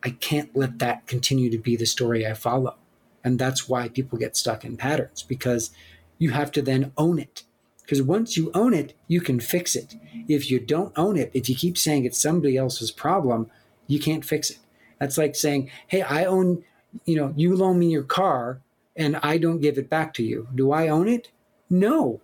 I 0.02 0.10
can't 0.10 0.54
let 0.56 0.78
that 0.78 1.06
continue 1.06 1.50
to 1.50 1.58
be 1.58 1.76
the 1.76 1.86
story 1.86 2.26
I 2.26 2.34
follow. 2.34 2.76
And 3.24 3.38
that's 3.38 3.68
why 3.68 3.88
people 3.88 4.18
get 4.18 4.36
stuck 4.36 4.64
in 4.64 4.76
patterns 4.76 5.22
because 5.22 5.70
you 6.18 6.30
have 6.30 6.50
to 6.52 6.62
then 6.62 6.92
own 6.96 7.18
it. 7.18 7.44
Because 7.82 8.02
once 8.02 8.36
you 8.36 8.50
own 8.54 8.74
it, 8.74 8.94
you 9.06 9.20
can 9.20 9.40
fix 9.40 9.74
it. 9.74 9.96
If 10.28 10.50
you 10.50 10.60
don't 10.60 10.96
own 10.96 11.16
it, 11.16 11.30
if 11.32 11.48
you 11.48 11.54
keep 11.54 11.78
saying 11.78 12.04
it's 12.04 12.20
somebody 12.20 12.56
else's 12.56 12.90
problem, 12.90 13.50
you 13.88 13.98
can't 13.98 14.24
fix 14.24 14.50
it. 14.50 14.58
That's 15.00 15.18
like 15.18 15.34
saying, 15.34 15.70
hey, 15.88 16.02
I 16.02 16.24
own, 16.24 16.62
you 17.04 17.16
know, 17.16 17.32
you 17.36 17.56
loan 17.56 17.80
me 17.80 17.90
your 17.90 18.04
car 18.04 18.60
and 18.94 19.16
I 19.16 19.38
don't 19.38 19.60
give 19.60 19.78
it 19.78 19.90
back 19.90 20.14
to 20.14 20.22
you. 20.22 20.46
Do 20.54 20.70
I 20.70 20.88
own 20.88 21.08
it? 21.08 21.30
No. 21.68 22.20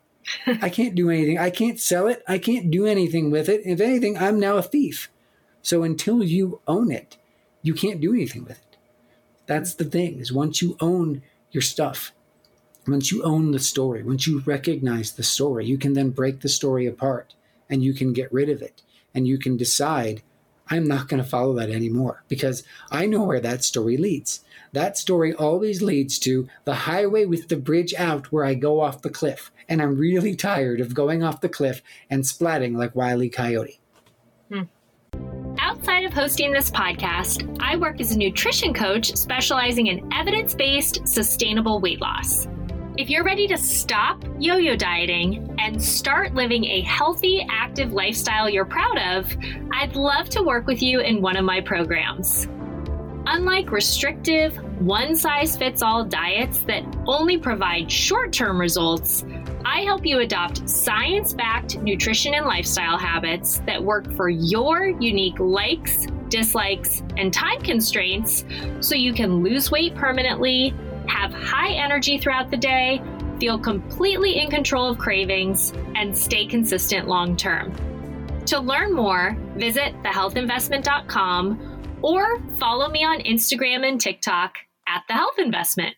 I 0.47 0.69
can't 0.69 0.95
do 0.95 1.11
anything. 1.11 1.39
I 1.39 1.51
can't 1.51 1.81
sell 1.81 2.07
it. 2.07 2.23
I 2.27 2.39
can't 2.39 2.71
do 2.71 2.87
anything 2.87 3.31
with 3.31 3.49
it. 3.49 3.63
If 3.65 3.81
anything, 3.81 4.17
I'm 4.17 4.41
now 4.41 4.57
a 4.57 4.63
thief. 4.63 5.11
So 5.63 5.83
until 5.83 6.23
you 6.23 6.61
own 6.67 6.91
it, 6.91 7.17
you 7.63 7.75
can't 7.75 8.01
do 8.01 8.13
anything 8.13 8.45
with 8.45 8.59
it. 8.59 8.77
That's 9.47 9.75
the 9.75 9.85
thing 9.85 10.21
is 10.21 10.33
once 10.33 10.63
you 10.63 10.77
own 10.81 11.23
your 11.51 11.63
stuff, 11.63 12.13
once 12.87 13.11
you 13.11 13.23
own 13.23 13.53
the 13.53 13.59
story, 13.59 14.03
once 14.03 14.27
you 14.27 14.41
recognize 14.41 15.13
the 15.13 15.23
story, 15.23 15.67
you 15.67 15.79
can 15.79 15.93
then 15.93 16.11
break 16.11 16.41
the 16.41 16.49
story 16.49 16.87
apart 16.87 17.35
and 17.71 17.83
you 17.83 17.95
can 17.95 18.13
get 18.13 18.33
rid 18.33 18.49
of 18.49 18.61
it 18.61 18.83
and 19.15 19.27
you 19.27 19.39
can 19.39 19.57
decide 19.57 20.23
I'm 20.71 20.87
not 20.87 21.09
going 21.09 21.23
to 21.23 21.29
follow 21.29 21.55
that 21.55 21.71
anymore 21.71 22.25
because 22.29 22.63
I 22.91 23.07
know 23.07 23.23
where 23.25 23.41
that 23.41 23.65
story 23.65 23.97
leads. 23.97 24.41
That 24.73 24.99
story 24.99 25.33
always 25.35 25.83
leads 25.83 26.19
to 26.21 26.49
the 26.65 26.75
highway 26.75 27.27
with 27.27 27.49
the 27.49 27.57
bridge 27.57 27.95
out 27.95 28.33
where 28.33 28.45
I 28.45 28.55
go 28.55 28.81
off 28.81 29.03
the 29.03 29.11
cliff. 29.11 29.53
And 29.69 29.81
I'm 29.81 29.97
really 29.97 30.35
tired 30.35 30.81
of 30.81 30.95
going 30.95 31.23
off 31.23 31.41
the 31.41 31.49
cliff 31.49 31.83
and 32.11 32.23
splatting 32.23 32.77
like 32.77 32.97
Wiley 32.97 33.29
Coyote. 33.29 33.79
Hmm. 34.51 34.63
Outside 35.59 36.05
of 36.05 36.13
hosting 36.13 36.53
this 36.53 36.71
podcast, 36.71 37.57
I 37.61 37.77
work 37.77 38.01
as 38.01 38.13
a 38.13 38.19
nutrition 38.19 38.75
coach 38.75 39.15
specializing 39.15 39.87
in 39.87 40.13
evidence 40.13 40.55
based, 40.55 41.07
sustainable 41.07 41.81
weight 41.81 42.01
loss. 42.01 42.49
If 42.97 43.11
you're 43.11 43.25
ready 43.25 43.49
to 43.49 43.59
stop 43.59 44.23
yo 44.39 44.57
yo 44.57 44.77
dieting 44.77 45.57
and 45.59 45.83
start 45.83 46.33
living 46.35 46.65
a 46.65 46.83
healthy, 46.83 47.45
active 47.51 47.93
lifestyle 47.93 48.49
you're 48.49 48.65
proud 48.65 48.99
of, 48.99 49.37
I'd 49.73 49.97
love 49.97 50.29
to 50.29 50.45
work 50.45 50.69
with 50.69 50.81
you 50.81 51.01
in 51.01 51.21
one 51.21 51.37
of 51.37 51.45
my 51.45 51.61
programs. 51.61 52.47
Unlike 53.27 53.73
restrictive, 53.73 54.57
one 54.81 55.17
size 55.17 55.57
fits 55.57 55.83
all 55.83 56.05
diets 56.05 56.61
that 56.69 56.85
only 57.05 57.37
provide 57.37 57.91
short 57.91 58.33
term 58.33 58.61
results, 58.61 59.25
I 59.65 59.81
help 59.81 60.07
you 60.07 60.21
adopt 60.21 60.69
science 60.71 61.33
backed 61.33 61.79
nutrition 61.79 62.35
and 62.35 62.47
lifestyle 62.47 62.97
habits 62.97 63.59
that 63.67 63.83
work 63.83 64.13
for 64.13 64.29
your 64.29 64.87
unique 64.87 65.41
likes, 65.41 66.07
dislikes, 66.29 67.03
and 67.17 67.33
time 67.33 67.61
constraints 67.61 68.45
so 68.79 68.95
you 68.95 69.13
can 69.13 69.43
lose 69.43 69.73
weight 69.73 69.97
permanently 69.97 70.73
have 71.09 71.33
high 71.33 71.73
energy 71.73 72.19
throughout 72.19 72.51
the 72.51 72.57
day, 72.57 73.03
feel 73.39 73.59
completely 73.59 74.39
in 74.39 74.51
control 74.51 74.89
of 74.89 74.99
cravings, 74.99 75.73
and 75.95 76.17
stay 76.17 76.47
consistent 76.47 77.09
long 77.09 77.37
term. 77.37 77.75
To 78.47 78.61
learn 78.61 78.93
more, 78.93 79.37
visit 79.57 79.95
thehealthinvestment.com 80.03 81.99
or 82.03 82.41
follow 82.59 82.89
me 82.89 83.03
on 83.03 83.21
Instagram 83.21 83.89
and 83.89 84.01
TikTok 84.01 84.57
at 84.87 85.03
The 85.09 85.15
Health 85.15 85.39
Investment. 85.39 85.97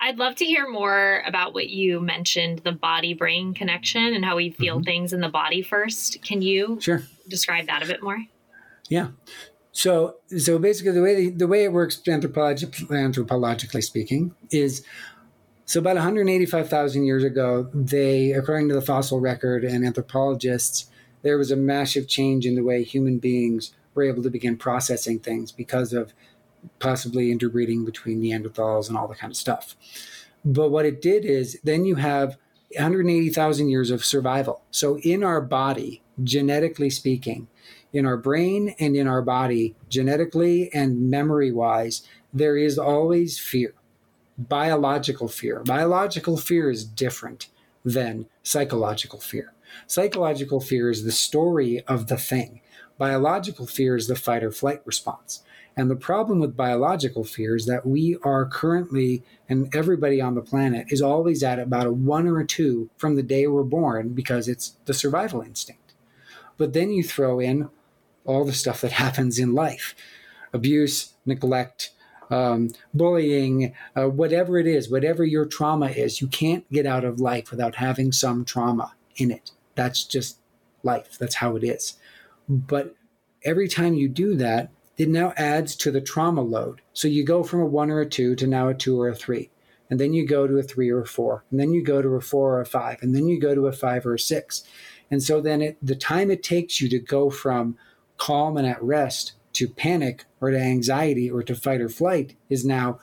I'd 0.00 0.18
love 0.18 0.36
to 0.36 0.44
hear 0.44 0.68
more 0.68 1.22
about 1.26 1.54
what 1.54 1.68
you 1.68 2.00
mentioned 2.00 2.60
the 2.60 2.72
body 2.72 3.14
brain 3.14 3.54
connection 3.54 4.14
and 4.14 4.24
how 4.24 4.36
we 4.36 4.50
feel 4.50 4.76
mm-hmm. 4.76 4.84
things 4.84 5.12
in 5.12 5.20
the 5.20 5.28
body 5.28 5.62
first. 5.62 6.22
Can 6.22 6.42
you 6.42 6.78
sure. 6.80 7.02
describe 7.28 7.66
that 7.66 7.82
a 7.82 7.86
bit 7.86 8.02
more? 8.02 8.18
Yeah. 8.88 9.08
So, 9.78 10.16
so 10.36 10.58
basically, 10.58 10.90
the 10.90 11.02
way 11.02 11.30
the 11.30 11.46
way 11.46 11.62
it 11.62 11.72
works 11.72 12.00
anthropologically, 12.04 12.88
anthropologically 12.88 13.84
speaking 13.84 14.34
is 14.50 14.84
so 15.66 15.78
about 15.78 15.94
185,000 15.94 17.04
years 17.04 17.22
ago, 17.22 17.70
they, 17.72 18.32
according 18.32 18.70
to 18.70 18.74
the 18.74 18.82
fossil 18.82 19.20
record 19.20 19.62
and 19.62 19.86
anthropologists, 19.86 20.90
there 21.22 21.38
was 21.38 21.52
a 21.52 21.56
massive 21.56 22.08
change 22.08 22.44
in 22.44 22.56
the 22.56 22.64
way 22.64 22.82
human 22.82 23.20
beings 23.20 23.70
were 23.94 24.02
able 24.02 24.24
to 24.24 24.30
begin 24.30 24.56
processing 24.56 25.20
things 25.20 25.52
because 25.52 25.92
of 25.92 26.12
possibly 26.80 27.30
interbreeding 27.30 27.84
between 27.84 28.20
Neanderthals 28.20 28.88
and 28.88 28.98
all 28.98 29.06
that 29.06 29.18
kind 29.18 29.30
of 29.30 29.36
stuff. 29.36 29.76
But 30.44 30.70
what 30.70 30.86
it 30.86 31.00
did 31.00 31.24
is 31.24 31.56
then 31.62 31.84
you 31.84 31.94
have 31.94 32.36
180,000 32.74 33.68
years 33.68 33.92
of 33.92 34.04
survival. 34.04 34.64
So 34.72 34.98
in 35.04 35.22
our 35.22 35.40
body, 35.40 36.02
genetically 36.24 36.90
speaking, 36.90 37.46
in 37.92 38.06
our 38.06 38.16
brain 38.16 38.74
and 38.78 38.96
in 38.96 39.06
our 39.06 39.22
body, 39.22 39.74
genetically 39.88 40.70
and 40.72 41.10
memory 41.10 41.50
wise, 41.50 42.06
there 42.32 42.56
is 42.56 42.78
always 42.78 43.38
fear, 43.38 43.74
biological 44.36 45.28
fear. 45.28 45.62
Biological 45.64 46.36
fear 46.36 46.70
is 46.70 46.84
different 46.84 47.48
than 47.84 48.26
psychological 48.42 49.20
fear. 49.20 49.52
Psychological 49.86 50.60
fear 50.60 50.90
is 50.90 51.04
the 51.04 51.12
story 51.12 51.82
of 51.86 52.08
the 52.08 52.16
thing. 52.16 52.60
Biological 52.98 53.66
fear 53.66 53.96
is 53.96 54.08
the 54.08 54.16
fight 54.16 54.42
or 54.42 54.50
flight 54.50 54.82
response. 54.84 55.42
And 55.76 55.88
the 55.88 55.96
problem 55.96 56.40
with 56.40 56.56
biological 56.56 57.22
fear 57.22 57.54
is 57.54 57.66
that 57.66 57.86
we 57.86 58.16
are 58.24 58.44
currently, 58.46 59.22
and 59.48 59.72
everybody 59.74 60.20
on 60.20 60.34
the 60.34 60.42
planet 60.42 60.86
is 60.90 61.00
always 61.00 61.44
at 61.44 61.60
about 61.60 61.86
a 61.86 61.92
one 61.92 62.26
or 62.26 62.40
a 62.40 62.46
two 62.46 62.90
from 62.96 63.14
the 63.14 63.22
day 63.22 63.46
we're 63.46 63.62
born 63.62 64.08
because 64.08 64.48
it's 64.48 64.74
the 64.86 64.94
survival 64.94 65.40
instinct. 65.40 65.94
But 66.56 66.72
then 66.72 66.90
you 66.90 67.04
throw 67.04 67.38
in 67.38 67.70
all 68.24 68.44
the 68.44 68.52
stuff 68.52 68.80
that 68.80 68.92
happens 69.04 69.38
in 69.38 69.54
life 69.54 69.94
abuse, 70.52 71.12
neglect, 71.26 71.90
um, 72.30 72.70
bullying, 72.94 73.74
uh, 73.96 74.08
whatever 74.08 74.58
it 74.58 74.66
is, 74.66 74.90
whatever 74.90 75.24
your 75.24 75.46
trauma 75.46 75.86
is, 75.88 76.20
you 76.20 76.26
can't 76.26 76.70
get 76.72 76.86
out 76.86 77.04
of 77.04 77.20
life 77.20 77.50
without 77.50 77.76
having 77.76 78.12
some 78.12 78.44
trauma 78.44 78.94
in 79.16 79.30
it. 79.30 79.50
That's 79.74 80.04
just 80.04 80.38
life. 80.82 81.18
That's 81.18 81.36
how 81.36 81.56
it 81.56 81.64
is. 81.64 81.94
But 82.48 82.94
every 83.44 83.68
time 83.68 83.94
you 83.94 84.08
do 84.08 84.34
that, 84.36 84.70
it 84.96 85.08
now 85.08 85.32
adds 85.36 85.76
to 85.76 85.90
the 85.90 86.00
trauma 86.00 86.42
load. 86.42 86.80
So 86.92 87.08
you 87.08 87.24
go 87.24 87.42
from 87.42 87.60
a 87.60 87.66
one 87.66 87.90
or 87.90 88.00
a 88.00 88.08
two 88.08 88.34
to 88.36 88.46
now 88.46 88.68
a 88.68 88.74
two 88.74 89.00
or 89.00 89.08
a 89.08 89.14
three. 89.14 89.50
And 89.90 89.98
then 89.98 90.12
you 90.12 90.26
go 90.26 90.46
to 90.46 90.58
a 90.58 90.62
three 90.62 90.90
or 90.90 91.00
a 91.00 91.06
four. 91.06 91.44
And 91.50 91.58
then 91.58 91.72
you 91.72 91.82
go 91.82 92.02
to 92.02 92.08
a 92.10 92.20
four 92.20 92.56
or 92.56 92.60
a 92.60 92.66
five. 92.66 92.98
And 93.00 93.14
then 93.14 93.28
you 93.28 93.40
go 93.40 93.54
to 93.54 93.68
a 93.68 93.72
five 93.72 94.04
or 94.04 94.14
a 94.14 94.18
six. 94.18 94.64
And 95.10 95.22
so 95.22 95.40
then 95.40 95.62
it, 95.62 95.78
the 95.80 95.96
time 95.96 96.30
it 96.30 96.42
takes 96.42 96.80
you 96.80 96.88
to 96.90 96.98
go 96.98 97.30
from 97.30 97.76
calm 98.18 98.56
and 98.56 98.66
at 98.66 98.82
rest 98.82 99.32
to 99.54 99.68
panic 99.68 100.24
or 100.40 100.50
to 100.50 100.58
anxiety 100.58 101.30
or 101.30 101.42
to 101.42 101.54
fight 101.54 101.80
or 101.80 101.88
flight 101.88 102.36
is 102.50 102.64
now 102.64 102.98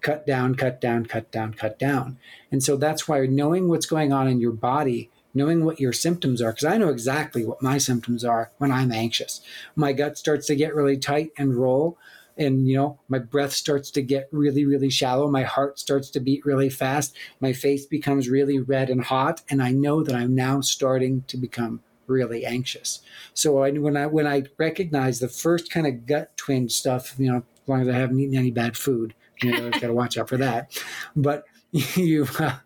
cut 0.00 0.26
down, 0.26 0.54
cut 0.54 0.80
down, 0.80 1.06
cut 1.06 1.30
down, 1.30 1.54
cut 1.54 1.78
down. 1.78 2.18
And 2.52 2.62
so 2.62 2.76
that's 2.76 3.08
why 3.08 3.26
knowing 3.26 3.68
what's 3.68 3.86
going 3.86 4.12
on 4.12 4.28
in 4.28 4.40
your 4.40 4.52
body, 4.52 5.10
knowing 5.34 5.64
what 5.64 5.80
your 5.80 5.92
symptoms 5.92 6.40
are, 6.40 6.52
because 6.52 6.64
I 6.64 6.78
know 6.78 6.88
exactly 6.88 7.44
what 7.44 7.62
my 7.62 7.78
symptoms 7.78 8.24
are 8.24 8.52
when 8.58 8.70
I'm 8.70 8.92
anxious. 8.92 9.40
My 9.74 9.92
gut 9.92 10.18
starts 10.18 10.46
to 10.46 10.56
get 10.56 10.74
really 10.74 10.96
tight 10.96 11.30
and 11.36 11.56
roll. 11.56 11.98
And, 12.36 12.68
you 12.68 12.76
know, 12.76 13.00
my 13.08 13.18
breath 13.18 13.52
starts 13.52 13.90
to 13.92 14.02
get 14.02 14.28
really, 14.30 14.64
really 14.64 14.90
shallow. 14.90 15.28
My 15.28 15.42
heart 15.42 15.80
starts 15.80 16.08
to 16.10 16.20
beat 16.20 16.46
really 16.46 16.70
fast. 16.70 17.16
My 17.40 17.52
face 17.52 17.84
becomes 17.84 18.28
really 18.28 18.60
red 18.60 18.90
and 18.90 19.02
hot. 19.02 19.42
And 19.50 19.60
I 19.60 19.72
know 19.72 20.04
that 20.04 20.14
I'm 20.14 20.36
now 20.36 20.60
starting 20.60 21.24
to 21.26 21.36
become 21.36 21.80
really 22.08 22.44
anxious. 22.44 23.00
So 23.34 23.62
I, 23.62 23.70
when 23.72 23.96
I 23.96 24.06
when 24.06 24.26
I 24.26 24.44
recognize 24.56 25.20
the 25.20 25.28
first 25.28 25.70
kind 25.70 25.86
of 25.86 26.06
gut 26.06 26.36
twinge 26.36 26.72
stuff, 26.72 27.14
you 27.18 27.30
know, 27.30 27.38
as 27.38 27.68
long 27.68 27.82
as 27.82 27.88
I 27.88 27.92
haven't 27.92 28.20
eaten 28.20 28.36
any 28.36 28.50
bad 28.50 28.76
food, 28.76 29.14
you 29.42 29.52
know, 29.52 29.66
I've 29.66 29.80
got 29.80 29.88
to 29.88 29.94
watch 29.94 30.18
out 30.18 30.28
for 30.28 30.36
that. 30.38 30.82
But 31.14 31.44
you, 31.70 32.26
uh, 32.38 32.58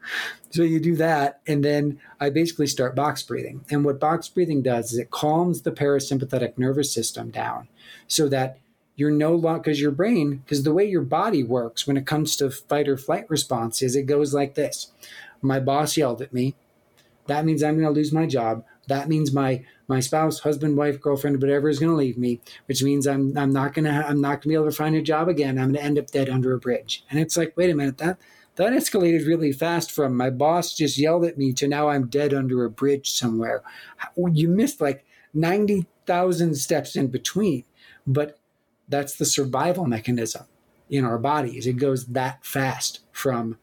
so 0.50 0.62
you 0.62 0.78
do 0.78 0.96
that, 0.96 1.40
and 1.46 1.64
then 1.64 2.00
I 2.20 2.30
basically 2.30 2.68
start 2.68 2.94
box 2.94 3.22
breathing. 3.22 3.64
And 3.70 3.84
what 3.84 3.98
box 3.98 4.28
breathing 4.28 4.62
does 4.62 4.92
is 4.92 4.98
it 4.98 5.10
calms 5.10 5.62
the 5.62 5.72
parasympathetic 5.72 6.56
nervous 6.56 6.92
system 6.92 7.30
down, 7.30 7.68
so 8.06 8.28
that 8.28 8.58
you're 8.96 9.10
no 9.10 9.34
longer 9.34 9.60
because 9.60 9.80
your 9.80 9.90
brain 9.90 10.36
because 10.36 10.62
the 10.62 10.72
way 10.72 10.84
your 10.84 11.02
body 11.02 11.42
works 11.42 11.86
when 11.86 11.96
it 11.96 12.06
comes 12.06 12.36
to 12.36 12.50
fight 12.50 12.88
or 12.88 12.96
flight 12.96 13.28
response 13.28 13.82
is 13.82 13.96
it 13.96 14.02
goes 14.02 14.34
like 14.34 14.54
this 14.54 14.92
my 15.40 15.58
boss 15.58 15.96
yelled 15.96 16.20
at 16.20 16.32
me 16.32 16.54
that 17.26 17.44
means 17.44 17.62
i'm 17.62 17.74
going 17.74 17.86
to 17.86 17.90
lose 17.90 18.12
my 18.12 18.26
job 18.26 18.64
that 18.88 19.08
means 19.08 19.32
my 19.32 19.64
my 19.88 20.00
spouse, 20.00 20.40
husband, 20.40 20.76
wife, 20.76 21.00
girlfriend, 21.00 21.40
whatever 21.40 21.68
is 21.68 21.78
going 21.78 21.90
to 21.90 21.96
leave 21.96 22.16
me, 22.16 22.40
which 22.66 22.82
means 22.82 23.06
I'm 23.06 23.36
I'm 23.36 23.52
not 23.52 23.74
gonna 23.74 24.04
I'm 24.08 24.20
not 24.20 24.42
gonna 24.42 24.52
be 24.52 24.54
able 24.54 24.70
to 24.70 24.76
find 24.76 24.96
a 24.96 25.02
job 25.02 25.28
again. 25.28 25.58
I'm 25.58 25.72
gonna 25.72 25.84
end 25.84 25.98
up 25.98 26.10
dead 26.10 26.28
under 26.28 26.52
a 26.52 26.58
bridge. 26.58 27.04
And 27.10 27.20
it's 27.20 27.36
like, 27.36 27.56
wait 27.56 27.70
a 27.70 27.74
minute, 27.74 27.98
that 27.98 28.18
that 28.56 28.72
escalated 28.72 29.26
really 29.26 29.52
fast 29.52 29.90
from 29.90 30.16
my 30.16 30.30
boss 30.30 30.74
just 30.74 30.98
yelled 30.98 31.24
at 31.24 31.38
me 31.38 31.52
to 31.54 31.68
now 31.68 31.88
I'm 31.88 32.08
dead 32.08 32.34
under 32.34 32.64
a 32.64 32.70
bridge 32.70 33.10
somewhere. 33.10 33.62
You 34.16 34.48
missed 34.48 34.80
like 34.80 35.04
ninety 35.32 35.86
thousand 36.06 36.56
steps 36.56 36.96
in 36.96 37.08
between, 37.08 37.64
but 38.06 38.38
that's 38.88 39.16
the 39.16 39.24
survival 39.24 39.86
mechanism 39.86 40.46
in 40.90 41.04
our 41.04 41.18
bodies. 41.18 41.66
It 41.66 41.74
goes 41.74 42.06
that 42.06 42.44
fast 42.44 43.00
from 43.12 43.58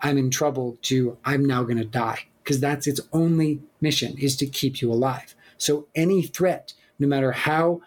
I'm 0.00 0.18
in 0.18 0.30
trouble 0.30 0.78
to 0.82 1.18
I'm 1.24 1.44
now 1.44 1.62
going 1.64 1.78
to 1.78 1.84
die 1.84 2.26
because 2.46 2.60
that's 2.60 2.86
its 2.86 3.00
only 3.12 3.60
mission 3.80 4.16
is 4.18 4.36
to 4.36 4.46
keep 4.46 4.80
you 4.80 4.92
alive. 4.92 5.34
So 5.58 5.88
any 5.96 6.22
threat, 6.22 6.74
no 6.96 7.08
matter 7.08 7.32
how, 7.32 7.80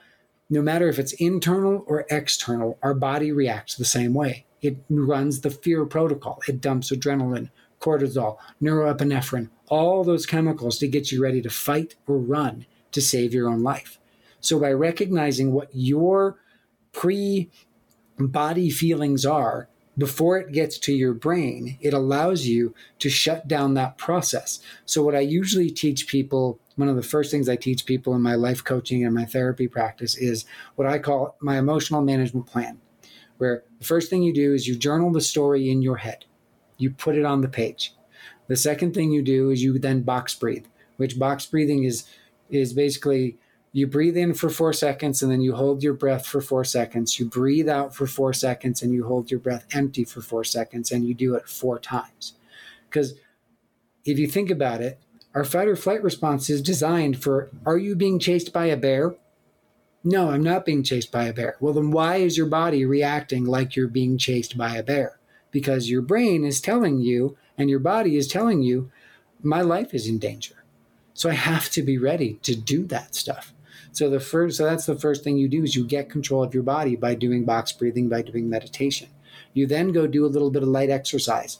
no 0.49 0.61
matter 0.61 0.89
if 0.89 0.99
it's 0.99 1.13
internal 1.13 1.85
or 1.87 2.05
external, 2.09 2.77
our 2.83 2.93
body 2.93 3.31
reacts 3.31 3.75
the 3.75 3.85
same 3.85 4.13
way. 4.13 4.45
It 4.61 4.75
runs 4.89 5.39
the 5.39 5.49
fear 5.49 5.85
protocol. 5.85 6.41
It 6.45 6.59
dumps 6.59 6.91
adrenaline, 6.91 7.51
cortisol, 7.79 8.35
norepinephrine, 8.61 9.49
all 9.69 10.03
those 10.03 10.25
chemicals 10.25 10.77
to 10.79 10.89
get 10.89 11.09
you 11.09 11.23
ready 11.23 11.41
to 11.41 11.49
fight 11.49 11.95
or 12.05 12.17
run 12.17 12.65
to 12.91 13.01
save 13.01 13.33
your 13.33 13.47
own 13.47 13.63
life. 13.63 13.97
So 14.41 14.59
by 14.59 14.73
recognizing 14.73 15.53
what 15.53 15.69
your 15.71 16.37
pre 16.91 17.49
body 18.17 18.69
feelings 18.69 19.25
are 19.25 19.69
before 19.99 20.37
it 20.37 20.51
gets 20.51 20.77
to 20.79 20.93
your 20.93 21.13
brain, 21.13 21.77
it 21.81 21.93
allows 21.93 22.45
you 22.45 22.73
to 22.99 23.09
shut 23.09 23.47
down 23.47 23.73
that 23.73 23.97
process. 23.97 24.59
So, 24.85 25.03
what 25.03 25.15
I 25.15 25.19
usually 25.19 25.69
teach 25.69 26.07
people, 26.07 26.59
one 26.75 26.89
of 26.89 26.95
the 26.95 27.03
first 27.03 27.31
things 27.31 27.49
I 27.49 27.55
teach 27.55 27.85
people 27.85 28.15
in 28.15 28.21
my 28.21 28.35
life 28.35 28.63
coaching 28.63 29.03
and 29.03 29.13
my 29.13 29.25
therapy 29.25 29.67
practice 29.67 30.17
is 30.17 30.45
what 30.75 30.87
I 30.87 30.99
call 30.99 31.35
my 31.41 31.57
emotional 31.57 32.01
management 32.01 32.47
plan, 32.47 32.79
where 33.37 33.63
the 33.79 33.85
first 33.85 34.09
thing 34.09 34.23
you 34.23 34.33
do 34.33 34.53
is 34.53 34.67
you 34.67 34.75
journal 34.75 35.11
the 35.11 35.21
story 35.21 35.69
in 35.69 35.81
your 35.81 35.97
head, 35.97 36.25
you 36.77 36.91
put 36.91 37.15
it 37.15 37.25
on 37.25 37.41
the 37.41 37.49
page. 37.49 37.93
The 38.47 38.55
second 38.55 38.93
thing 38.93 39.11
you 39.11 39.21
do 39.21 39.51
is 39.51 39.63
you 39.63 39.77
then 39.77 40.01
box 40.01 40.33
breathe, 40.33 40.65
which 40.97 41.19
box 41.19 41.45
breathing 41.45 41.83
is 41.83 42.05
is 42.49 42.73
basically 42.73 43.37
you 43.71 43.85
breathe 43.85 44.17
in 44.17 44.33
for 44.33 44.49
four 44.49 44.73
seconds 44.73 45.21
and 45.21 45.31
then 45.31 45.41
you 45.41 45.55
hold 45.55 45.83
your 45.83 45.93
breath 45.93 46.25
for 46.25 46.41
four 46.41 46.63
seconds. 46.63 47.19
You 47.19 47.25
breathe 47.25 47.69
out 47.69 47.95
for 47.95 48.07
four 48.07 48.33
seconds 48.33 48.81
and 48.81 48.93
you 48.93 49.05
hold 49.05 49.29
your 49.29 49.39
breath 49.39 49.67
empty 49.71 50.03
for 50.03 50.21
four 50.21 50.43
seconds 50.43 50.91
and 50.91 51.05
you 51.05 51.13
do 51.13 51.35
it 51.35 51.47
four 51.47 51.77
times. 51.77 52.33
Because 52.89 53.13
if 54.05 54.17
you 54.17 54.27
think 54.27 54.49
about 54.49 54.81
it, 54.81 54.99
our 55.35 55.43
fight 55.43 55.67
or 55.67 55.75
flight 55.75 56.01
response 56.01 56.49
is 56.49 56.61
designed 56.61 57.21
for 57.21 57.51
are 57.65 57.77
you 57.77 57.95
being 57.95 58.17
chased 58.17 58.51
by 58.51 58.65
a 58.65 58.77
bear? 58.77 59.15
No, 60.03 60.31
I'm 60.31 60.43
not 60.43 60.65
being 60.65 60.81
chased 60.81 61.11
by 61.11 61.25
a 61.25 61.33
bear. 61.33 61.55
Well, 61.59 61.73
then 61.73 61.91
why 61.91 62.17
is 62.17 62.37
your 62.37 62.47
body 62.47 62.85
reacting 62.85 63.45
like 63.45 63.75
you're 63.75 63.87
being 63.87 64.17
chased 64.17 64.57
by 64.57 64.75
a 64.75 64.83
bear? 64.83 65.19
Because 65.51 65.89
your 65.89 66.01
brain 66.01 66.43
is 66.43 66.61
telling 66.61 66.99
you 66.99 67.37
and 67.57 67.69
your 67.69 67.79
body 67.79 68.15
is 68.15 68.27
telling 68.27 68.63
you, 68.63 68.91
my 69.43 69.61
life 69.61 69.93
is 69.93 70.07
in 70.07 70.17
danger. 70.17 70.63
So 71.13 71.29
I 71.29 71.33
have 71.33 71.69
to 71.71 71.83
be 71.83 71.97
ready 71.97 72.35
to 72.43 72.55
do 72.55 72.85
that 72.85 73.13
stuff. 73.13 73.53
So 73.91 74.09
the 74.09 74.19
first, 74.19 74.57
so 74.57 74.65
that's 74.65 74.85
the 74.85 74.95
first 74.95 75.23
thing 75.23 75.37
you 75.37 75.49
do 75.49 75.63
is 75.63 75.75
you 75.75 75.85
get 75.85 76.09
control 76.09 76.43
of 76.43 76.53
your 76.53 76.63
body 76.63 76.95
by 76.95 77.15
doing 77.15 77.45
box 77.45 77.71
breathing, 77.71 78.07
by 78.07 78.21
doing 78.21 78.49
meditation. 78.49 79.09
You 79.53 79.65
then 79.65 79.91
go 79.91 80.07
do 80.07 80.25
a 80.25 80.27
little 80.27 80.51
bit 80.51 80.63
of 80.63 80.69
light 80.69 80.89
exercise, 80.89 81.59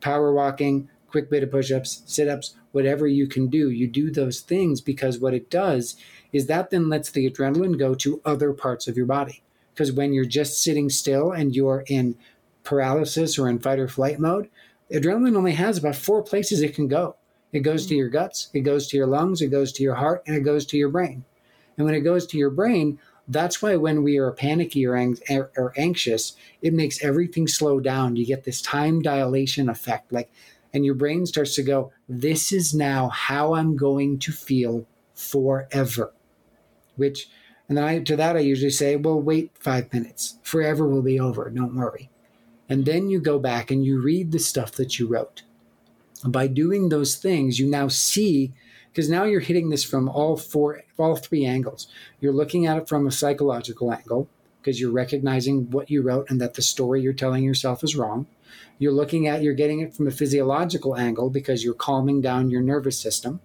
power 0.00 0.32
walking, 0.32 0.88
quick 1.08 1.30
bit 1.30 1.42
of 1.42 1.50
push-ups, 1.50 2.02
sit-ups, 2.06 2.54
whatever 2.72 3.06
you 3.06 3.26
can 3.26 3.48
do. 3.48 3.70
You 3.70 3.86
do 3.86 4.10
those 4.10 4.40
things 4.40 4.80
because 4.80 5.18
what 5.18 5.34
it 5.34 5.50
does 5.50 5.96
is 6.32 6.46
that 6.46 6.70
then 6.70 6.88
lets 6.88 7.10
the 7.10 7.30
adrenaline 7.30 7.78
go 7.78 7.94
to 7.94 8.20
other 8.24 8.52
parts 8.52 8.86
of 8.88 8.96
your 8.96 9.06
body. 9.06 9.42
Because 9.72 9.92
when 9.92 10.12
you're 10.12 10.24
just 10.24 10.62
sitting 10.62 10.90
still 10.90 11.32
and 11.32 11.54
you're 11.54 11.84
in 11.86 12.16
paralysis 12.64 13.38
or 13.38 13.48
in 13.48 13.60
fight 13.60 13.78
or 13.78 13.88
flight 13.88 14.18
mode, 14.18 14.50
adrenaline 14.92 15.36
only 15.36 15.52
has 15.52 15.78
about 15.78 15.96
four 15.96 16.22
places 16.22 16.60
it 16.60 16.74
can 16.74 16.88
go. 16.88 17.16
It 17.52 17.60
goes 17.60 17.86
to 17.86 17.94
mm-hmm. 17.94 17.98
your 17.98 18.08
guts, 18.10 18.50
it 18.52 18.60
goes 18.60 18.88
to 18.88 18.96
your 18.96 19.06
lungs, 19.06 19.40
it 19.40 19.48
goes 19.48 19.72
to 19.72 19.82
your 19.82 19.94
heart, 19.94 20.22
and 20.26 20.36
it 20.36 20.40
goes 20.40 20.66
to 20.66 20.76
your 20.76 20.90
brain. 20.90 21.24
And 21.78 21.86
when 21.86 21.94
it 21.94 22.00
goes 22.00 22.26
to 22.26 22.36
your 22.36 22.50
brain, 22.50 22.98
that's 23.28 23.62
why 23.62 23.76
when 23.76 24.02
we 24.02 24.18
are 24.18 24.32
panicky 24.32 24.84
or, 24.86 24.96
ang- 24.96 25.18
or 25.30 25.72
anxious, 25.76 26.34
it 26.60 26.74
makes 26.74 27.02
everything 27.02 27.46
slow 27.46 27.78
down. 27.78 28.16
You 28.16 28.26
get 28.26 28.44
this 28.44 28.60
time 28.60 29.00
dilation 29.00 29.68
effect, 29.68 30.12
like, 30.12 30.30
and 30.74 30.84
your 30.84 30.94
brain 30.94 31.24
starts 31.24 31.54
to 31.54 31.62
go, 31.62 31.92
"This 32.08 32.52
is 32.52 32.74
now 32.74 33.08
how 33.08 33.54
I'm 33.54 33.76
going 33.76 34.18
to 34.18 34.32
feel 34.32 34.86
forever." 35.14 36.12
Which, 36.96 37.30
and 37.68 37.78
then 37.78 37.84
I, 37.84 37.98
to 38.00 38.16
that 38.16 38.36
I 38.36 38.40
usually 38.40 38.70
say, 38.70 38.96
"Well, 38.96 39.20
wait 39.20 39.52
five 39.58 39.92
minutes. 39.92 40.38
Forever 40.42 40.86
will 40.86 41.02
be 41.02 41.20
over. 41.20 41.48
Don't 41.48 41.76
worry." 41.76 42.10
And 42.68 42.84
then 42.84 43.08
you 43.08 43.20
go 43.20 43.38
back 43.38 43.70
and 43.70 43.84
you 43.84 44.00
read 44.00 44.32
the 44.32 44.38
stuff 44.38 44.72
that 44.72 44.98
you 44.98 45.06
wrote. 45.06 45.42
By 46.24 46.48
doing 46.48 46.88
those 46.88 47.16
things, 47.16 47.58
you 47.58 47.66
now 47.66 47.88
see 47.88 48.52
because 48.98 49.08
now 49.08 49.22
you're 49.22 49.38
hitting 49.38 49.68
this 49.70 49.84
from 49.84 50.08
all 50.08 50.36
four 50.36 50.82
all 50.98 51.14
three 51.14 51.44
angles. 51.44 51.86
You're 52.18 52.32
looking 52.32 52.66
at 52.66 52.78
it 52.78 52.88
from 52.88 53.06
a 53.06 53.12
psychological 53.12 53.92
angle 53.92 54.28
because 54.60 54.80
you're 54.80 54.90
recognizing 54.90 55.70
what 55.70 55.88
you 55.88 56.02
wrote 56.02 56.28
and 56.28 56.40
that 56.40 56.54
the 56.54 56.62
story 56.62 57.00
you're 57.00 57.12
telling 57.12 57.44
yourself 57.44 57.84
is 57.84 57.94
wrong. 57.94 58.26
You're 58.80 58.90
looking 58.90 59.28
at 59.28 59.40
you're 59.40 59.54
getting 59.54 59.78
it 59.78 59.94
from 59.94 60.08
a 60.08 60.10
physiological 60.10 60.96
angle 60.96 61.30
because 61.30 61.62
you're 61.62 61.74
calming 61.74 62.20
down 62.20 62.50
your 62.50 62.60
nervous 62.60 62.98
system. 62.98 63.38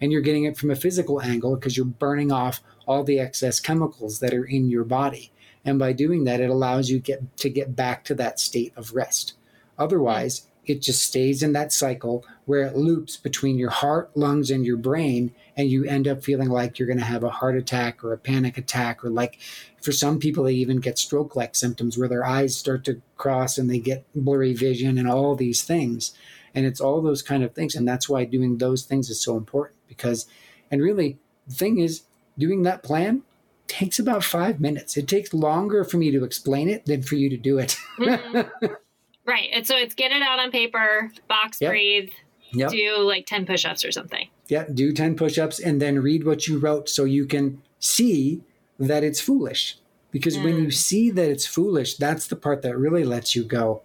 And 0.00 0.10
you're 0.10 0.20
getting 0.20 0.42
it 0.42 0.56
from 0.56 0.72
a 0.72 0.74
physical 0.74 1.22
angle 1.22 1.54
because 1.54 1.76
you're 1.76 1.86
burning 1.86 2.32
off 2.32 2.60
all 2.84 3.04
the 3.04 3.20
excess 3.20 3.60
chemicals 3.60 4.18
that 4.18 4.34
are 4.34 4.46
in 4.46 4.68
your 4.68 4.82
body. 4.82 5.30
And 5.64 5.78
by 5.78 5.92
doing 5.92 6.24
that 6.24 6.40
it 6.40 6.50
allows 6.50 6.90
you 6.90 6.98
get 6.98 7.36
to 7.36 7.48
get 7.48 7.76
back 7.76 8.02
to 8.06 8.16
that 8.16 8.40
state 8.40 8.72
of 8.76 8.96
rest. 8.96 9.34
Otherwise 9.78 10.47
it 10.68 10.82
just 10.82 11.02
stays 11.02 11.42
in 11.42 11.52
that 11.52 11.72
cycle 11.72 12.24
where 12.44 12.62
it 12.62 12.76
loops 12.76 13.16
between 13.16 13.58
your 13.58 13.70
heart, 13.70 14.10
lungs, 14.14 14.50
and 14.50 14.64
your 14.64 14.76
brain, 14.76 15.34
and 15.56 15.70
you 15.70 15.84
end 15.84 16.08
up 16.08 16.22
feeling 16.22 16.48
like 16.48 16.78
you're 16.78 16.86
going 16.86 16.98
to 16.98 17.04
have 17.04 17.24
a 17.24 17.30
heart 17.30 17.56
attack 17.56 18.02
or 18.02 18.12
a 18.12 18.18
panic 18.18 18.56
attack, 18.58 19.04
or 19.04 19.10
like 19.10 19.38
for 19.80 19.92
some 19.92 20.18
people, 20.18 20.44
they 20.44 20.54
even 20.54 20.78
get 20.78 20.98
stroke 20.98 21.36
like 21.36 21.54
symptoms 21.54 21.96
where 21.96 22.08
their 22.08 22.24
eyes 22.24 22.56
start 22.56 22.84
to 22.84 23.00
cross 23.16 23.58
and 23.58 23.70
they 23.70 23.78
get 23.78 24.04
blurry 24.14 24.54
vision 24.54 24.98
and 24.98 25.08
all 25.08 25.34
these 25.34 25.62
things. 25.62 26.14
And 26.54 26.66
it's 26.66 26.80
all 26.80 27.02
those 27.02 27.22
kind 27.22 27.44
of 27.44 27.54
things. 27.54 27.74
And 27.74 27.86
that's 27.86 28.08
why 28.08 28.24
doing 28.24 28.58
those 28.58 28.84
things 28.84 29.10
is 29.10 29.20
so 29.20 29.36
important 29.36 29.76
because, 29.86 30.26
and 30.70 30.82
really, 30.82 31.18
the 31.46 31.54
thing 31.54 31.78
is, 31.78 32.02
doing 32.38 32.62
that 32.62 32.82
plan 32.82 33.22
takes 33.66 33.98
about 33.98 34.24
five 34.24 34.60
minutes. 34.60 34.96
It 34.96 35.06
takes 35.06 35.34
longer 35.34 35.84
for 35.84 35.98
me 35.98 36.10
to 36.10 36.24
explain 36.24 36.68
it 36.68 36.86
than 36.86 37.02
for 37.02 37.14
you 37.16 37.28
to 37.30 37.36
do 37.36 37.58
it. 37.58 37.76
mm-hmm. 37.98 38.66
Right. 39.28 39.50
And 39.52 39.66
so 39.66 39.76
it's 39.76 39.94
get 39.94 40.10
it 40.10 40.22
out 40.22 40.38
on 40.38 40.50
paper, 40.50 41.12
box 41.28 41.60
yep. 41.60 41.70
breathe, 41.70 42.08
yep. 42.50 42.70
do 42.70 42.96
like 42.96 43.26
10 43.26 43.44
push 43.44 43.66
ups 43.66 43.84
or 43.84 43.92
something. 43.92 44.26
Yeah, 44.48 44.64
do 44.72 44.90
10 44.90 45.16
push 45.16 45.36
ups 45.36 45.60
and 45.60 45.82
then 45.82 46.00
read 46.00 46.24
what 46.24 46.48
you 46.48 46.58
wrote 46.58 46.88
so 46.88 47.04
you 47.04 47.26
can 47.26 47.60
see 47.78 48.40
that 48.78 49.04
it's 49.04 49.20
foolish. 49.20 49.76
Because 50.10 50.38
mm. 50.38 50.44
when 50.44 50.56
you 50.56 50.68
mm. 50.68 50.72
see 50.72 51.10
that 51.10 51.28
it's 51.30 51.46
foolish, 51.46 51.98
that's 51.98 52.26
the 52.26 52.36
part 52.36 52.62
that 52.62 52.78
really 52.78 53.04
lets 53.04 53.36
you 53.36 53.44
go, 53.44 53.82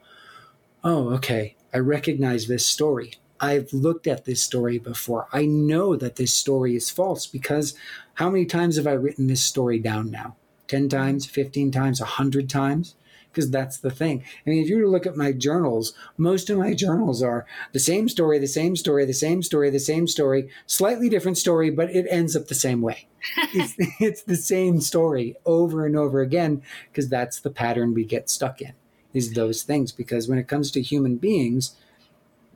oh, 0.81 1.09
okay, 1.15 1.57
I 1.73 1.79
recognize 1.79 2.47
this 2.47 2.65
story. 2.65 3.15
I've 3.41 3.73
looked 3.73 4.07
at 4.07 4.23
this 4.23 4.41
story 4.41 4.79
before. 4.79 5.27
I 5.33 5.45
know 5.45 5.97
that 5.97 6.15
this 6.15 6.33
story 6.33 6.77
is 6.77 6.89
false 6.89 7.27
because 7.27 7.75
how 8.13 8.29
many 8.29 8.45
times 8.45 8.77
have 8.77 8.87
I 8.87 8.93
written 8.93 9.27
this 9.27 9.41
story 9.41 9.77
down 9.77 10.09
now? 10.09 10.37
10 10.69 10.87
times, 10.87 11.25
15 11.25 11.69
times, 11.69 11.99
100 11.99 12.49
times? 12.49 12.95
Because 13.33 13.49
that's 13.49 13.77
the 13.77 13.89
thing. 13.89 14.23
I 14.45 14.49
mean, 14.51 14.63
if 14.63 14.69
you 14.69 14.75
were 14.75 14.83
to 14.83 14.89
look 14.89 15.07
at 15.07 15.17
my 15.17 15.31
journals, 15.31 15.93
most 16.17 16.51
of 16.51 16.59
my 16.59 16.75
journals 16.75 17.23
are 17.23 17.47
the 17.71 17.79
same 17.79 18.07
story, 18.07 18.37
the 18.37 18.45
same 18.45 18.75
story, 18.75 19.05
the 19.05 19.13
same 19.13 19.41
story, 19.41 19.71
the 19.71 19.79
same 19.79 20.07
story, 20.07 20.49
slightly 20.67 21.09
different 21.09 21.39
story, 21.39 21.71
but 21.71 21.89
it 21.89 22.05
ends 22.11 22.35
up 22.35 22.47
the 22.47 22.53
same 22.53 22.81
way. 22.81 23.07
it's, 23.53 23.73
it's 23.99 24.21
the 24.21 24.35
same 24.35 24.79
story 24.81 25.35
over 25.47 25.85
and 25.87 25.97
over 25.97 26.21
again 26.21 26.61
because 26.91 27.09
that's 27.09 27.39
the 27.39 27.49
pattern 27.49 27.95
we 27.95 28.05
get 28.05 28.29
stuck 28.29 28.61
in 28.61 28.73
is 29.15 29.33
those 29.33 29.63
things. 29.63 29.91
Because 29.91 30.27
when 30.27 30.37
it 30.37 30.47
comes 30.47 30.69
to 30.71 30.81
human 30.81 31.15
beings, 31.15 31.75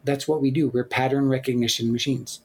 that's 0.04 0.28
what 0.28 0.42
we 0.42 0.52
do. 0.52 0.70
We're 0.70 0.84
pattern 0.84 1.28
recognition 1.28 1.92
machines. 1.92 2.42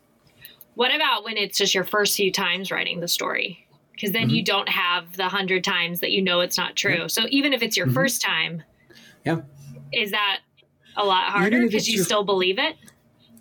What 0.75 0.95
about 0.95 1.25
when 1.25 1.37
it's 1.37 1.59
just 1.59 1.75
your 1.75 1.85
first 1.85 2.17
few 2.17 2.33
times 2.33 2.71
writing 2.71 3.01
the 3.01 3.09
story? 3.09 3.67
Because 3.93 4.13
then 4.13 4.29
mm-hmm. 4.29 4.37
you 4.37 4.45
don't 4.45 4.69
have 4.69 5.17
the 5.17 5.29
hundred 5.29 5.65
times 5.65 6.01
that 6.01 6.11
you 6.11 6.23
know 6.23 6.41
it's 6.41 6.57
not 6.57 6.77
true. 6.77 7.03
Yeah. 7.03 7.07
So 7.09 7.27
even 7.29 7.53
if 7.53 7.63
it's 7.63 7.77
your 7.77 7.87
mm-hmm. 7.87 7.95
first 7.95 8.23
time, 8.23 8.63
yeah, 9.25 9.43
is 9.93 10.11
that 10.11 10.41
a 10.97 11.05
lot 11.05 11.31
harder 11.31 11.63
because 11.63 11.89
you 11.89 11.97
your, 11.97 12.05
still 12.05 12.25
believe 12.25 12.59
it? 12.59 12.77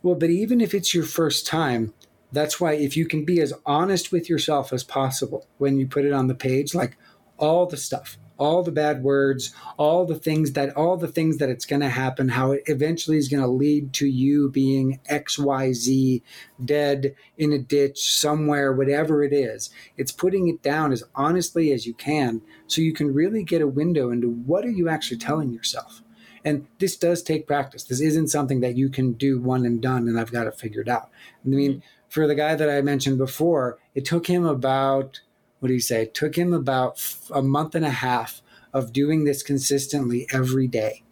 Well, 0.04 0.16
but 0.16 0.30
even 0.30 0.62
if 0.62 0.74
it's 0.74 0.94
your 0.94 1.04
first 1.04 1.48
time, 1.48 1.94
that's 2.32 2.60
why 2.60 2.74
if 2.74 2.96
you 2.96 3.06
can 3.06 3.26
be 3.26 3.42
as 3.42 3.54
honest 3.66 4.12
with 4.12 4.30
yourself 4.30 4.72
as 4.74 4.84
possible 4.84 5.48
when 5.58 5.78
you 5.78 5.88
put 5.88 6.06
it 6.06 6.14
on 6.14 6.28
the 6.28 6.36
page, 6.36 6.74
like 6.74 6.98
all 7.38 7.66
the 7.66 7.78
stuff, 7.78 8.18
all 8.42 8.64
the 8.64 8.72
bad 8.72 9.04
words, 9.04 9.54
all 9.78 10.04
the 10.04 10.16
things 10.16 10.54
that 10.54 10.76
all 10.76 10.98
the 10.98 11.08
things 11.08 11.38
that 11.38 11.50
it's 11.50 11.64
going 11.64 11.80
to 11.80 11.90
happen, 11.90 12.30
how 12.30 12.54
it 12.54 12.64
eventually 12.66 13.16
is 13.16 13.30
going 13.30 13.44
to 13.44 13.48
lead 13.48 13.94
to 13.94 14.08
you 14.08 14.50
being 14.50 15.00
XYZ 15.12 16.24
dead 16.66 17.16
in 17.38 17.54
a 17.54 17.60
ditch 17.60 18.12
somewhere, 18.12 18.74
whatever 18.74 19.24
it 19.24 19.32
is. 19.32 19.70
It's 19.96 20.12
putting 20.12 20.48
it 20.48 20.64
down 20.64 20.92
as 20.92 21.04
honestly 21.14 21.72
as 21.72 21.86
you 21.86 21.94
can 21.94 22.42
so 22.66 22.82
you 22.82 22.94
can 22.94 23.14
really 23.14 23.44
get 23.44 23.62
a 23.62 23.68
window 23.68 24.10
into 24.10 24.32
what 24.32 24.66
are 24.66 24.72
you 24.72 24.90
actually 24.90 25.20
telling 25.20 25.54
yourself. 25.54 26.02
And 26.44 26.66
this 26.80 26.98
does 26.98 27.22
take 27.22 27.46
practice. 27.46 27.84
This 27.84 28.02
isn't 28.02 28.30
something 28.30 28.62
that 28.62 28.76
you 28.76 28.90
can 28.90 29.14
do 29.14 29.40
one 29.40 29.68
and 29.68 29.80
done 29.80 30.08
and 30.08 30.20
I've 30.20 30.32
got 30.32 30.48
it 30.48 30.58
figured 30.58 30.90
out. 30.90 31.12
I 31.46 31.48
mean, 31.48 31.72
mm-hmm. 31.74 31.80
for 32.10 32.26
the 32.26 32.34
guy 32.34 32.56
that 32.56 32.72
I 32.72 32.82
mentioned 32.82 33.20
before, 33.20 33.78
it 33.94 34.04
took 34.04 34.26
him 34.26 34.46
about 34.46 35.22
what 35.62 35.68
do 35.68 35.76
you 35.76 35.80
say? 35.80 36.02
It 36.02 36.16
took 36.16 36.36
him 36.36 36.54
about 36.54 37.00
a 37.32 37.44
month 37.44 37.76
and 37.76 37.86
a 37.86 37.92
half 37.92 38.42
of 38.74 38.92
doing 38.92 39.26
this 39.26 39.44
consistently 39.44 40.28
every 40.34 40.68
day 40.68 41.04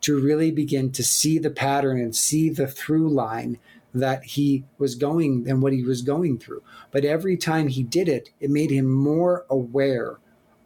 to 0.00 0.18
really 0.18 0.50
begin 0.50 0.90
to 0.92 1.04
see 1.04 1.38
the 1.38 1.50
pattern 1.50 2.00
and 2.00 2.16
see 2.16 2.48
the 2.48 2.66
through 2.66 3.10
line 3.10 3.58
that 3.92 4.24
he 4.24 4.64
was 4.78 4.94
going 4.94 5.44
and 5.46 5.62
what 5.62 5.74
he 5.74 5.82
was 5.82 6.00
going 6.00 6.38
through. 6.38 6.62
But 6.90 7.04
every 7.04 7.36
time 7.36 7.68
he 7.68 7.82
did 7.82 8.08
it, 8.08 8.30
it 8.40 8.48
made 8.48 8.70
him 8.70 8.90
more 8.90 9.44
aware 9.50 10.18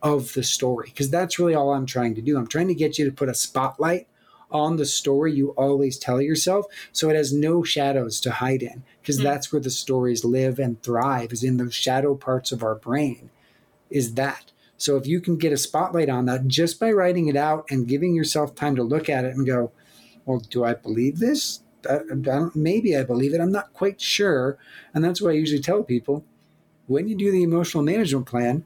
of 0.02 0.34
the 0.34 0.44
story 0.44 0.90
because 0.90 1.10
that's 1.10 1.38
really 1.38 1.54
all 1.54 1.72
I'm 1.72 1.86
trying 1.86 2.14
to 2.14 2.22
do. 2.22 2.38
I'm 2.38 2.46
trying 2.46 2.68
to 2.68 2.74
get 2.74 2.96
you 2.96 3.04
to 3.04 3.12
put 3.12 3.28
a 3.28 3.34
spotlight 3.34 4.06
on 4.52 4.76
the 4.76 4.86
story 4.86 5.32
you 5.32 5.50
always 5.50 5.98
tell 5.98 6.20
yourself 6.20 6.66
so 6.92 7.10
it 7.10 7.16
has 7.16 7.32
no 7.32 7.62
shadows 7.62 8.20
to 8.20 8.30
hide 8.30 8.62
in 8.62 8.82
because 9.00 9.18
mm. 9.18 9.22
that's 9.22 9.52
where 9.52 9.60
the 9.60 9.70
stories 9.70 10.24
live 10.24 10.58
and 10.58 10.82
thrive 10.82 11.32
is 11.32 11.42
in 11.42 11.56
those 11.56 11.74
shadow 11.74 12.14
parts 12.14 12.52
of 12.52 12.62
our 12.62 12.74
brain 12.74 13.30
is 13.92 14.14
that. 14.14 14.52
So 14.76 14.96
if 14.96 15.06
you 15.06 15.20
can 15.20 15.36
get 15.36 15.52
a 15.52 15.56
spotlight 15.56 16.08
on 16.08 16.26
that 16.26 16.48
just 16.48 16.80
by 16.80 16.90
writing 16.90 17.28
it 17.28 17.36
out 17.36 17.66
and 17.70 17.86
giving 17.86 18.14
yourself 18.14 18.54
time 18.54 18.74
to 18.76 18.82
look 18.82 19.08
at 19.08 19.24
it 19.24 19.34
and 19.36 19.46
go 19.46 19.70
well 20.24 20.40
do 20.50 20.64
i 20.64 20.74
believe 20.74 21.18
this? 21.18 21.60
I, 21.88 22.00
I 22.30 22.48
maybe 22.54 22.96
i 22.96 23.02
believe 23.02 23.34
it 23.34 23.40
i'm 23.40 23.52
not 23.52 23.72
quite 23.72 24.00
sure. 24.00 24.58
And 24.94 25.04
that's 25.04 25.20
what 25.20 25.30
i 25.30 25.34
usually 25.34 25.62
tell 25.62 25.82
people. 25.82 26.24
When 26.86 27.08
you 27.08 27.16
do 27.16 27.30
the 27.30 27.42
emotional 27.42 27.84
management 27.84 28.26
plan 28.26 28.64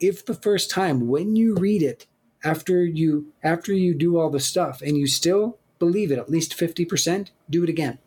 if 0.00 0.24
the 0.26 0.34
first 0.34 0.70
time 0.70 1.06
when 1.06 1.36
you 1.36 1.54
read 1.54 1.82
it 1.82 2.06
after 2.44 2.84
you 2.84 3.32
after 3.42 3.72
you 3.72 3.94
do 3.94 4.18
all 4.18 4.30
the 4.30 4.40
stuff 4.40 4.82
and 4.82 4.96
you 4.96 5.06
still 5.06 5.58
believe 5.78 6.12
it 6.12 6.18
at 6.18 6.30
least 6.30 6.56
50% 6.56 7.30
do 7.50 7.64
it 7.64 7.68
again. 7.68 7.98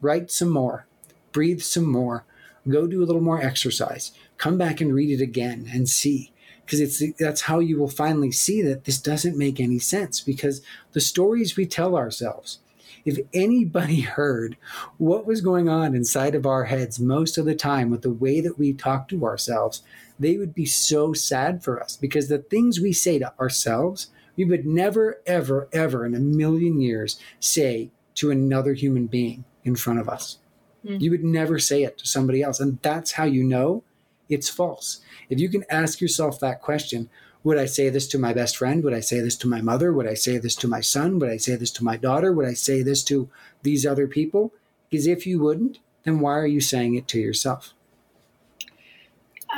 Write 0.00 0.30
some 0.30 0.48
more. 0.48 0.86
Breathe 1.32 1.60
some 1.60 1.84
more. 1.84 2.24
Go 2.68 2.86
do 2.86 3.02
a 3.02 3.06
little 3.06 3.22
more 3.22 3.42
exercise. 3.42 4.12
Come 4.38 4.56
back 4.56 4.80
and 4.80 4.94
read 4.94 5.10
it 5.10 5.22
again 5.22 5.68
and 5.72 5.88
see. 5.88 6.32
Because 6.64 6.80
it's 6.80 7.18
that's 7.18 7.42
how 7.42 7.58
you 7.58 7.78
will 7.78 7.88
finally 7.88 8.32
see 8.32 8.62
that 8.62 8.84
this 8.84 8.98
doesn't 8.98 9.36
make 9.36 9.58
any 9.58 9.78
sense 9.78 10.20
because 10.20 10.62
the 10.92 11.00
stories 11.00 11.56
we 11.56 11.66
tell 11.66 11.96
ourselves 11.96 12.60
if 13.04 13.18
anybody 13.32 14.00
heard 14.16 14.56
what 14.98 15.26
was 15.26 15.40
going 15.40 15.68
on 15.68 15.94
inside 15.94 16.34
of 16.34 16.46
our 16.46 16.64
heads 16.64 17.00
most 17.00 17.38
of 17.38 17.44
the 17.44 17.54
time 17.54 17.90
with 17.90 18.02
the 18.02 18.12
way 18.12 18.40
that 18.40 18.58
we 18.58 18.72
talk 18.72 19.08
to 19.08 19.24
ourselves 19.24 19.82
they 20.20 20.36
would 20.36 20.54
be 20.54 20.66
so 20.66 21.12
sad 21.12 21.64
for 21.64 21.82
us 21.82 21.96
because 21.96 22.28
the 22.28 22.38
things 22.38 22.78
we 22.78 22.92
say 22.92 23.18
to 23.18 23.32
ourselves, 23.40 24.08
we 24.36 24.44
would 24.44 24.66
never, 24.66 25.20
ever, 25.26 25.68
ever 25.72 26.06
in 26.06 26.14
a 26.14 26.20
million 26.20 26.80
years 26.80 27.18
say 27.40 27.90
to 28.16 28.30
another 28.30 28.74
human 28.74 29.06
being 29.06 29.44
in 29.64 29.74
front 29.74 29.98
of 29.98 30.08
us. 30.08 30.38
Mm. 30.84 31.00
You 31.00 31.10
would 31.10 31.24
never 31.24 31.58
say 31.58 31.82
it 31.82 31.96
to 31.98 32.06
somebody 32.06 32.42
else. 32.42 32.60
And 32.60 32.78
that's 32.82 33.12
how 33.12 33.24
you 33.24 33.42
know 33.42 33.82
it's 34.28 34.48
false. 34.48 35.00
If 35.30 35.40
you 35.40 35.48
can 35.48 35.64
ask 35.70 36.00
yourself 36.00 36.38
that 36.40 36.60
question, 36.60 37.08
would 37.42 37.56
I 37.56 37.64
say 37.64 37.88
this 37.88 38.06
to 38.08 38.18
my 38.18 38.34
best 38.34 38.58
friend? 38.58 38.84
Would 38.84 38.92
I 38.92 39.00
say 39.00 39.20
this 39.20 39.36
to 39.38 39.48
my 39.48 39.62
mother? 39.62 39.92
Would 39.92 40.06
I 40.06 40.14
say 40.14 40.36
this 40.36 40.54
to 40.56 40.68
my 40.68 40.82
son? 40.82 41.18
Would 41.18 41.30
I 41.30 41.38
say 41.38 41.56
this 41.56 41.70
to 41.72 41.84
my 41.84 41.96
daughter? 41.96 42.32
Would 42.32 42.46
I 42.46 42.52
say 42.52 42.82
this 42.82 43.02
to 43.04 43.30
these 43.62 43.86
other 43.86 44.06
people? 44.06 44.52
Because 44.90 45.06
if 45.06 45.26
you 45.26 45.40
wouldn't, 45.40 45.78
then 46.04 46.20
why 46.20 46.32
are 46.32 46.46
you 46.46 46.60
saying 46.60 46.94
it 46.94 47.08
to 47.08 47.18
yourself? 47.18 47.72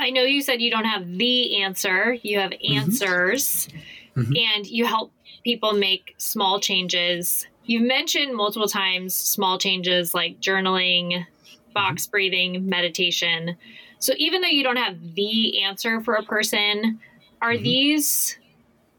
I 0.03 0.09
know 0.09 0.23
you 0.23 0.41
said 0.41 0.61
you 0.61 0.69
don't 0.69 0.85
have 0.85 1.07
the 1.17 1.63
answer, 1.63 2.17
you 2.21 2.39
have 2.39 2.51
mm-hmm. 2.51 2.77
answers, 2.77 3.69
mm-hmm. 4.15 4.33
and 4.35 4.67
you 4.67 4.85
help 4.85 5.13
people 5.43 5.73
make 5.73 6.13
small 6.17 6.59
changes. 6.59 7.47
You've 7.65 7.87
mentioned 7.87 8.35
multiple 8.35 8.67
times 8.67 9.15
small 9.15 9.57
changes 9.57 10.13
like 10.13 10.41
journaling, 10.41 11.25
box 11.73 12.03
mm-hmm. 12.03 12.11
breathing, 12.11 12.69
meditation. 12.69 13.55
So 13.99 14.13
even 14.17 14.41
though 14.41 14.49
you 14.49 14.63
don't 14.63 14.75
have 14.75 14.97
the 15.15 15.63
answer 15.63 16.01
for 16.01 16.15
a 16.15 16.23
person, 16.23 16.99
are 17.41 17.53
mm-hmm. 17.53 17.63
these 17.63 18.37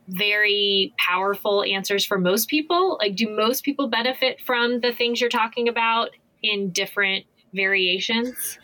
very 0.09 0.95
powerful 0.99 1.63
answers 1.65 2.05
for 2.05 2.19
most 2.19 2.49
people? 2.49 2.97
Like, 2.99 3.15
do 3.15 3.29
most 3.29 3.63
people 3.63 3.89
benefit 3.89 4.41
from 4.41 4.81
the 4.81 4.93
things 4.93 5.21
you're 5.21 5.31
talking 5.31 5.69
about 5.69 6.11
in 6.43 6.71
different 6.71 7.27
variations? 7.53 8.59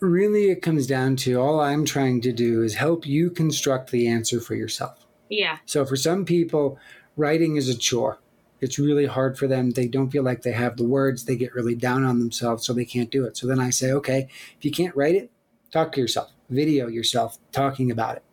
Really 0.00 0.50
it 0.50 0.62
comes 0.62 0.86
down 0.86 1.16
to 1.16 1.34
all 1.40 1.60
I'm 1.60 1.84
trying 1.84 2.20
to 2.22 2.32
do 2.32 2.62
is 2.62 2.74
help 2.74 3.06
you 3.06 3.30
construct 3.30 3.90
the 3.90 4.08
answer 4.08 4.40
for 4.40 4.54
yourself. 4.54 5.06
Yeah. 5.28 5.58
So 5.66 5.84
for 5.84 5.96
some 5.96 6.24
people, 6.24 6.78
writing 7.16 7.56
is 7.56 7.68
a 7.68 7.76
chore. 7.76 8.18
It's 8.60 8.78
really 8.78 9.06
hard 9.06 9.38
for 9.38 9.46
them. 9.46 9.70
They 9.70 9.88
don't 9.88 10.10
feel 10.10 10.22
like 10.22 10.42
they 10.42 10.52
have 10.52 10.76
the 10.76 10.84
words. 10.84 11.24
They 11.24 11.36
get 11.36 11.54
really 11.54 11.74
down 11.74 12.04
on 12.04 12.18
themselves, 12.18 12.66
so 12.66 12.72
they 12.72 12.84
can't 12.84 13.10
do 13.10 13.24
it. 13.24 13.36
So 13.36 13.46
then 13.46 13.60
I 13.60 13.70
say, 13.70 13.92
okay, 13.92 14.28
if 14.58 14.64
you 14.64 14.70
can't 14.70 14.94
write 14.94 15.14
it, 15.14 15.30
talk 15.70 15.92
to 15.92 16.00
yourself, 16.00 16.32
video 16.50 16.86
yourself 16.88 17.38
talking 17.52 17.90
about 17.90 18.16
it, 18.16 18.24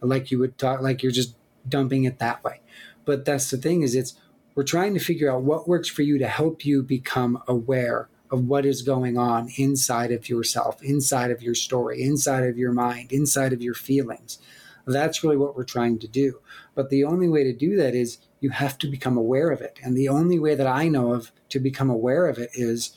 like 0.00 0.30
you 0.30 0.38
would 0.38 0.56
talk, 0.58 0.82
like 0.82 1.02
you're 1.02 1.10
just 1.10 1.34
dumping 1.68 2.04
it 2.04 2.18
that 2.18 2.44
way. 2.44 2.60
But 3.04 3.24
that's 3.24 3.50
the 3.50 3.56
thing 3.56 3.82
is, 3.82 3.96
it's 3.96 4.14
we're 4.54 4.62
trying 4.62 4.94
to 4.94 5.00
figure 5.00 5.32
out 5.32 5.42
what 5.42 5.66
works 5.66 5.88
for 5.88 6.02
you 6.02 6.18
to 6.18 6.28
help 6.28 6.64
you 6.64 6.82
become 6.82 7.42
aware 7.48 8.08
of 8.32 8.48
what 8.48 8.64
is 8.64 8.80
going 8.82 9.18
on 9.18 9.50
inside 9.58 10.10
of 10.10 10.28
yourself, 10.28 10.82
inside 10.82 11.30
of 11.30 11.42
your 11.42 11.54
story, 11.54 12.02
inside 12.02 12.44
of 12.44 12.56
your 12.56 12.72
mind, 12.72 13.12
inside 13.12 13.52
of 13.52 13.62
your 13.62 13.74
feelings. 13.74 14.38
That's 14.86 15.22
really 15.22 15.36
what 15.36 15.54
we're 15.54 15.64
trying 15.64 15.98
to 16.00 16.08
do. 16.08 16.40
But 16.74 16.90
the 16.90 17.04
only 17.04 17.28
way 17.28 17.44
to 17.44 17.52
do 17.52 17.76
that 17.76 17.94
is 17.94 18.18
you 18.40 18.50
have 18.50 18.78
to 18.78 18.88
become 18.88 19.16
aware 19.16 19.50
of 19.50 19.60
it. 19.60 19.78
And 19.84 19.96
the 19.96 20.08
only 20.08 20.38
way 20.38 20.54
that 20.54 20.66
I 20.66 20.88
know 20.88 21.12
of 21.12 21.30
to 21.50 21.60
become 21.60 21.90
aware 21.90 22.26
of 22.26 22.38
it 22.38 22.50
is 22.54 22.96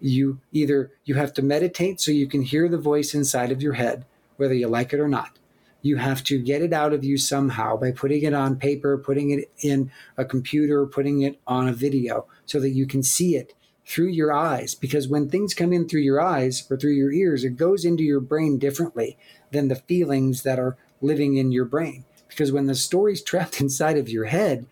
you 0.00 0.40
either 0.52 0.92
you 1.04 1.14
have 1.14 1.32
to 1.34 1.42
meditate 1.42 2.00
so 2.00 2.10
you 2.10 2.26
can 2.26 2.42
hear 2.42 2.68
the 2.68 2.76
voice 2.76 3.14
inside 3.14 3.52
of 3.52 3.62
your 3.62 3.74
head 3.74 4.04
whether 4.36 4.54
you 4.54 4.66
like 4.66 4.92
it 4.92 5.00
or 5.00 5.08
not. 5.08 5.38
You 5.80 5.96
have 5.96 6.24
to 6.24 6.38
get 6.38 6.62
it 6.62 6.72
out 6.72 6.92
of 6.92 7.04
you 7.04 7.16
somehow 7.16 7.76
by 7.76 7.92
putting 7.92 8.24
it 8.24 8.34
on 8.34 8.56
paper, 8.56 8.98
putting 8.98 9.30
it 9.30 9.50
in 9.60 9.92
a 10.16 10.24
computer, 10.24 10.86
putting 10.86 11.22
it 11.22 11.38
on 11.46 11.68
a 11.68 11.72
video 11.72 12.26
so 12.44 12.58
that 12.60 12.70
you 12.70 12.86
can 12.86 13.02
see 13.02 13.36
it 13.36 13.54
through 13.86 14.08
your 14.08 14.32
eyes 14.32 14.74
because 14.74 15.08
when 15.08 15.28
things 15.28 15.54
come 15.54 15.72
in 15.72 15.88
through 15.88 16.00
your 16.00 16.20
eyes 16.20 16.66
or 16.70 16.76
through 16.76 16.92
your 16.92 17.12
ears, 17.12 17.44
it 17.44 17.56
goes 17.56 17.84
into 17.84 18.02
your 18.02 18.20
brain 18.20 18.58
differently 18.58 19.18
than 19.50 19.68
the 19.68 19.76
feelings 19.76 20.42
that 20.42 20.58
are 20.58 20.76
living 21.00 21.36
in 21.36 21.52
your 21.52 21.64
brain. 21.64 22.04
Because 22.28 22.50
when 22.50 22.66
the 22.66 22.74
story's 22.74 23.22
trapped 23.24 23.60
inside 23.60 23.98
of 23.98 24.08
your 24.08 24.26
head, 24.26 24.66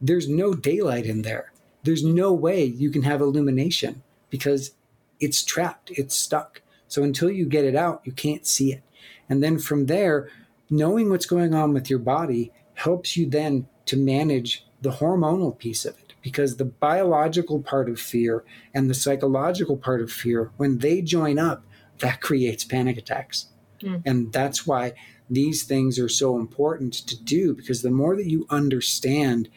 there's 0.00 0.28
no 0.28 0.54
daylight 0.54 1.06
in 1.06 1.22
there. 1.22 1.52
There's 1.82 2.04
no 2.04 2.32
way 2.32 2.64
you 2.64 2.90
can 2.90 3.02
have 3.02 3.20
illumination 3.20 4.02
because 4.30 4.72
it's 5.20 5.44
trapped, 5.44 5.90
it's 5.92 6.16
stuck. 6.16 6.62
So 6.88 7.02
until 7.02 7.30
you 7.30 7.46
get 7.46 7.64
it 7.64 7.76
out, 7.76 8.02
you 8.04 8.12
can't 8.12 8.46
see 8.46 8.72
it. 8.72 8.82
And 9.28 9.42
then 9.42 9.58
from 9.58 9.86
there, 9.86 10.28
knowing 10.70 11.10
what's 11.10 11.26
going 11.26 11.54
on 11.54 11.72
with 11.72 11.88
your 11.88 11.98
body 11.98 12.52
helps 12.74 13.16
you 13.16 13.28
then 13.28 13.68
to 13.86 13.96
manage 13.96 14.66
the 14.82 14.90
hormonal 14.90 15.56
piece 15.56 15.84
of 15.84 15.96
it 15.98 16.05
because 16.26 16.56
the 16.56 16.64
biological 16.64 17.62
part 17.62 17.88
of 17.88 18.00
fear 18.00 18.42
and 18.74 18.90
the 18.90 18.94
psychological 18.94 19.76
part 19.76 20.00
of 20.00 20.10
fear, 20.10 20.50
when 20.56 20.78
they 20.78 21.00
join 21.00 21.38
up, 21.38 21.64
that 22.00 22.20
creates 22.20 22.64
panic 22.64 22.98
attacks. 22.98 23.46
Mm. 23.80 24.02
And 24.04 24.32
that's 24.32 24.66
why 24.66 24.94
these 25.30 25.62
things 25.62 26.00
are 26.00 26.08
so 26.08 26.36
important 26.36 26.94
to 26.94 27.16
do 27.22 27.54
because 27.54 27.82
the 27.82 27.92
more 27.92 28.16
that 28.16 28.26
you 28.26 28.44
understand 28.50 29.48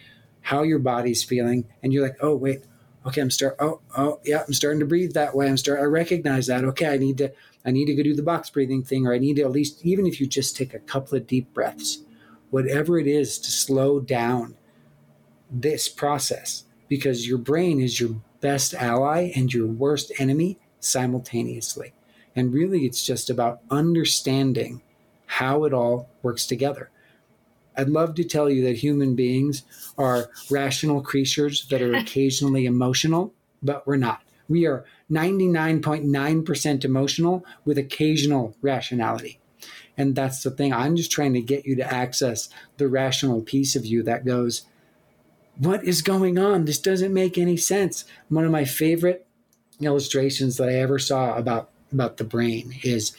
how 0.41 0.61
your 0.61 0.77
body's 0.77 1.23
feeling 1.23 1.65
and 1.81 1.91
you're 1.91 2.03
like, 2.03 2.17
oh, 2.21 2.35
wait, 2.35 2.65
okay, 3.03 3.21
I'm 3.21 3.31
start. 3.31 3.55
Oh, 3.57 3.81
oh, 3.97 4.19
yeah, 4.23 4.43
I'm 4.45 4.53
starting 4.53 4.79
to 4.81 4.85
breathe 4.85 5.13
that 5.13 5.33
way. 5.33 5.49
I'm 5.49 5.57
start. 5.57 5.79
I 5.79 5.85
recognize 5.85 6.45
that. 6.45 6.63
Okay, 6.65 6.85
I 6.85 6.97
need 6.97 7.17
to. 7.17 7.33
I 7.65 7.71
need 7.71 7.85
to 7.85 7.95
go 7.95 8.03
do 8.03 8.15
the 8.15 8.21
box 8.21 8.51
breathing 8.51 8.83
thing, 8.83 9.07
or 9.07 9.13
I 9.15 9.17
need 9.17 9.37
to 9.37 9.41
at 9.41 9.51
least, 9.51 9.83
even 9.83 10.05
if 10.05 10.21
you 10.21 10.27
just 10.27 10.55
take 10.55 10.75
a 10.75 10.79
couple 10.79 11.17
of 11.17 11.25
deep 11.25 11.51
breaths, 11.51 12.03
whatever 12.51 12.99
it 12.99 13.07
is 13.07 13.39
to 13.39 13.51
slow 13.51 13.99
down 13.99 14.55
this 15.49 15.89
process, 15.89 16.63
because 16.87 17.27
your 17.27 17.37
brain 17.37 17.79
is 17.79 17.99
your 17.99 18.21
best 18.41 18.73
ally 18.73 19.31
and 19.35 19.53
your 19.53 19.67
worst 19.67 20.11
enemy 20.19 20.57
simultaneously. 20.79 21.93
And 22.35 22.53
really, 22.53 22.85
it's 22.85 23.05
just 23.05 23.29
about 23.29 23.61
understanding 23.69 24.81
how 25.25 25.65
it 25.65 25.73
all 25.73 26.09
works 26.21 26.45
together. 26.45 26.89
I'd 27.77 27.89
love 27.89 28.15
to 28.15 28.23
tell 28.23 28.49
you 28.49 28.63
that 28.65 28.77
human 28.77 29.15
beings 29.15 29.63
are 29.97 30.29
rational 30.49 31.01
creatures 31.01 31.67
that 31.67 31.81
are 31.81 31.93
occasionally 31.95 32.65
emotional, 32.65 33.33
but 33.61 33.85
we're 33.87 33.97
not. 33.97 34.21
We 34.47 34.65
are 34.65 34.85
99.9% 35.11 36.83
emotional 36.83 37.45
with 37.65 37.77
occasional 37.77 38.55
rationality. 38.61 39.39
And 39.97 40.15
that's 40.15 40.43
the 40.43 40.51
thing. 40.51 40.73
I'm 40.73 40.95
just 40.95 41.11
trying 41.11 41.33
to 41.33 41.41
get 41.41 41.65
you 41.65 41.75
to 41.75 41.93
access 41.93 42.49
the 42.77 42.87
rational 42.87 43.41
piece 43.41 43.75
of 43.75 43.85
you 43.85 44.01
that 44.03 44.25
goes, 44.25 44.63
What 45.59 45.83
is 45.83 46.01
going 46.01 46.39
on? 46.39 46.63
This 46.63 46.79
doesn't 46.79 47.13
make 47.13 47.37
any 47.37 47.57
sense. 47.57 48.05
One 48.29 48.45
of 48.45 48.51
my 48.51 48.63
favorite 48.63 49.27
illustrations 49.81 50.55
that 50.55 50.69
I 50.69 50.75
ever 50.75 50.97
saw 50.99 51.35
about, 51.35 51.69
about 51.91 52.15
the 52.15 52.23
brain 52.23 52.75
is 52.81 53.11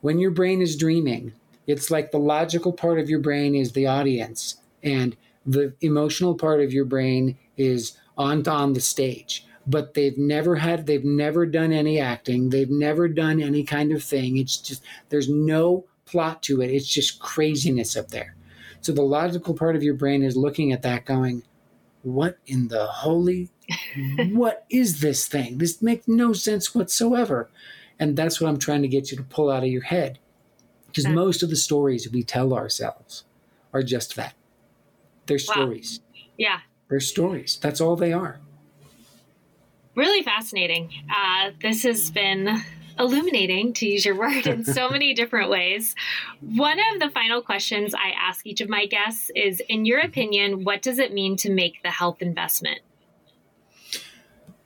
when 0.00 0.20
your 0.20 0.30
brain 0.30 0.62
is 0.62 0.76
dreaming, 0.76 1.32
it's 1.66 1.90
like 1.90 2.12
the 2.12 2.18
logical 2.18 2.72
part 2.72 3.00
of 3.00 3.10
your 3.10 3.18
brain 3.18 3.56
is 3.56 3.72
the 3.72 3.88
audience, 3.88 4.60
and 4.84 5.16
the 5.44 5.74
emotional 5.80 6.36
part 6.36 6.60
of 6.60 6.72
your 6.72 6.84
brain 6.84 7.36
is 7.56 7.98
on 8.16 8.46
on 8.46 8.74
the 8.74 8.80
stage. 8.80 9.44
But 9.66 9.94
they've 9.94 10.16
never 10.16 10.56
had, 10.56 10.86
they've 10.86 11.04
never 11.04 11.44
done 11.44 11.72
any 11.72 11.98
acting, 11.98 12.50
they've 12.50 12.70
never 12.70 13.08
done 13.08 13.42
any 13.42 13.64
kind 13.64 13.90
of 13.90 14.04
thing. 14.04 14.36
It's 14.36 14.56
just 14.58 14.84
there's 15.08 15.28
no 15.28 15.86
plot 16.06 16.42
to 16.44 16.60
it. 16.62 16.70
It's 16.70 16.88
just 16.88 17.18
craziness 17.18 17.96
up 17.96 18.08
there. 18.08 18.36
So 18.80 18.92
the 18.92 19.02
logical 19.02 19.54
part 19.54 19.74
of 19.74 19.82
your 19.82 19.94
brain 19.94 20.22
is 20.22 20.36
looking 20.36 20.72
at 20.72 20.82
that, 20.82 21.04
going, 21.04 21.42
"What 22.02 22.38
in 22.46 22.68
the 22.68 22.86
holy? 22.86 23.50
what 24.32 24.64
is 24.70 25.00
this 25.00 25.26
thing? 25.28 25.58
This 25.58 25.80
makes 25.82 26.08
no 26.08 26.32
sense 26.32 26.74
whatsoever." 26.74 27.50
And 27.98 28.16
that's 28.16 28.40
what 28.40 28.48
I'm 28.48 28.58
trying 28.58 28.82
to 28.82 28.88
get 28.88 29.10
you 29.10 29.16
to 29.18 29.22
pull 29.22 29.50
out 29.50 29.62
of 29.62 29.68
your 29.68 29.82
head 29.82 30.18
because 30.90 31.06
most 31.06 31.42
of 31.42 31.50
the 31.50 31.56
stories 31.56 32.10
we 32.10 32.22
tell 32.22 32.52
ourselves 32.52 33.24
are 33.72 33.82
just 33.82 34.16
that. 34.16 34.34
They're 35.26 35.38
wow. 35.48 35.54
stories. 35.54 36.00
Yeah. 36.36 36.60
They're 36.88 37.00
stories. 37.00 37.58
That's 37.60 37.80
all 37.80 37.96
they 37.96 38.12
are. 38.12 38.40
Really 39.94 40.22
fascinating. 40.22 40.90
Uh, 41.08 41.50
this 41.62 41.84
has 41.84 42.10
been 42.10 42.62
illuminating, 43.00 43.72
to 43.72 43.86
use 43.86 44.04
your 44.04 44.16
word, 44.16 44.46
in 44.46 44.64
so 44.64 44.88
many 44.90 45.14
different 45.14 45.50
ways. 45.50 45.94
One 46.40 46.78
of 46.92 47.00
the 47.00 47.10
final 47.10 47.42
questions 47.42 47.94
I 47.94 48.10
ask 48.10 48.46
each 48.46 48.60
of 48.60 48.68
my 48.68 48.86
guests 48.86 49.30
is 49.34 49.60
In 49.68 49.84
your 49.84 50.00
mm-hmm. 50.00 50.08
opinion, 50.08 50.64
what 50.64 50.82
does 50.82 50.98
it 50.98 51.12
mean 51.12 51.36
to 51.38 51.50
make 51.50 51.82
the 51.82 51.90
health 51.90 52.20
investment? 52.20 52.80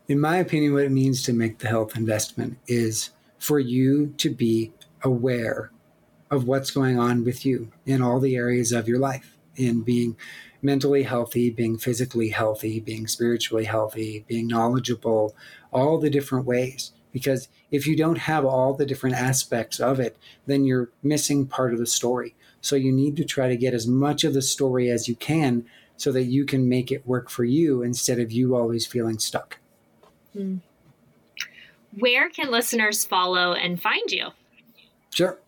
In 0.09 0.21
my 0.21 0.37
opinion, 0.37 0.75
what 0.75 0.85
it 0.85 0.93
means 0.93 1.23
to 1.23 1.33
make 1.33 1.59
the 1.59 1.69
health 1.69 1.97
investment 1.97 2.59
is 2.67 3.11
for 3.39 3.59
you 3.59 4.09
to 4.19 4.29
be 4.29 4.73
aware 5.03 5.71
of 6.31 6.47
what's 6.47 6.71
going 6.71 6.99
on 6.99 7.25
with 7.25 7.47
you 7.47 7.71
in 7.87 8.03
all 8.03 8.21
the 8.21 8.37
areas 8.37 8.73
of 8.73 8.89
your 8.89 8.99
life, 8.99 9.37
in 9.57 9.83
being 9.83 10.17
mentally 10.61 11.03
healthy, 11.05 11.51
being 11.51 11.79
physically 11.79 12.31
healthy, 12.31 12.81
being 12.81 13.07
spiritually 13.07 13.65
healthy, 13.65 14.25
being 14.27 14.49
knowledgeable, 14.49 15.37
all 15.73 15.99
the 15.99 16.11
different 16.11 16.47
ways. 16.47 16.93
Because 17.15 17.49
if 17.71 17.87
you 17.87 17.97
don't 17.97 18.19
have 18.19 18.45
all 18.45 18.75
the 18.75 18.85
different 18.85 19.17
aspects 19.17 19.81
of 19.81 20.01
it, 20.01 20.19
then 20.47 20.67
you're 20.67 20.91
missing 21.03 21.47
part 21.47 21.73
of 21.73 21.79
the 21.79 21.87
story. 21.87 22.35
So 22.61 22.77
you 22.77 22.93
need 22.93 23.17
to 23.17 23.25
try 23.25 23.49
to 23.49 23.57
get 23.57 23.73
as 23.73 23.87
much 23.87 24.25
of 24.25 24.35
the 24.35 24.43
story 24.43 24.91
as 24.91 25.09
you 25.09 25.15
can 25.15 25.65
so 25.97 26.13
that 26.13 26.25
you 26.25 26.45
can 26.45 26.69
make 26.69 26.91
it 26.91 27.07
work 27.07 27.31
for 27.31 27.45
you 27.45 27.83
instead 27.83 28.19
of 28.19 28.33
you 28.33 28.57
always 28.57 28.85
feeling 28.85 29.19
stuck. 29.19 29.59
Hmm. 30.33 30.57
Where 31.97 32.29
can 32.29 32.51
listeners 32.51 33.05
follow 33.05 33.53
and 33.53 33.81
find 33.81 34.11
you? 34.11 34.31
Sure. 35.11 35.39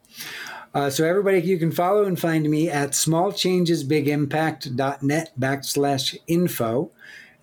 Uh, 0.72 0.88
so 0.90 1.04
everybody, 1.04 1.40
you 1.40 1.58
can 1.58 1.72
follow 1.72 2.04
and 2.04 2.20
find 2.20 2.48
me 2.48 2.70
at 2.70 2.90
smallchangesbigimpact.net 2.90 5.32
backslash 5.40 6.16
info. 6.26 6.90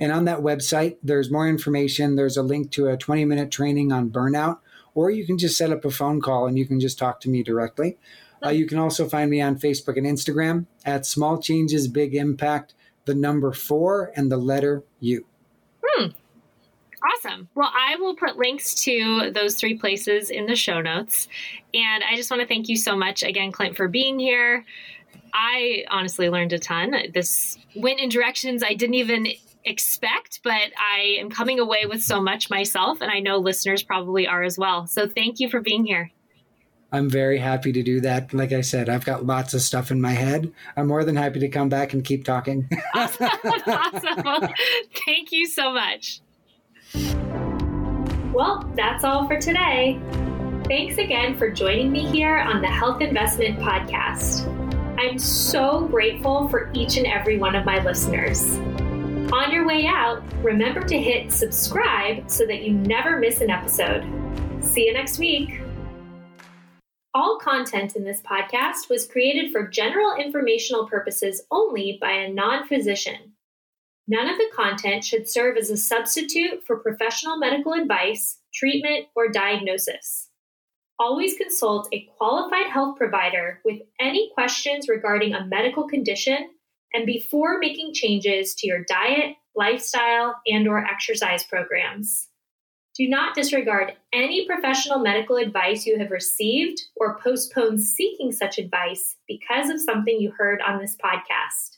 And 0.03 0.11
on 0.11 0.25
that 0.25 0.39
website, 0.39 0.97
there's 1.01 1.31
more 1.31 1.47
information. 1.47 2.17
There's 2.17 2.35
a 2.35 2.43
link 2.43 2.71
to 2.71 2.89
a 2.89 2.97
20 2.97 3.23
minute 3.23 3.51
training 3.51 3.93
on 3.93 4.09
burnout, 4.09 4.59
or 4.95 5.09
you 5.09 5.25
can 5.25 5.37
just 5.37 5.57
set 5.57 5.71
up 5.71 5.85
a 5.85 5.89
phone 5.89 6.19
call 6.19 6.45
and 6.45 6.59
you 6.59 6.65
can 6.65 6.81
just 6.81 6.99
talk 6.99 7.21
to 7.21 7.29
me 7.29 7.41
directly. 7.41 7.97
Uh, 8.43 8.49
you 8.49 8.67
can 8.67 8.79
also 8.79 9.07
find 9.07 9.31
me 9.31 9.39
on 9.39 9.57
Facebook 9.57 9.95
and 9.95 10.05
Instagram 10.05 10.65
at 10.85 11.05
Small 11.05 11.37
Changes 11.41 11.87
Big 11.87 12.15
Impact, 12.15 12.73
the 13.05 13.15
number 13.15 13.53
four 13.53 14.11
and 14.17 14.29
the 14.29 14.35
letter 14.35 14.83
U. 14.99 15.25
Hmm. 15.81 16.07
Awesome. 17.01 17.47
Well, 17.55 17.71
I 17.73 17.95
will 17.95 18.17
put 18.17 18.35
links 18.35 18.75
to 18.83 19.31
those 19.31 19.55
three 19.55 19.77
places 19.77 20.29
in 20.29 20.47
the 20.47 20.57
show 20.57 20.81
notes. 20.81 21.29
And 21.73 22.03
I 22.03 22.17
just 22.17 22.29
want 22.29 22.41
to 22.41 22.47
thank 22.47 22.67
you 22.67 22.75
so 22.75 22.97
much 22.97 23.23
again, 23.23 23.53
Clint, 23.53 23.77
for 23.77 23.87
being 23.87 24.19
here. 24.19 24.65
I 25.33 25.85
honestly 25.89 26.29
learned 26.29 26.51
a 26.51 26.59
ton. 26.59 26.93
This 27.13 27.57
went 27.73 28.01
in 28.01 28.09
directions 28.09 28.63
I 28.63 28.73
didn't 28.73 28.95
even 28.95 29.27
expect, 29.65 30.41
but 30.43 30.71
I 30.77 31.17
am 31.19 31.29
coming 31.29 31.59
away 31.59 31.85
with 31.85 32.03
so 32.03 32.21
much 32.21 32.49
myself, 32.49 33.01
and 33.01 33.11
I 33.11 33.19
know 33.19 33.37
listeners 33.37 33.83
probably 33.83 34.27
are 34.27 34.43
as 34.43 34.57
well. 34.57 34.87
So 34.87 35.07
thank 35.07 35.39
you 35.39 35.49
for 35.49 35.61
being 35.61 35.85
here. 35.85 36.11
I'm 36.91 37.09
very 37.09 37.39
happy 37.39 37.71
to 37.71 37.81
do 37.81 38.01
that. 38.01 38.33
Like 38.33 38.51
I 38.51 38.61
said, 38.61 38.87
I've 38.87 39.03
got 39.03 39.25
lots 39.25 39.55
of 39.55 39.61
stuff 39.61 39.89
in 39.89 39.99
my 39.99 40.11
head. 40.11 40.53
I'm 40.77 40.87
more 40.87 41.03
than 41.03 41.15
happy 41.15 41.39
to 41.39 41.49
come 41.49 41.67
back 41.67 41.93
and 41.93 42.05
keep 42.05 42.23
talking. 42.23 42.69
awesome. 42.93 43.29
awesome. 43.67 44.53
Thank 45.05 45.31
you 45.31 45.47
so 45.47 45.73
much. 45.73 46.21
Well, 48.31 48.71
that's 48.75 49.03
all 49.03 49.27
for 49.27 49.39
today. 49.39 49.99
Thanks 50.67 50.99
again 50.99 51.35
for 51.35 51.49
joining 51.49 51.91
me 51.91 52.05
here 52.05 52.37
on 52.37 52.61
the 52.61 52.67
Health 52.67 53.01
Investment 53.01 53.59
Podcast. 53.59 54.47
I'm 54.99 55.17
so 55.17 55.87
grateful 55.87 56.47
for 56.47 56.71
each 56.73 56.97
and 56.97 57.07
every 57.07 57.37
one 57.37 57.55
of 57.55 57.65
my 57.65 57.83
listeners. 57.83 58.59
On 59.31 59.51
your 59.51 59.65
way 59.65 59.85
out, 59.87 60.21
remember 60.43 60.81
to 60.81 60.99
hit 60.99 61.31
subscribe 61.31 62.29
so 62.29 62.45
that 62.45 62.63
you 62.63 62.73
never 62.73 63.17
miss 63.17 63.41
an 63.41 63.49
episode. 63.49 64.05
See 64.61 64.85
you 64.85 64.93
next 64.93 65.17
week. 65.17 65.61
All 67.13 67.39
content 67.39 67.95
in 67.95 68.03
this 68.03 68.21
podcast 68.21 68.89
was 68.89 69.07
created 69.07 69.51
for 69.51 69.67
general 69.67 70.15
informational 70.15 70.87
purposes 70.87 71.43
only 71.51 71.97
by 72.01 72.11
a 72.11 72.33
non 72.33 72.67
physician. 72.67 73.33
None 74.07 74.29
of 74.29 74.37
the 74.37 74.51
content 74.53 75.03
should 75.03 75.29
serve 75.29 75.57
as 75.57 75.69
a 75.69 75.77
substitute 75.77 76.63
for 76.65 76.77
professional 76.77 77.37
medical 77.37 77.73
advice, 77.73 78.39
treatment, 78.53 79.07
or 79.15 79.29
diagnosis. 79.29 80.29
Always 80.99 81.37
consult 81.37 81.87
a 81.91 82.07
qualified 82.17 82.67
health 82.67 82.97
provider 82.97 83.61
with 83.63 83.81
any 83.99 84.31
questions 84.33 84.89
regarding 84.89 85.33
a 85.33 85.45
medical 85.45 85.87
condition 85.87 86.49
and 86.93 87.05
before 87.05 87.59
making 87.59 87.93
changes 87.93 88.53
to 88.55 88.67
your 88.67 88.83
diet, 88.83 89.35
lifestyle, 89.55 90.35
and 90.47 90.67
or 90.67 90.77
exercise 90.79 91.43
programs. 91.43 92.27
Do 92.95 93.09
not 93.09 93.33
disregard 93.33 93.93
any 94.13 94.45
professional 94.45 94.99
medical 94.99 95.37
advice 95.37 95.85
you 95.87 95.97
have 95.97 96.11
received 96.11 96.79
or 96.95 97.19
postpone 97.19 97.79
seeking 97.79 98.31
such 98.31 98.59
advice 98.59 99.15
because 99.27 99.69
of 99.71 99.81
something 99.81 100.19
you 100.19 100.31
heard 100.31 100.61
on 100.61 100.79
this 100.79 100.95
podcast. 100.95 101.72